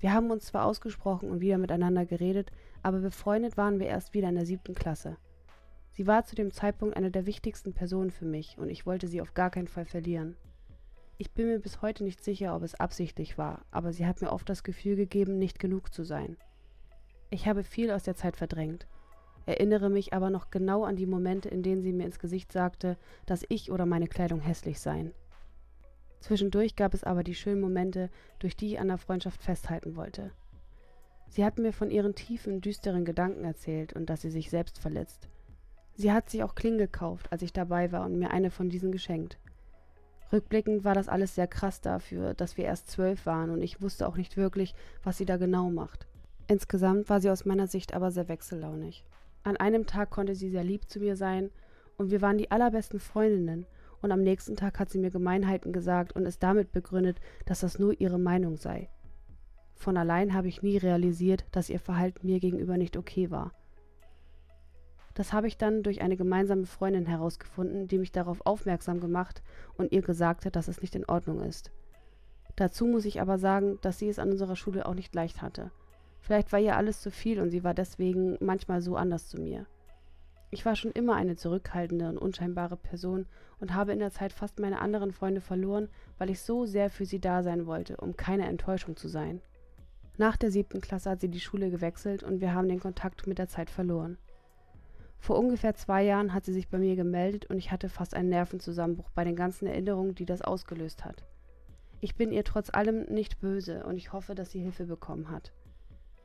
Wir 0.00 0.12
haben 0.12 0.30
uns 0.30 0.44
zwar 0.44 0.66
ausgesprochen 0.66 1.30
und 1.30 1.40
wieder 1.40 1.56
miteinander 1.56 2.04
geredet, 2.04 2.50
aber 2.82 2.98
befreundet 2.98 3.56
waren 3.56 3.80
wir 3.80 3.86
erst 3.86 4.12
wieder 4.12 4.28
in 4.28 4.34
der 4.34 4.44
siebten 4.44 4.74
Klasse. 4.74 5.16
Sie 5.92 6.06
war 6.06 6.26
zu 6.26 6.36
dem 6.36 6.50
Zeitpunkt 6.50 6.94
eine 6.94 7.10
der 7.10 7.24
wichtigsten 7.24 7.72
Personen 7.72 8.10
für 8.10 8.26
mich 8.26 8.58
und 8.58 8.68
ich 8.68 8.84
wollte 8.84 9.08
sie 9.08 9.22
auf 9.22 9.32
gar 9.32 9.48
keinen 9.48 9.68
Fall 9.68 9.86
verlieren. 9.86 10.36
Ich 11.22 11.30
bin 11.30 11.46
mir 11.46 11.60
bis 11.60 11.82
heute 11.82 12.02
nicht 12.02 12.24
sicher, 12.24 12.56
ob 12.56 12.64
es 12.64 12.74
absichtlich 12.74 13.38
war, 13.38 13.64
aber 13.70 13.92
sie 13.92 14.06
hat 14.06 14.20
mir 14.20 14.32
oft 14.32 14.48
das 14.48 14.64
Gefühl 14.64 14.96
gegeben, 14.96 15.38
nicht 15.38 15.60
genug 15.60 15.94
zu 15.94 16.02
sein. 16.02 16.36
Ich 17.30 17.46
habe 17.46 17.62
viel 17.62 17.92
aus 17.92 18.02
der 18.02 18.16
Zeit 18.16 18.36
verdrängt, 18.36 18.88
erinnere 19.46 19.88
mich 19.88 20.14
aber 20.14 20.30
noch 20.30 20.50
genau 20.50 20.82
an 20.82 20.96
die 20.96 21.06
Momente, 21.06 21.48
in 21.48 21.62
denen 21.62 21.80
sie 21.80 21.92
mir 21.92 22.06
ins 22.06 22.18
Gesicht 22.18 22.50
sagte, 22.50 22.96
dass 23.24 23.46
ich 23.48 23.70
oder 23.70 23.86
meine 23.86 24.08
Kleidung 24.08 24.40
hässlich 24.40 24.80
seien. 24.80 25.14
Zwischendurch 26.18 26.74
gab 26.74 26.92
es 26.92 27.04
aber 27.04 27.22
die 27.22 27.36
schönen 27.36 27.60
Momente, 27.60 28.10
durch 28.40 28.56
die 28.56 28.72
ich 28.72 28.80
an 28.80 28.88
der 28.88 28.98
Freundschaft 28.98 29.44
festhalten 29.44 29.94
wollte. 29.94 30.32
Sie 31.28 31.44
hat 31.44 31.56
mir 31.56 31.72
von 31.72 31.92
ihren 31.92 32.16
tiefen, 32.16 32.60
düsteren 32.60 33.04
Gedanken 33.04 33.44
erzählt 33.44 33.92
und 33.92 34.10
dass 34.10 34.22
sie 34.22 34.30
sich 34.32 34.50
selbst 34.50 34.80
verletzt. 34.80 35.28
Sie 35.94 36.10
hat 36.10 36.30
sich 36.30 36.42
auch 36.42 36.56
Klingen 36.56 36.78
gekauft, 36.78 37.30
als 37.30 37.42
ich 37.42 37.52
dabei 37.52 37.92
war 37.92 38.04
und 38.06 38.18
mir 38.18 38.32
eine 38.32 38.50
von 38.50 38.70
diesen 38.70 38.90
geschenkt. 38.90 39.38
Rückblickend 40.32 40.82
war 40.84 40.94
das 40.94 41.08
alles 41.08 41.34
sehr 41.34 41.46
krass 41.46 41.80
dafür, 41.82 42.32
dass 42.32 42.56
wir 42.56 42.64
erst 42.64 42.90
zwölf 42.90 43.26
waren 43.26 43.50
und 43.50 43.60
ich 43.60 43.82
wusste 43.82 44.08
auch 44.08 44.16
nicht 44.16 44.36
wirklich, 44.36 44.74
was 45.02 45.18
sie 45.18 45.26
da 45.26 45.36
genau 45.36 45.70
macht. 45.70 46.06
Insgesamt 46.48 47.10
war 47.10 47.20
sie 47.20 47.30
aus 47.30 47.44
meiner 47.44 47.66
Sicht 47.66 47.92
aber 47.94 48.10
sehr 48.10 48.28
wechsellaunig. 48.28 49.04
An 49.42 49.56
einem 49.56 49.86
Tag 49.86 50.10
konnte 50.10 50.34
sie 50.34 50.48
sehr 50.48 50.64
lieb 50.64 50.88
zu 50.88 51.00
mir 51.00 51.16
sein 51.16 51.50
und 51.98 52.10
wir 52.10 52.22
waren 52.22 52.38
die 52.38 52.50
allerbesten 52.50 52.98
Freundinnen 52.98 53.66
und 54.00 54.10
am 54.10 54.22
nächsten 54.22 54.56
Tag 54.56 54.78
hat 54.78 54.90
sie 54.90 54.98
mir 54.98 55.10
Gemeinheiten 55.10 55.72
gesagt 55.72 56.14
und 56.14 56.24
es 56.24 56.38
damit 56.38 56.72
begründet, 56.72 57.20
dass 57.44 57.60
das 57.60 57.78
nur 57.78 58.00
ihre 58.00 58.18
Meinung 58.18 58.56
sei. 58.56 58.88
Von 59.74 59.96
allein 59.96 60.32
habe 60.32 60.48
ich 60.48 60.62
nie 60.62 60.78
realisiert, 60.78 61.44
dass 61.52 61.68
ihr 61.68 61.80
Verhalten 61.80 62.26
mir 62.26 62.40
gegenüber 62.40 62.76
nicht 62.78 62.96
okay 62.96 63.30
war. 63.30 63.52
Das 65.14 65.32
habe 65.32 65.46
ich 65.46 65.58
dann 65.58 65.82
durch 65.82 66.00
eine 66.00 66.16
gemeinsame 66.16 66.66
Freundin 66.66 67.06
herausgefunden, 67.06 67.88
die 67.88 67.98
mich 67.98 68.12
darauf 68.12 68.46
aufmerksam 68.46 69.00
gemacht 69.00 69.42
und 69.76 69.92
ihr 69.92 70.02
gesagt 70.02 70.46
hat, 70.46 70.56
dass 70.56 70.68
es 70.68 70.80
nicht 70.80 70.94
in 70.94 71.04
Ordnung 71.04 71.42
ist. 71.42 71.70
Dazu 72.56 72.86
muss 72.86 73.04
ich 73.04 73.20
aber 73.20 73.38
sagen, 73.38 73.78
dass 73.82 73.98
sie 73.98 74.08
es 74.08 74.18
an 74.18 74.30
unserer 74.30 74.56
Schule 74.56 74.86
auch 74.86 74.94
nicht 74.94 75.14
leicht 75.14 75.42
hatte. 75.42 75.70
Vielleicht 76.20 76.52
war 76.52 76.60
ihr 76.60 76.76
alles 76.76 77.00
zu 77.00 77.10
viel 77.10 77.40
und 77.40 77.50
sie 77.50 77.64
war 77.64 77.74
deswegen 77.74 78.36
manchmal 78.40 78.80
so 78.80 78.96
anders 78.96 79.28
zu 79.28 79.40
mir. 79.40 79.66
Ich 80.50 80.64
war 80.66 80.76
schon 80.76 80.92
immer 80.92 81.16
eine 81.16 81.34
zurückhaltende 81.34 82.08
und 82.08 82.18
unscheinbare 82.18 82.76
Person 82.76 83.26
und 83.58 83.74
habe 83.74 83.92
in 83.92 83.98
der 83.98 84.10
Zeit 84.10 84.32
fast 84.32 84.60
meine 84.60 84.80
anderen 84.80 85.10
Freunde 85.12 85.40
verloren, 85.40 85.88
weil 86.18 86.30
ich 86.30 86.40
so 86.40 86.66
sehr 86.66 86.90
für 86.90 87.06
sie 87.06 87.20
da 87.20 87.42
sein 87.42 87.66
wollte, 87.66 87.96
um 87.96 88.16
keine 88.16 88.46
Enttäuschung 88.46 88.96
zu 88.96 89.08
sein. 89.08 89.40
Nach 90.18 90.36
der 90.36 90.50
siebten 90.50 90.82
Klasse 90.82 91.10
hat 91.10 91.20
sie 91.22 91.30
die 91.30 91.40
Schule 91.40 91.70
gewechselt 91.70 92.22
und 92.22 92.40
wir 92.40 92.54
haben 92.54 92.68
den 92.68 92.80
Kontakt 92.80 93.26
mit 93.26 93.38
der 93.38 93.48
Zeit 93.48 93.70
verloren. 93.70 94.18
Vor 95.22 95.38
ungefähr 95.38 95.76
zwei 95.76 96.02
Jahren 96.02 96.34
hat 96.34 96.44
sie 96.44 96.52
sich 96.52 96.68
bei 96.68 96.78
mir 96.78 96.96
gemeldet 96.96 97.46
und 97.46 97.56
ich 97.56 97.70
hatte 97.70 97.88
fast 97.88 98.12
einen 98.12 98.28
Nervenzusammenbruch 98.28 99.08
bei 99.10 99.22
den 99.22 99.36
ganzen 99.36 99.68
Erinnerungen, 99.68 100.16
die 100.16 100.24
das 100.24 100.42
ausgelöst 100.42 101.04
hat. 101.04 101.22
Ich 102.00 102.16
bin 102.16 102.32
ihr 102.32 102.42
trotz 102.42 102.70
allem 102.74 103.04
nicht 103.04 103.38
böse 103.38 103.84
und 103.84 103.96
ich 103.96 104.12
hoffe, 104.12 104.34
dass 104.34 104.50
sie 104.50 104.58
Hilfe 104.58 104.84
bekommen 104.84 105.30
hat. 105.30 105.52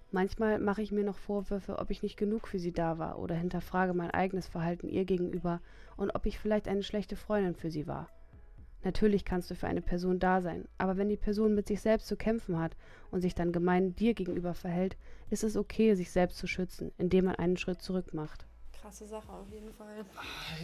Manchmal 0.09 0.57
mache 0.57 0.81
ich 0.81 0.91
mir 0.91 1.03
noch 1.03 1.19
Vorwürfe, 1.19 1.77
ob 1.77 1.91
ich 1.91 2.01
nicht 2.01 2.17
genug 2.17 2.47
für 2.47 2.57
sie 2.57 2.71
da 2.71 2.97
war 2.97 3.19
oder 3.19 3.35
hinterfrage 3.35 3.93
mein 3.93 4.09
eigenes 4.09 4.47
Verhalten 4.47 4.89
ihr 4.89 5.05
gegenüber 5.05 5.61
und 5.95 6.15
ob 6.15 6.25
ich 6.25 6.39
vielleicht 6.39 6.67
eine 6.67 6.81
schlechte 6.81 7.15
Freundin 7.15 7.53
für 7.53 7.69
sie 7.69 7.85
war. 7.85 8.09
Natürlich 8.83 9.25
kannst 9.25 9.51
du 9.51 9.53
für 9.53 9.67
eine 9.67 9.83
Person 9.83 10.17
da 10.17 10.41
sein, 10.41 10.67
aber 10.79 10.97
wenn 10.97 11.09
die 11.09 11.17
Person 11.17 11.53
mit 11.53 11.67
sich 11.67 11.81
selbst 11.81 12.07
zu 12.07 12.15
kämpfen 12.15 12.57
hat 12.57 12.75
und 13.11 13.21
sich 13.21 13.35
dann 13.35 13.51
gemein 13.51 13.95
dir 13.95 14.15
gegenüber 14.15 14.55
verhält, 14.55 14.97
ist 15.29 15.43
es 15.43 15.55
okay, 15.55 15.93
sich 15.93 16.09
selbst 16.09 16.39
zu 16.39 16.47
schützen, 16.47 16.91
indem 16.97 17.25
man 17.25 17.35
einen 17.35 17.57
Schritt 17.57 17.83
zurück 17.83 18.15
macht. 18.15 18.47
Krasse 18.87 19.05
Sache 19.05 19.29
auf 19.33 19.49
jeden 19.51 19.73
Fall. 19.73 20.05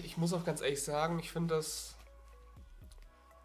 Ich 0.06 0.16
muss 0.16 0.32
auch 0.32 0.46
ganz 0.46 0.62
ehrlich 0.62 0.82
sagen, 0.82 1.20
ich 1.20 1.30
finde 1.30 1.56
das 1.56 1.98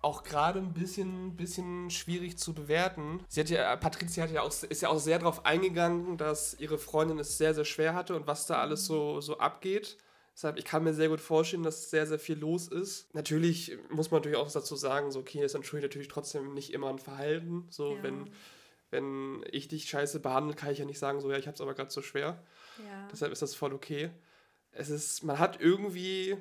auch 0.03 0.23
gerade 0.23 0.61
ein 0.61 0.73
bisschen, 0.73 1.35
bisschen 1.35 1.91
schwierig 1.91 2.39
zu 2.39 2.55
bewerten. 2.55 3.19
Sie 3.27 3.41
hat 3.41 3.51
ja, 3.51 3.75
Patricia 3.75 4.23
hat 4.23 4.31
ja 4.31 4.43
auch, 4.43 4.53
ist 4.63 4.81
ja 4.83 4.89
auch 4.89 5.01
sehr 5.01 5.19
darauf 5.19 5.45
eingegangen, 5.45 6.17
dass 6.17 6.55
ihre 6.61 6.79
Freundin 6.79 7.19
es 7.19 7.39
sehr, 7.39 7.55
sehr 7.55 7.65
schwer 7.65 7.95
hatte 7.95 8.15
und 8.15 8.29
was 8.29 8.47
da 8.47 8.61
alles 8.61 8.87
so, 8.87 9.21
so 9.21 9.39
abgeht. 9.39 9.97
Deshalb, 10.33 10.59
ich 10.59 10.65
kann 10.65 10.85
mir 10.85 10.95
sehr 10.95 11.09
gut 11.09 11.21
vorstellen, 11.21 11.65
dass 11.65 11.91
sehr, 11.91 12.07
sehr 12.07 12.21
viel 12.21 12.39
los 12.39 12.69
ist. 12.69 13.13
Natürlich 13.17 13.77
muss 13.91 14.13
man 14.13 14.21
natürlich 14.21 14.39
auch 14.39 14.49
dazu 14.49 14.77
sagen, 14.77 15.11
so, 15.11 15.19
okay, 15.19 15.43
es 15.43 15.55
entschuldigt 15.55 15.91
natürlich 15.91 16.07
trotzdem 16.07 16.55
nicht 16.55 16.73
immer 16.73 16.89
ein 16.89 17.01
Verhalten. 17.01 17.67
So, 17.71 17.97
ja. 17.97 18.03
wenn, 18.05 18.31
wenn 18.93 19.45
ich 19.51 19.67
dich 19.67 19.89
scheiße 19.89 20.21
behandle, 20.21 20.55
kann 20.55 20.71
ich 20.71 20.79
ja 20.79 20.85
nicht 20.85 21.01
sagen, 21.01 21.21
so, 21.21 21.33
ja, 21.33 21.37
ich 21.37 21.49
hab's 21.49 21.61
aber 21.61 21.75
gerade 21.75 21.91
so 21.91 22.01
schwer. 22.01 22.41
Ja. 22.87 23.09
Deshalb 23.11 23.33
ist 23.33 23.43
das 23.43 23.57
voll 23.57 23.73
okay. 23.73 24.13
Es 24.73 24.91
ist, 24.91 25.25
man 25.25 25.39
hat 25.39 25.61
irgendwie, 25.61 26.37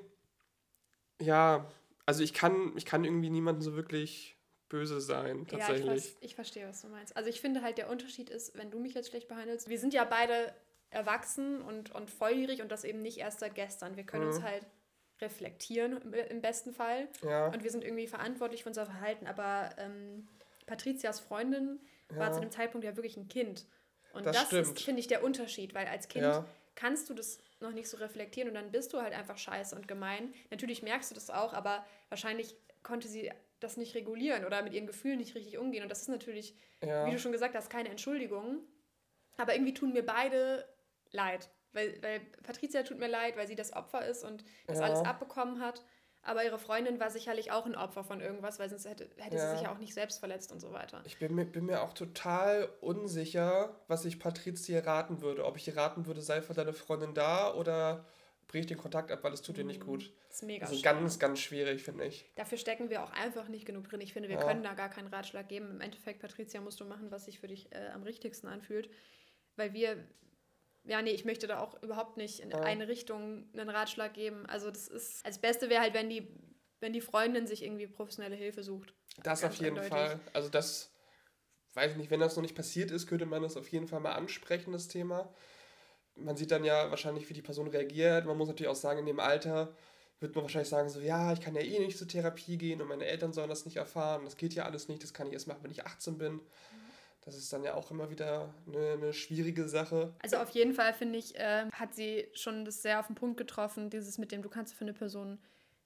ja, 1.19 1.69
also 2.05 2.23
ich 2.23 2.33
kann, 2.33 2.73
ich 2.75 2.85
kann 2.85 3.03
irgendwie 3.03 3.29
niemanden 3.29 3.61
so 3.61 3.75
wirklich 3.75 4.37
böse 4.69 4.99
sein, 5.01 5.47
tatsächlich. 5.47 5.85
Ja, 5.85 5.93
ich, 5.93 6.17
ich 6.21 6.35
verstehe, 6.35 6.67
was 6.67 6.81
du 6.81 6.87
meinst. 6.89 7.15
Also 7.15 7.29
ich 7.29 7.41
finde 7.41 7.61
halt, 7.61 7.77
der 7.77 7.89
Unterschied 7.89 8.29
ist, 8.29 8.57
wenn 8.57 8.69
du 8.69 8.79
mich 8.79 8.93
jetzt 8.93 9.09
schlecht 9.09 9.27
behandelst, 9.27 9.69
wir 9.69 9.79
sind 9.79 9.93
ja 9.93 10.03
beide 10.03 10.53
erwachsen 10.89 11.61
und, 11.61 11.93
und 11.93 12.09
volljährig 12.09 12.61
und 12.61 12.71
das 12.71 12.83
eben 12.83 13.01
nicht 13.01 13.17
erst 13.17 13.39
seit 13.39 13.55
gestern. 13.55 13.97
Wir 13.97 14.05
können 14.05 14.25
mhm. 14.25 14.31
uns 14.31 14.41
halt 14.41 14.65
reflektieren 15.19 16.13
im 16.13 16.41
besten 16.41 16.73
Fall. 16.73 17.07
Ja. 17.23 17.47
Und 17.47 17.63
wir 17.63 17.71
sind 17.71 17.83
irgendwie 17.83 18.07
verantwortlich 18.07 18.63
für 18.63 18.69
unser 18.69 18.85
Verhalten. 18.85 19.25
Aber 19.27 19.69
ähm, 19.77 20.27
Patrizias 20.65 21.19
Freundin 21.19 21.79
ja. 22.11 22.17
war 22.17 22.33
zu 22.33 22.39
dem 22.39 22.51
Zeitpunkt 22.51 22.85
ja 22.85 22.95
wirklich 22.95 23.17
ein 23.17 23.27
Kind. 23.27 23.65
Und 24.13 24.25
das, 24.25 24.49
das 24.49 24.69
ist, 24.69 24.81
finde 24.81 24.99
ich, 24.99 25.07
der 25.07 25.23
Unterschied, 25.23 25.73
weil 25.73 25.87
als 25.87 26.07
Kind 26.07 26.23
ja. 26.23 26.45
kannst 26.75 27.09
du 27.09 27.13
das 27.13 27.39
noch 27.59 27.71
nicht 27.71 27.89
so 27.89 27.97
reflektieren 27.97 28.49
und 28.49 28.55
dann 28.55 28.71
bist 28.71 28.93
du 28.93 29.01
halt 29.01 29.13
einfach 29.13 29.37
scheiße 29.37 29.75
und 29.75 29.87
gemein. 29.87 30.33
Natürlich 30.51 30.83
merkst 30.83 31.11
du 31.11 31.15
das 31.15 31.29
auch, 31.29 31.53
aber 31.53 31.85
wahrscheinlich 32.09 32.55
konnte 32.83 33.07
sie 33.07 33.31
das 33.59 33.77
nicht 33.77 33.95
regulieren 33.95 34.45
oder 34.45 34.61
mit 34.61 34.73
ihren 34.73 34.87
Gefühlen 34.87 35.17
nicht 35.17 35.35
richtig 35.35 35.57
umgehen. 35.57 35.83
Und 35.83 35.89
das 35.89 36.01
ist 36.01 36.09
natürlich, 36.09 36.55
ja. 36.81 37.07
wie 37.07 37.11
du 37.11 37.19
schon 37.19 37.31
gesagt 37.31 37.55
hast, 37.55 37.69
keine 37.69 37.89
Entschuldigung. 37.89 38.59
Aber 39.37 39.53
irgendwie 39.53 39.73
tun 39.73 39.93
mir 39.93 40.05
beide 40.05 40.67
leid. 41.11 41.49
Weil, 41.73 42.01
weil 42.01 42.19
Patricia 42.43 42.83
tut 42.83 42.99
mir 42.99 43.07
leid, 43.07 43.37
weil 43.37 43.47
sie 43.47 43.55
das 43.55 43.73
Opfer 43.73 44.05
ist 44.05 44.23
und 44.23 44.43
das 44.67 44.79
ja. 44.79 44.85
alles 44.85 44.99
abbekommen 44.99 45.59
hat. 45.59 45.83
Aber 46.27 46.43
ihre 46.43 46.59
Freundin 46.59 46.99
war 46.99 47.09
sicherlich 47.09 47.51
auch 47.51 47.65
ein 47.65 47.75
Opfer 47.75 48.03
von 48.03 48.19
irgendwas, 48.19 48.59
weil 48.59 48.69
sonst 48.69 48.83
hätte, 48.83 49.09
hätte 49.15 49.37
ja. 49.37 49.49
sie 49.49 49.55
sich 49.55 49.61
ja 49.61 49.71
auch 49.71 49.77
nicht 49.77 49.93
selbst 49.93 50.19
verletzt 50.19 50.51
und 50.51 50.59
so 50.59 50.73
weiter. 50.73 51.01
Ich 51.05 51.19
bin 51.19 51.33
mir, 51.33 51.45
bin 51.45 51.65
mir 51.65 51.81
auch 51.81 51.93
total 51.93 52.67
unsicher, 52.81 53.79
was 53.87 54.03
ich 54.03 54.19
Patricia 54.19 54.81
raten 54.81 55.21
würde. 55.21 55.45
Ob 55.45 55.55
ich 55.55 55.65
ihr 55.65 55.77
raten 55.77 56.05
würde, 56.05 56.21
sei 56.21 56.41
für 56.41 56.53
deine 56.53 56.73
Freundin 56.73 57.13
da 57.13 57.53
oder 57.53 58.03
brich 58.49 58.65
den 58.65 58.77
Kontakt 58.77 59.09
ab, 59.09 59.23
weil 59.23 59.31
es 59.31 59.41
tut 59.41 59.55
dir 59.55 59.63
nicht 59.63 59.79
gut. 59.79 60.11
Das 60.27 60.37
ist 60.37 60.43
mega 60.43 60.65
Das 60.65 60.75
ist 60.75 60.83
ganz, 60.83 61.17
ganz 61.17 61.39
schwierig, 61.39 61.81
finde 61.81 62.03
ich. 62.03 62.29
Dafür 62.35 62.57
stecken 62.57 62.89
wir 62.89 63.03
auch 63.03 63.11
einfach 63.11 63.47
nicht 63.47 63.65
genug 63.65 63.87
drin. 63.87 64.01
Ich 64.01 64.11
finde, 64.11 64.27
wir 64.27 64.35
ja. 64.35 64.43
können 64.43 64.63
da 64.63 64.73
gar 64.73 64.89
keinen 64.89 65.07
Ratschlag 65.07 65.47
geben. 65.47 65.71
Im 65.71 65.79
Endeffekt, 65.81 66.19
Patricia, 66.19 66.59
musst 66.59 66.81
du 66.81 66.85
machen, 66.85 67.09
was 67.09 67.23
sich 67.23 67.39
für 67.39 67.47
dich 67.47 67.71
äh, 67.71 67.87
am 67.93 68.03
richtigsten 68.03 68.49
anfühlt. 68.49 68.89
Weil 69.55 69.71
wir, 69.71 69.97
ja, 70.88 71.02
nee, 71.02 71.12
ich 71.12 71.26
möchte 71.26 71.47
da 71.47 71.60
auch 71.60 71.82
überhaupt 71.84 72.17
nicht 72.17 72.39
in 72.39 72.50
ja. 72.50 72.60
eine 72.62 72.88
Richtung 72.88 73.47
einen 73.54 73.69
Ratschlag 73.69 74.13
geben. 74.13 74.45
Also 74.47 74.71
das 74.71 74.88
ist, 74.88 75.26
als 75.26 75.39
Beste 75.39 75.69
wäre 75.69 75.82
halt, 75.82 75.93
wenn 75.93 76.10
die, 76.10 76.27
wenn 76.79 76.94
die 76.94 77.02
Freundin 77.02 77.46
sich 77.46 77.63
irgendwie 77.63 77.88
professionelle 77.88 78.35
Hilfe 78.35 78.63
sucht. 78.63 78.94
Das 79.23 79.44
auf 79.44 79.56
jeden 79.56 79.77
eindeutig. 79.77 79.90
Fall. 79.90 80.19
Also 80.33 80.50
das, 80.50 80.92
weiß 81.73 81.92
ich 81.92 81.98
nicht, 81.98 82.10
wenn 82.10 82.19
das 82.19 82.35
noch 82.35 82.42
nicht 82.42 82.56
passiert 82.56 82.92
ist, 82.92 83.08
könnte 83.08 83.25
man 83.25 83.42
das 83.42 83.58
auf 83.58 83.67
jeden 83.69 83.88
Fall 83.88 84.00
mal 84.00 84.13
ansprechen, 84.13 84.71
das 84.71 84.88
Thema. 84.88 85.33
Man 86.15 86.38
sieht 86.38 86.52
dann 86.52 86.63
ja 86.63 86.90
wahrscheinlich, 86.90 87.29
wie 87.29 87.33
die 87.33 87.42
Person 87.42 87.67
reagiert. 87.67 88.25
Man 88.25 88.38
muss 88.38 88.48
natürlich 88.48 88.69
auch 88.69 88.75
sagen, 88.75 89.00
in 89.00 89.06
dem 89.06 89.19
Alter 89.19 89.75
wird 90.19 90.33
man 90.35 90.44
wahrscheinlich 90.44 90.69
sagen, 90.69 90.90
so, 90.90 91.00
ja, 91.00 91.33
ich 91.33 91.42
kann 91.42 91.54
ja 91.54 91.62
eh 91.62 91.79
nicht 91.79 91.98
zur 91.98 92.08
Therapie 92.08 92.58
gehen 92.58 92.81
und 92.81 92.88
meine 92.88 93.06
Eltern 93.06 93.33
sollen 93.33 93.50
das 93.50 93.65
nicht 93.65 93.77
erfahren. 93.77 94.23
Das 94.23 94.38
geht 94.38 94.54
ja 94.54 94.65
alles 94.65 94.88
nicht, 94.88 95.04
das 95.04 95.13
kann 95.13 95.27
ich 95.27 95.33
erst 95.33 95.48
machen, 95.48 95.60
wenn 95.63 95.71
ich 95.71 95.85
18 95.85 96.17
bin. 96.17 96.33
Mhm. 96.33 96.42
Das 97.28 97.36
ist 97.36 97.52
dann 97.52 97.62
ja 97.65 97.73
auch 97.73 97.92
immer 97.92 98.10
wieder 98.10 98.54
eine, 98.67 98.92
eine 98.94 99.12
schwierige 99.13 99.67
Sache. 99.67 100.13
Also 100.23 100.38
auf 100.38 100.50
jeden 100.52 100.73
Fall 100.73 100.94
finde 100.94 101.19
ich, 101.19 101.36
äh, 101.36 101.65
hat 101.73 101.94
sie 101.94 102.30
schon 102.34 102.63
das 102.63 102.82
sehr 102.82 103.02
auf 103.02 103.08
den 103.08 103.15
Punkt 103.15 103.36
getroffen, 103.36 103.90
dieses 103.90 104.17
mit 104.17 104.32
dem, 104.32 104.42
du 104.42 104.48
kannst 104.48 104.73
für 104.73 104.86
eine 104.86 104.94
Person 104.94 105.38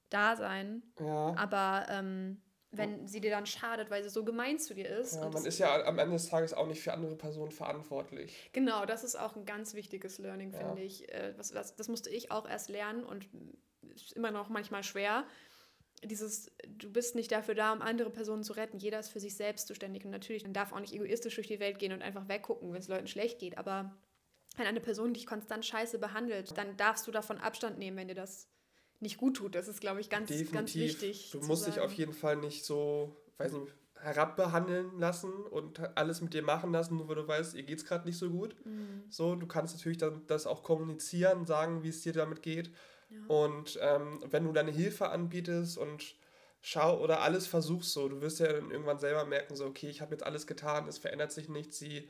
da 0.08 0.36
sein. 0.36 0.84
Ja. 1.00 1.34
Aber 1.36 1.86
ähm, 1.90 2.40
wenn 2.70 3.08
sie 3.08 3.20
dir 3.20 3.32
dann 3.32 3.44
schadet, 3.44 3.90
weil 3.90 4.04
sie 4.04 4.08
so 4.08 4.24
gemein 4.24 4.60
zu 4.60 4.72
dir 4.72 4.88
ist. 4.88 5.16
Ja, 5.16 5.22
man 5.22 5.32
das- 5.32 5.46
ist 5.46 5.58
ja 5.58 5.84
am 5.84 5.98
Ende 5.98 6.12
des 6.14 6.28
Tages 6.28 6.54
auch 6.54 6.68
nicht 6.68 6.80
für 6.80 6.92
andere 6.92 7.16
Personen 7.16 7.50
verantwortlich. 7.50 8.48
Genau, 8.52 8.86
das 8.86 9.02
ist 9.02 9.16
auch 9.16 9.34
ein 9.34 9.44
ganz 9.44 9.74
wichtiges 9.74 10.18
Learning, 10.18 10.52
finde 10.52 10.80
ich. 10.80 11.08
Äh, 11.12 11.34
Was, 11.36 11.52
was, 11.56 11.74
das 11.74 11.88
musste 11.88 12.08
ich 12.08 12.30
auch 12.30 12.48
erst 12.48 12.68
lernen 12.68 13.02
und 13.04 13.28
ist 13.92 14.12
immer 14.12 14.30
noch 14.30 14.48
manchmal 14.48 14.84
schwer. 14.84 15.24
Dieses, 16.04 16.50
du 16.66 16.90
bist 16.90 17.14
nicht 17.14 17.30
dafür 17.30 17.54
da, 17.54 17.72
um 17.72 17.82
andere 17.82 18.10
Personen 18.10 18.42
zu 18.42 18.54
retten. 18.54 18.78
Jeder 18.78 18.98
ist 18.98 19.10
für 19.10 19.20
sich 19.20 19.36
selbst 19.36 19.68
zuständig. 19.68 20.04
Und 20.04 20.10
natürlich, 20.10 20.42
man 20.42 20.52
darf 20.52 20.72
auch 20.72 20.80
nicht 20.80 20.92
egoistisch 20.92 21.36
durch 21.36 21.46
die 21.46 21.60
Welt 21.60 21.78
gehen 21.78 21.92
und 21.92 22.02
einfach 22.02 22.28
weggucken, 22.28 22.72
wenn 22.72 22.80
es 22.80 22.88
Leuten 22.88 23.06
schlecht 23.06 23.38
geht. 23.38 23.58
Aber 23.58 23.94
wenn 24.56 24.66
eine 24.66 24.80
Person 24.80 25.14
dich 25.14 25.26
konstant 25.26 25.64
scheiße 25.64 25.98
behandelt, 25.98 26.56
dann 26.58 26.76
darfst 26.76 27.06
du 27.06 27.10
davon 27.10 27.38
Abstand 27.38 27.78
nehmen, 27.78 27.96
wenn 27.96 28.08
dir 28.08 28.14
das 28.14 28.48
nicht 29.00 29.16
gut 29.16 29.36
tut. 29.36 29.54
Das 29.54 29.68
ist, 29.68 29.80
glaube 29.80 30.00
ich, 30.00 30.10
ganz, 30.10 30.30
ganz 30.52 30.74
wichtig. 30.74 31.30
Du 31.32 31.40
musst 31.40 31.66
dich 31.66 31.74
sagen. 31.74 31.86
auf 31.86 31.92
jeden 31.94 32.12
Fall 32.12 32.36
nicht 32.36 32.64
so, 32.64 33.16
weiß 33.38 33.52
nicht, 33.52 33.74
herabbehandeln 34.02 34.98
lassen 34.98 35.32
und 35.32 35.80
alles 35.96 36.20
mit 36.20 36.34
dir 36.34 36.42
machen 36.42 36.72
lassen, 36.72 36.96
nur 36.96 37.08
weil 37.08 37.14
du 37.14 37.26
weißt, 37.26 37.54
ihr 37.54 37.62
geht's 37.62 37.84
gerade 37.84 38.04
nicht 38.04 38.18
so 38.18 38.30
gut. 38.30 38.56
Mhm. 38.64 39.04
So, 39.08 39.36
du 39.36 39.46
kannst 39.46 39.76
natürlich 39.76 39.98
dann 39.98 40.26
das 40.26 40.46
auch 40.46 40.62
kommunizieren, 40.62 41.46
sagen, 41.46 41.82
wie 41.82 41.88
es 41.88 42.02
dir 42.02 42.12
damit 42.12 42.42
geht. 42.42 42.70
Ja. 43.12 43.18
Und 43.26 43.78
ähm, 43.82 44.20
wenn 44.30 44.44
du 44.44 44.52
deine 44.52 44.70
Hilfe 44.70 45.08
anbietest 45.10 45.78
und 45.78 46.16
schau 46.60 47.00
oder 47.00 47.22
alles 47.22 47.46
versuchst 47.46 47.92
so, 47.92 48.08
du 48.08 48.20
wirst 48.20 48.40
ja 48.40 48.52
dann 48.52 48.70
irgendwann 48.70 48.98
selber 48.98 49.24
merken, 49.24 49.56
so, 49.56 49.66
okay, 49.66 49.88
ich 49.88 50.00
habe 50.00 50.12
jetzt 50.12 50.24
alles 50.24 50.46
getan, 50.46 50.88
es 50.88 50.98
verändert 50.98 51.32
sich 51.32 51.48
nichts, 51.48 51.78
sie 51.78 52.08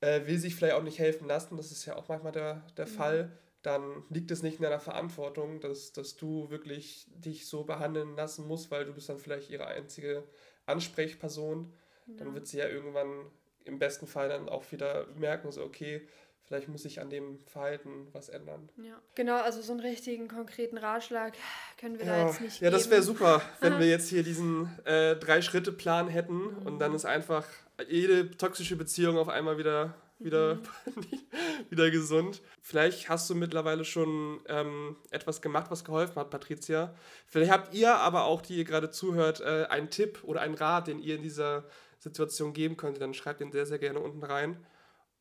äh, 0.00 0.26
will 0.26 0.38
sich 0.38 0.54
vielleicht 0.54 0.74
auch 0.74 0.82
nicht 0.82 0.98
helfen 0.98 1.26
lassen, 1.28 1.56
das 1.56 1.70
ist 1.72 1.84
ja 1.86 1.96
auch 1.96 2.08
manchmal 2.08 2.32
der, 2.32 2.66
der 2.76 2.86
Mhm. 2.86 2.90
Fall, 2.90 3.38
dann 3.62 4.04
liegt 4.10 4.30
es 4.30 4.42
nicht 4.42 4.56
in 4.56 4.62
deiner 4.62 4.80
Verantwortung, 4.80 5.60
dass, 5.60 5.92
dass 5.92 6.16
du 6.16 6.50
wirklich 6.50 7.06
dich 7.14 7.46
so 7.46 7.64
behandeln 7.64 8.14
lassen 8.16 8.46
musst, 8.46 8.70
weil 8.70 8.84
du 8.84 8.92
bist 8.92 9.08
dann 9.08 9.18
vielleicht 9.18 9.50
ihre 9.50 9.66
einzige 9.66 10.24
Ansprechperson. 10.66 11.72
Dann 12.18 12.28
Ja. 12.28 12.34
wird 12.34 12.46
sie 12.46 12.58
ja 12.58 12.68
irgendwann 12.68 13.30
im 13.64 13.78
besten 13.78 14.06
Fall 14.06 14.28
dann 14.28 14.48
auch 14.50 14.70
wieder 14.72 15.06
merken, 15.16 15.50
so, 15.50 15.62
okay, 15.64 16.06
vielleicht 16.46 16.68
muss 16.68 16.84
ich 16.84 17.00
an 17.00 17.10
dem 17.10 17.38
Verhalten 17.46 18.08
was 18.12 18.28
ändern. 18.28 18.68
Ja. 18.76 19.00
Genau, 19.14 19.36
also 19.36 19.62
so 19.62 19.72
einen 19.72 19.80
richtigen, 19.80 20.28
konkreten 20.28 20.78
Ratschlag 20.78 21.34
können 21.78 21.98
wir 21.98 22.06
da 22.06 22.16
Ja, 22.18 22.26
jetzt 22.28 22.40
nicht 22.40 22.60
ja 22.60 22.70
das 22.70 22.90
wäre 22.90 23.02
super, 23.02 23.42
wenn 23.60 23.78
wir 23.78 23.86
jetzt 23.88 24.08
hier 24.08 24.22
diesen 24.22 24.68
äh, 24.84 25.16
Drei-Schritte-Plan 25.16 26.08
hätten 26.08 26.48
und 26.48 26.78
dann 26.78 26.94
ist 26.94 27.04
einfach 27.04 27.46
jede 27.88 28.30
toxische 28.36 28.76
Beziehung 28.76 29.18
auf 29.18 29.28
einmal 29.28 29.58
wieder, 29.58 29.94
wieder, 30.18 30.58
wieder 31.70 31.90
gesund. 31.90 32.40
Vielleicht 32.60 33.08
hast 33.08 33.28
du 33.30 33.34
mittlerweile 33.34 33.84
schon 33.84 34.40
ähm, 34.48 34.96
etwas 35.10 35.42
gemacht, 35.42 35.70
was 35.70 35.84
geholfen 35.84 36.16
hat, 36.16 36.30
Patricia. 36.30 36.94
Vielleicht 37.26 37.50
habt 37.50 37.74
ihr 37.74 37.96
aber 37.96 38.24
auch, 38.24 38.42
die 38.42 38.56
ihr 38.56 38.64
gerade 38.64 38.90
zuhört, 38.90 39.40
äh, 39.40 39.66
einen 39.70 39.90
Tipp 39.90 40.20
oder 40.22 40.42
einen 40.42 40.54
Rat, 40.54 40.86
den 40.86 41.00
ihr 41.00 41.16
in 41.16 41.22
dieser 41.22 41.64
Situation 41.98 42.52
geben 42.52 42.76
könnt. 42.76 43.00
Dann 43.00 43.14
schreibt 43.14 43.40
den 43.40 43.50
sehr, 43.50 43.66
sehr 43.66 43.78
gerne 43.78 43.98
unten 43.98 44.22
rein. 44.22 44.64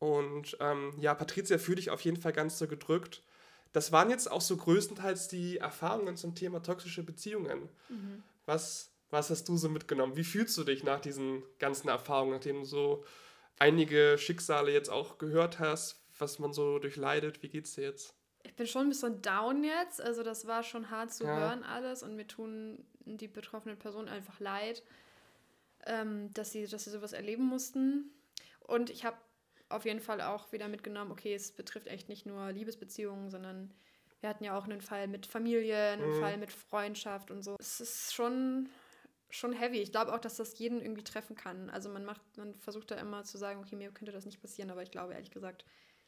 Und 0.04 0.58
ähm, 0.60 0.94
ja, 1.00 1.14
Patricia, 1.14 1.58
fühle 1.58 1.78
dich 1.78 1.90
auf 1.90 2.02
jeden 2.02 2.20
Fall 2.20 2.34
ganz 2.34 2.60
so 2.60 2.68
gedrückt. 2.68 3.24
Das 3.72 3.94
waren 3.94 4.10
jetzt 4.10 4.30
auch 4.30 4.42
so 4.42 4.58
größtenteils 4.58 5.30
die 5.30 5.60
Erfahrungen 5.60 6.18
zum 6.18 6.36
Thema 6.36 6.62
toxische 6.62 7.04
Beziehungen. 7.04 7.70
Mhm. 7.88 8.22
Was, 8.46 8.92
was 9.12 9.30
hast 9.30 9.48
du 9.48 9.56
so 9.56 9.70
mitgenommen? 9.70 10.18
Wie 10.18 10.26
fühlst 10.26 10.58
du 10.58 10.66
dich 10.66 10.84
nach 10.84 11.00
diesen 11.00 11.42
ganzen 11.58 11.88
Erfahrungen, 11.88 12.34
nachdem 12.34 12.60
du 12.60 12.66
so 12.66 13.06
einige 13.60 14.18
Schicksale 14.18 14.74
jetzt 14.74 14.90
auch 14.90 15.20
gehört 15.20 15.60
hast, 15.60 16.04
was 16.20 16.38
man 16.38 16.52
so 16.52 16.80
durchleidet? 16.80 17.42
Wie 17.42 17.48
geht's 17.48 17.76
dir 17.76 17.84
jetzt? 17.84 18.14
Ich 18.44 18.58
bin 18.58 18.68
schon 18.68 18.88
ein 18.88 18.90
bisschen 18.90 19.22
down 19.22 19.64
jetzt. 19.64 20.02
Also 20.02 20.24
das 20.24 20.48
war 20.48 20.64
schon 20.64 20.90
hart 20.90 21.14
zu 21.14 21.24
Ja. 21.24 21.34
hören 21.34 21.64
alles 21.64 22.04
und 22.04 22.18
mir 22.18 22.28
tun 22.28 22.86
die 23.06 23.30
betroffenen 23.30 23.80
Personen 23.80 24.10
einfach 24.10 24.42
leid, 24.42 24.84
ähm, 25.86 26.34
dass, 26.34 26.52
sie, 26.52 26.68
dass 26.68 26.84
sie 26.84 26.90
sowas 26.92 27.14
erleben 27.14 27.46
mussten. 27.46 28.12
Und 28.60 28.90
ich 28.90 29.06
habe 29.06 29.16
auf 29.76 29.86
jeden 29.86 30.00
Fall 30.00 30.22
auch 30.22 30.52
wieder 30.52 30.68
mitgenommen, 30.68 31.12
okay, 31.12 31.34
es 31.34 31.52
betrifft 31.52 31.88
echt 31.88 32.10
nicht 32.10 32.26
nur 32.26 32.52
Liebesbeziehungen, 32.52 33.30
sondern 33.30 33.74
wir 34.22 34.30
hatten 34.30 34.44
ja 34.44 34.58
auch 34.58 34.64
einen 34.66 34.82
Fall 34.82 35.08
mit 35.08 35.26
Familie, 35.26 35.78
einen 35.92 36.16
Mhm. 36.16 36.20
Fall 36.20 36.38
mit 36.38 36.52
Freundschaft 36.52 37.30
und 37.32 37.44
so. 37.44 37.56
Es 37.60 37.82
ist 37.82 38.14
schon, 38.14 38.70
schon 39.30 39.52
heavy. 39.54 39.80
Ich 39.80 39.92
glaube 39.92 40.14
auch, 40.14 40.20
dass 40.20 40.38
das 40.38 40.58
jeden 40.60 40.82
irgendwie 40.82 41.04
treffen 41.04 41.36
kann. 41.36 41.70
Also 41.70 41.90
man 41.90 42.06
macht, 42.06 42.22
man 42.38 42.56
versucht 42.60 42.92
da 42.92 42.96
immer 42.96 43.24
zu 43.24 43.38
sagen, 43.38 43.60
okay, 43.60 43.76
mir 43.76 43.92
könnte 43.92 44.12
das 44.14 44.26
nicht 44.26 44.40
passieren, 44.42 44.72
aber 44.72 44.82
ich 44.84 44.92
glaube 44.92 45.14
ehrlich 45.14 45.32
gesagt, 45.32 45.66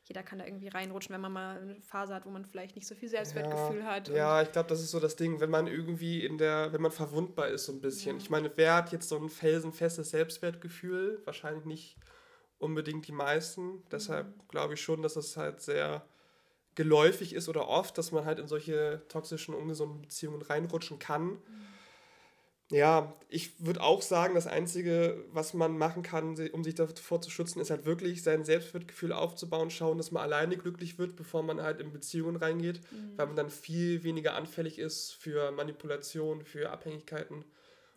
jeder 0.08 0.22
kann 0.22 0.38
da 0.38 0.46
irgendwie 0.46 0.68
reinrutschen, 0.68 1.14
wenn 1.16 1.22
man 1.22 1.32
mal 1.34 1.58
eine 1.60 1.82
Phase 1.82 2.14
hat, 2.14 2.26
wo 2.28 2.30
man 2.30 2.46
vielleicht 2.46 2.76
nicht 2.76 2.86
so 2.88 2.94
viel 2.94 3.10
Selbstwertgefühl 3.10 3.84
hat. 3.84 4.08
und- 4.08 4.16
Ja, 4.16 4.40
ich 4.44 4.52
glaube, 4.52 4.70
das 4.70 4.80
ist 4.80 4.92
so 4.92 5.00
das 5.00 5.16
Ding, 5.16 5.40
wenn 5.40 5.50
man 5.50 5.66
irgendwie 5.66 6.24
in 6.24 6.38
der, 6.38 6.72
wenn 6.72 6.82
man 6.82 6.92
verwundbar 6.92 7.48
ist 7.48 7.66
so 7.66 7.72
ein 7.72 7.82
bisschen. 7.82 8.18
Ja. 8.18 8.22
Ich 8.22 8.30
meine, 8.30 8.52
wer 8.56 8.76
hat 8.76 8.92
jetzt 8.92 9.10
so 9.10 9.18
ein 9.18 9.30
felsenfestes 9.30 10.12
Selbstwertgefühl? 10.12 11.22
Wahrscheinlich 11.26 11.66
nicht 11.66 11.98
unbedingt 12.66 13.08
die 13.08 13.12
meisten. 13.14 13.84
Deshalb 13.92 14.28
Mhm. 14.28 14.42
glaube 14.50 14.74
ich 14.74 14.82
schon, 14.82 15.02
dass 15.02 15.16
es 15.16 15.38
halt 15.38 15.62
sehr 15.62 16.06
geläufig 16.76 17.34
ist 17.34 17.48
oder 17.48 17.68
oft, 17.70 17.98
dass 17.98 18.12
man 18.12 18.26
halt 18.26 18.40
in 18.40 18.48
solche 18.48 19.02
toxischen, 19.08 19.56
ungesunden 19.56 20.02
Beziehungen 20.02 20.42
reinrutschen 20.42 21.00
kann. 21.00 21.26
Mhm. 21.28 21.40
Ja, 22.72 23.14
ich 23.30 23.64
würde 23.64 23.82
auch 23.84 24.02
sagen, 24.02 24.34
das 24.34 24.48
Einzige, 24.48 25.24
was 25.32 25.54
man 25.54 25.78
machen 25.78 26.02
kann, 26.02 26.36
um 26.52 26.64
sich 26.64 26.74
davor 26.74 27.22
zu 27.22 27.30
schützen, 27.30 27.60
ist 27.62 27.70
halt 27.70 27.86
wirklich 27.86 28.24
sein 28.24 28.44
Selbstwertgefühl 28.44 29.14
aufzubauen, 29.14 29.70
schauen, 29.70 30.00
dass 30.00 30.10
man 30.10 30.24
alleine 30.24 30.58
glücklich 30.58 30.98
wird, 30.98 31.16
bevor 31.16 31.44
man 31.44 31.62
halt 31.62 31.80
in 31.80 31.94
Beziehungen 31.94 32.38
reingeht, 32.38 32.82
Mhm. 32.92 33.18
weil 33.18 33.28
man 33.28 33.36
dann 33.36 33.50
viel 33.52 34.04
weniger 34.04 34.34
anfällig 34.34 34.80
ist 34.80 35.12
für 35.14 35.52
Manipulation, 35.52 36.44
für 36.44 36.72
Abhängigkeiten 36.72 37.46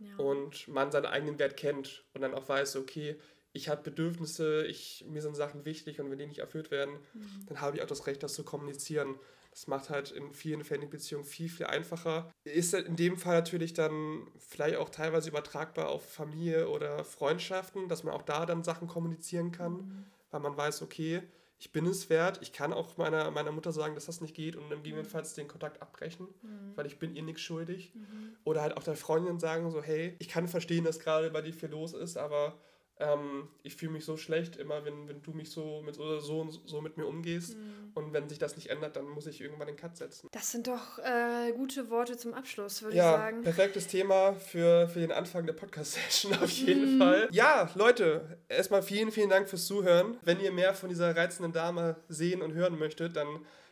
ja. 0.01 0.17
und 0.19 0.69
man 0.69 0.93
seinen 0.93 1.07
eigenen 1.07 1.39
Wert 1.39 1.57
kennt 1.57 2.05
und 2.13 2.21
dann 2.21 2.35
auch 2.35 2.47
weiß, 2.47 2.77
okay, 2.77 3.17
ich 3.59 3.69
habe 3.69 3.83
Bedürfnisse, 3.83 4.65
ich, 4.67 5.05
mir 5.09 5.21
sind 5.23 5.37
Sachen 5.37 5.65
wichtig 5.65 6.01
und 6.01 6.11
wenn 6.11 6.19
die 6.19 6.27
nicht 6.27 6.39
erfüllt 6.41 6.71
werden, 6.71 6.95
Mhm. 7.15 7.47
dann 7.47 7.61
habe 7.61 7.77
ich 7.77 7.83
auch 7.83 7.87
das 7.87 8.07
Recht, 8.07 8.23
das 8.23 8.35
zu 8.35 8.45
kommunizieren. 8.45 9.17
Das 9.51 9.67
macht 9.67 9.91
halt 9.91 10.13
in 10.13 10.33
vielen 10.33 10.63
Fällen 10.65 10.83
die 10.83 10.87
Beziehung 10.87 11.25
viel, 11.25 11.49
viel 11.49 11.67
einfacher. 11.67 12.31
Ist 12.45 12.73
halt 12.75 12.87
in 12.87 12.97
dem 12.97 13.17
Fall 13.17 13.35
natürlich 13.37 13.73
dann 13.73 14.27
vielleicht 14.39 14.77
auch 14.77 14.89
teilweise 14.91 15.29
übertragbar 15.31 15.89
auf 15.89 16.09
Familie 16.09 16.69
oder 16.69 17.05
Freundschaften, 17.05 17.89
dass 17.89 18.05
man 18.05 18.15
auch 18.15 18.23
da 18.23 18.47
dann 18.47 18.63
Sachen 18.63 18.87
kommunizieren 18.89 19.51
kann, 19.53 19.73
Mhm. 19.73 20.05
weil 20.31 20.41
man 20.41 20.57
weiß, 20.57 20.83
okay, 20.83 21.23
ich 21.61 21.73
bin 21.73 21.87
es 21.87 22.09
wert, 22.09 22.39
ich 22.41 22.53
kann 22.53 22.73
auch 22.73 22.99
meiner, 22.99 23.33
meiner 23.33 23.51
Mutter 23.51 23.73
sagen, 23.73 23.97
dass 23.97 24.07
das 24.07 24.21
nicht 24.21 24.37
geht 24.37 24.55
und 24.55 24.71
dann 24.71 24.79
gegebenenfalls 24.85 25.35
den 25.35 25.49
Kontakt 25.49 25.83
abbrechen, 25.83 26.29
Mhm. 26.43 26.73
weil 26.77 26.87
ich 26.87 26.99
bin 27.01 27.17
ihr 27.17 27.23
nichts 27.25 27.41
schuldig. 27.43 27.93
Mhm. 27.95 28.37
Oder 28.45 28.63
halt 28.63 28.77
auch 28.77 28.85
der 28.85 28.95
Freundin 28.97 29.41
sagen 29.41 29.69
so, 29.73 29.83
hey, 29.83 30.15
ich 30.21 30.29
kann 30.29 30.47
verstehen, 30.47 30.85
dass 30.85 31.01
gerade 31.01 31.31
bei 31.33 31.43
dir 31.43 31.53
viel 31.53 31.71
los 31.71 31.95
ist, 31.95 32.17
aber 32.17 32.57
ähm, 33.01 33.49
ich 33.63 33.77
fühle 33.77 33.93
mich 33.93 34.05
so 34.05 34.17
schlecht 34.17 34.57
immer, 34.57 34.85
wenn, 34.85 35.09
wenn 35.09 35.23
du 35.23 35.31
mich 35.33 35.51
so 35.51 35.81
mit, 35.83 35.99
oder 35.99 36.21
so, 36.21 36.41
und 36.41 36.61
so 36.67 36.81
mit 36.81 36.97
mir 36.97 37.07
umgehst. 37.07 37.57
Mhm. 37.57 37.93
Und 37.95 38.13
wenn 38.13 38.29
sich 38.29 38.39
das 38.39 38.57
nicht 38.57 38.71
ändert, 38.71 38.97
dann 38.97 39.07
muss 39.09 39.27
ich 39.27 39.41
irgendwann 39.41 39.67
den 39.69 39.77
Cut 39.77 39.97
setzen. 39.97 40.29
Das 40.33 40.51
sind 40.53 40.67
doch 40.67 40.99
äh, 40.99 41.53
gute 41.53 41.91
Worte 41.91 42.17
zum 42.17 42.35
Abschluss, 42.35 42.83
würde 42.83 42.97
Ja, 42.97 43.13
ich 43.13 43.17
sagen. 43.19 43.43
perfektes 43.43 43.87
Thema 43.87 44.35
für, 44.35 44.89
für 44.89 45.01
den 45.01 45.13
Anfang 45.13 45.47
der 45.47 45.53
Podcast-Session 45.53 46.33
auf 46.43 46.51
jeden 46.51 46.97
Mhm. 46.97 46.99
Fall. 46.99 47.29
Ja, 47.31 47.71
Leute, 47.75 48.39
erstmal 48.49 48.83
vielen, 48.83 49.11
vielen 49.13 49.31
Dank 49.31 49.49
fürs 49.49 49.67
Zuhören. 49.67 50.17
Wenn 50.23 50.41
ihr 50.41 50.51
mehr 50.53 50.75
von 50.75 50.89
dieser 50.89 51.17
reizenden 51.17 51.53
Dame 51.53 51.97
sehen 52.09 52.43
und 52.43 52.53
hören 52.55 52.79
möchtet, 52.79 53.17
dann 53.17 53.29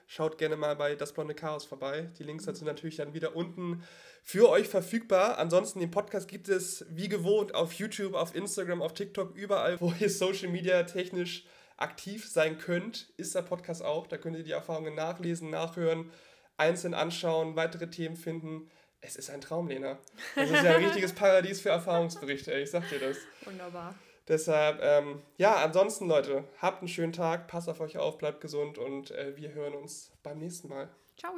schaut 0.07 0.39
gerne 0.39 0.57
mal 0.57 0.77
bei 0.77 0.95
Das 0.95 1.13
Blonde 1.13 1.35
Chaos 1.35 1.65
vorbei. 1.65 2.11
Die 2.19 2.23
Links 2.23 2.45
dazu 2.45 2.65
natürlich 2.65 2.97
dann 2.97 3.15
wieder 3.15 3.37
unten 3.37 3.83
für 4.23 4.49
euch 4.49 4.69
verfügbar. 4.69 5.39
Ansonsten 5.39 5.81
den 5.81 5.91
Podcast 5.91 6.29
gibt 6.29 6.49
es 6.49 6.87
wie 6.91 7.09
gewohnt 7.09 7.55
auf 7.55 7.73
YouTube, 7.75 8.15
auf 8.15 8.35
Instagram, 8.35 8.83
auf 8.83 8.95
TikTok, 8.95 9.35
überall, 9.35 9.81
wo 9.81 9.93
ihr 9.99 10.11
Social 10.11 10.49
Media 10.49 10.83
technisch 10.85 11.45
aktiv 11.77 12.29
sein 12.29 12.59
könnt, 12.59 13.13
ist 13.17 13.35
der 13.35 13.43
Podcast 13.43 13.85
auch. 13.85 14.07
Da 14.07 14.17
könnt 14.17 14.37
ihr 14.37 14.45
die 14.45 14.53
Erfahrungen 14.53 14.95
nachlesen, 14.95 15.51
nachhören, 15.51 16.11
einzeln 16.57 16.95
anschauen, 16.95 17.57
weitere 17.57 17.91
Themen 17.91 18.17
finden. 18.17 18.71
Es 19.01 19.17
ist 19.17 19.31
ein 19.31 19.41
Traum, 19.41 19.69
Lena. 19.69 19.99
Es 20.35 20.51
ist 20.51 20.65
ja 20.65 20.75
ein 20.75 20.85
richtiges 20.85 21.13
Paradies 21.13 21.61
für 21.61 21.69
Erfahrungsberichte, 21.69 22.53
ich 22.53 22.71
sag 22.71 22.89
dir 22.89 22.99
das. 22.99 23.19
Wunderbar. 23.45 23.95
Deshalb, 24.29 24.81
ähm, 24.83 25.23
ja, 25.39 25.57
ansonsten, 25.57 26.09
Leute, 26.09 26.45
habt 26.61 26.81
einen 26.81 26.89
schönen 26.89 27.13
Tag, 27.13 27.47
passt 27.47 27.69
auf 27.69 27.81
euch 27.81 27.97
auf, 27.99 28.19
bleibt 28.19 28.41
gesund 28.41 28.77
und 28.77 29.13
äh, 29.13 29.37
wir 29.37 29.53
hören 29.53 29.75
uns 29.75 30.11
beim 30.23 30.39
nächsten 30.39 30.69
Mal. 30.69 30.89
Ciao. 31.17 31.37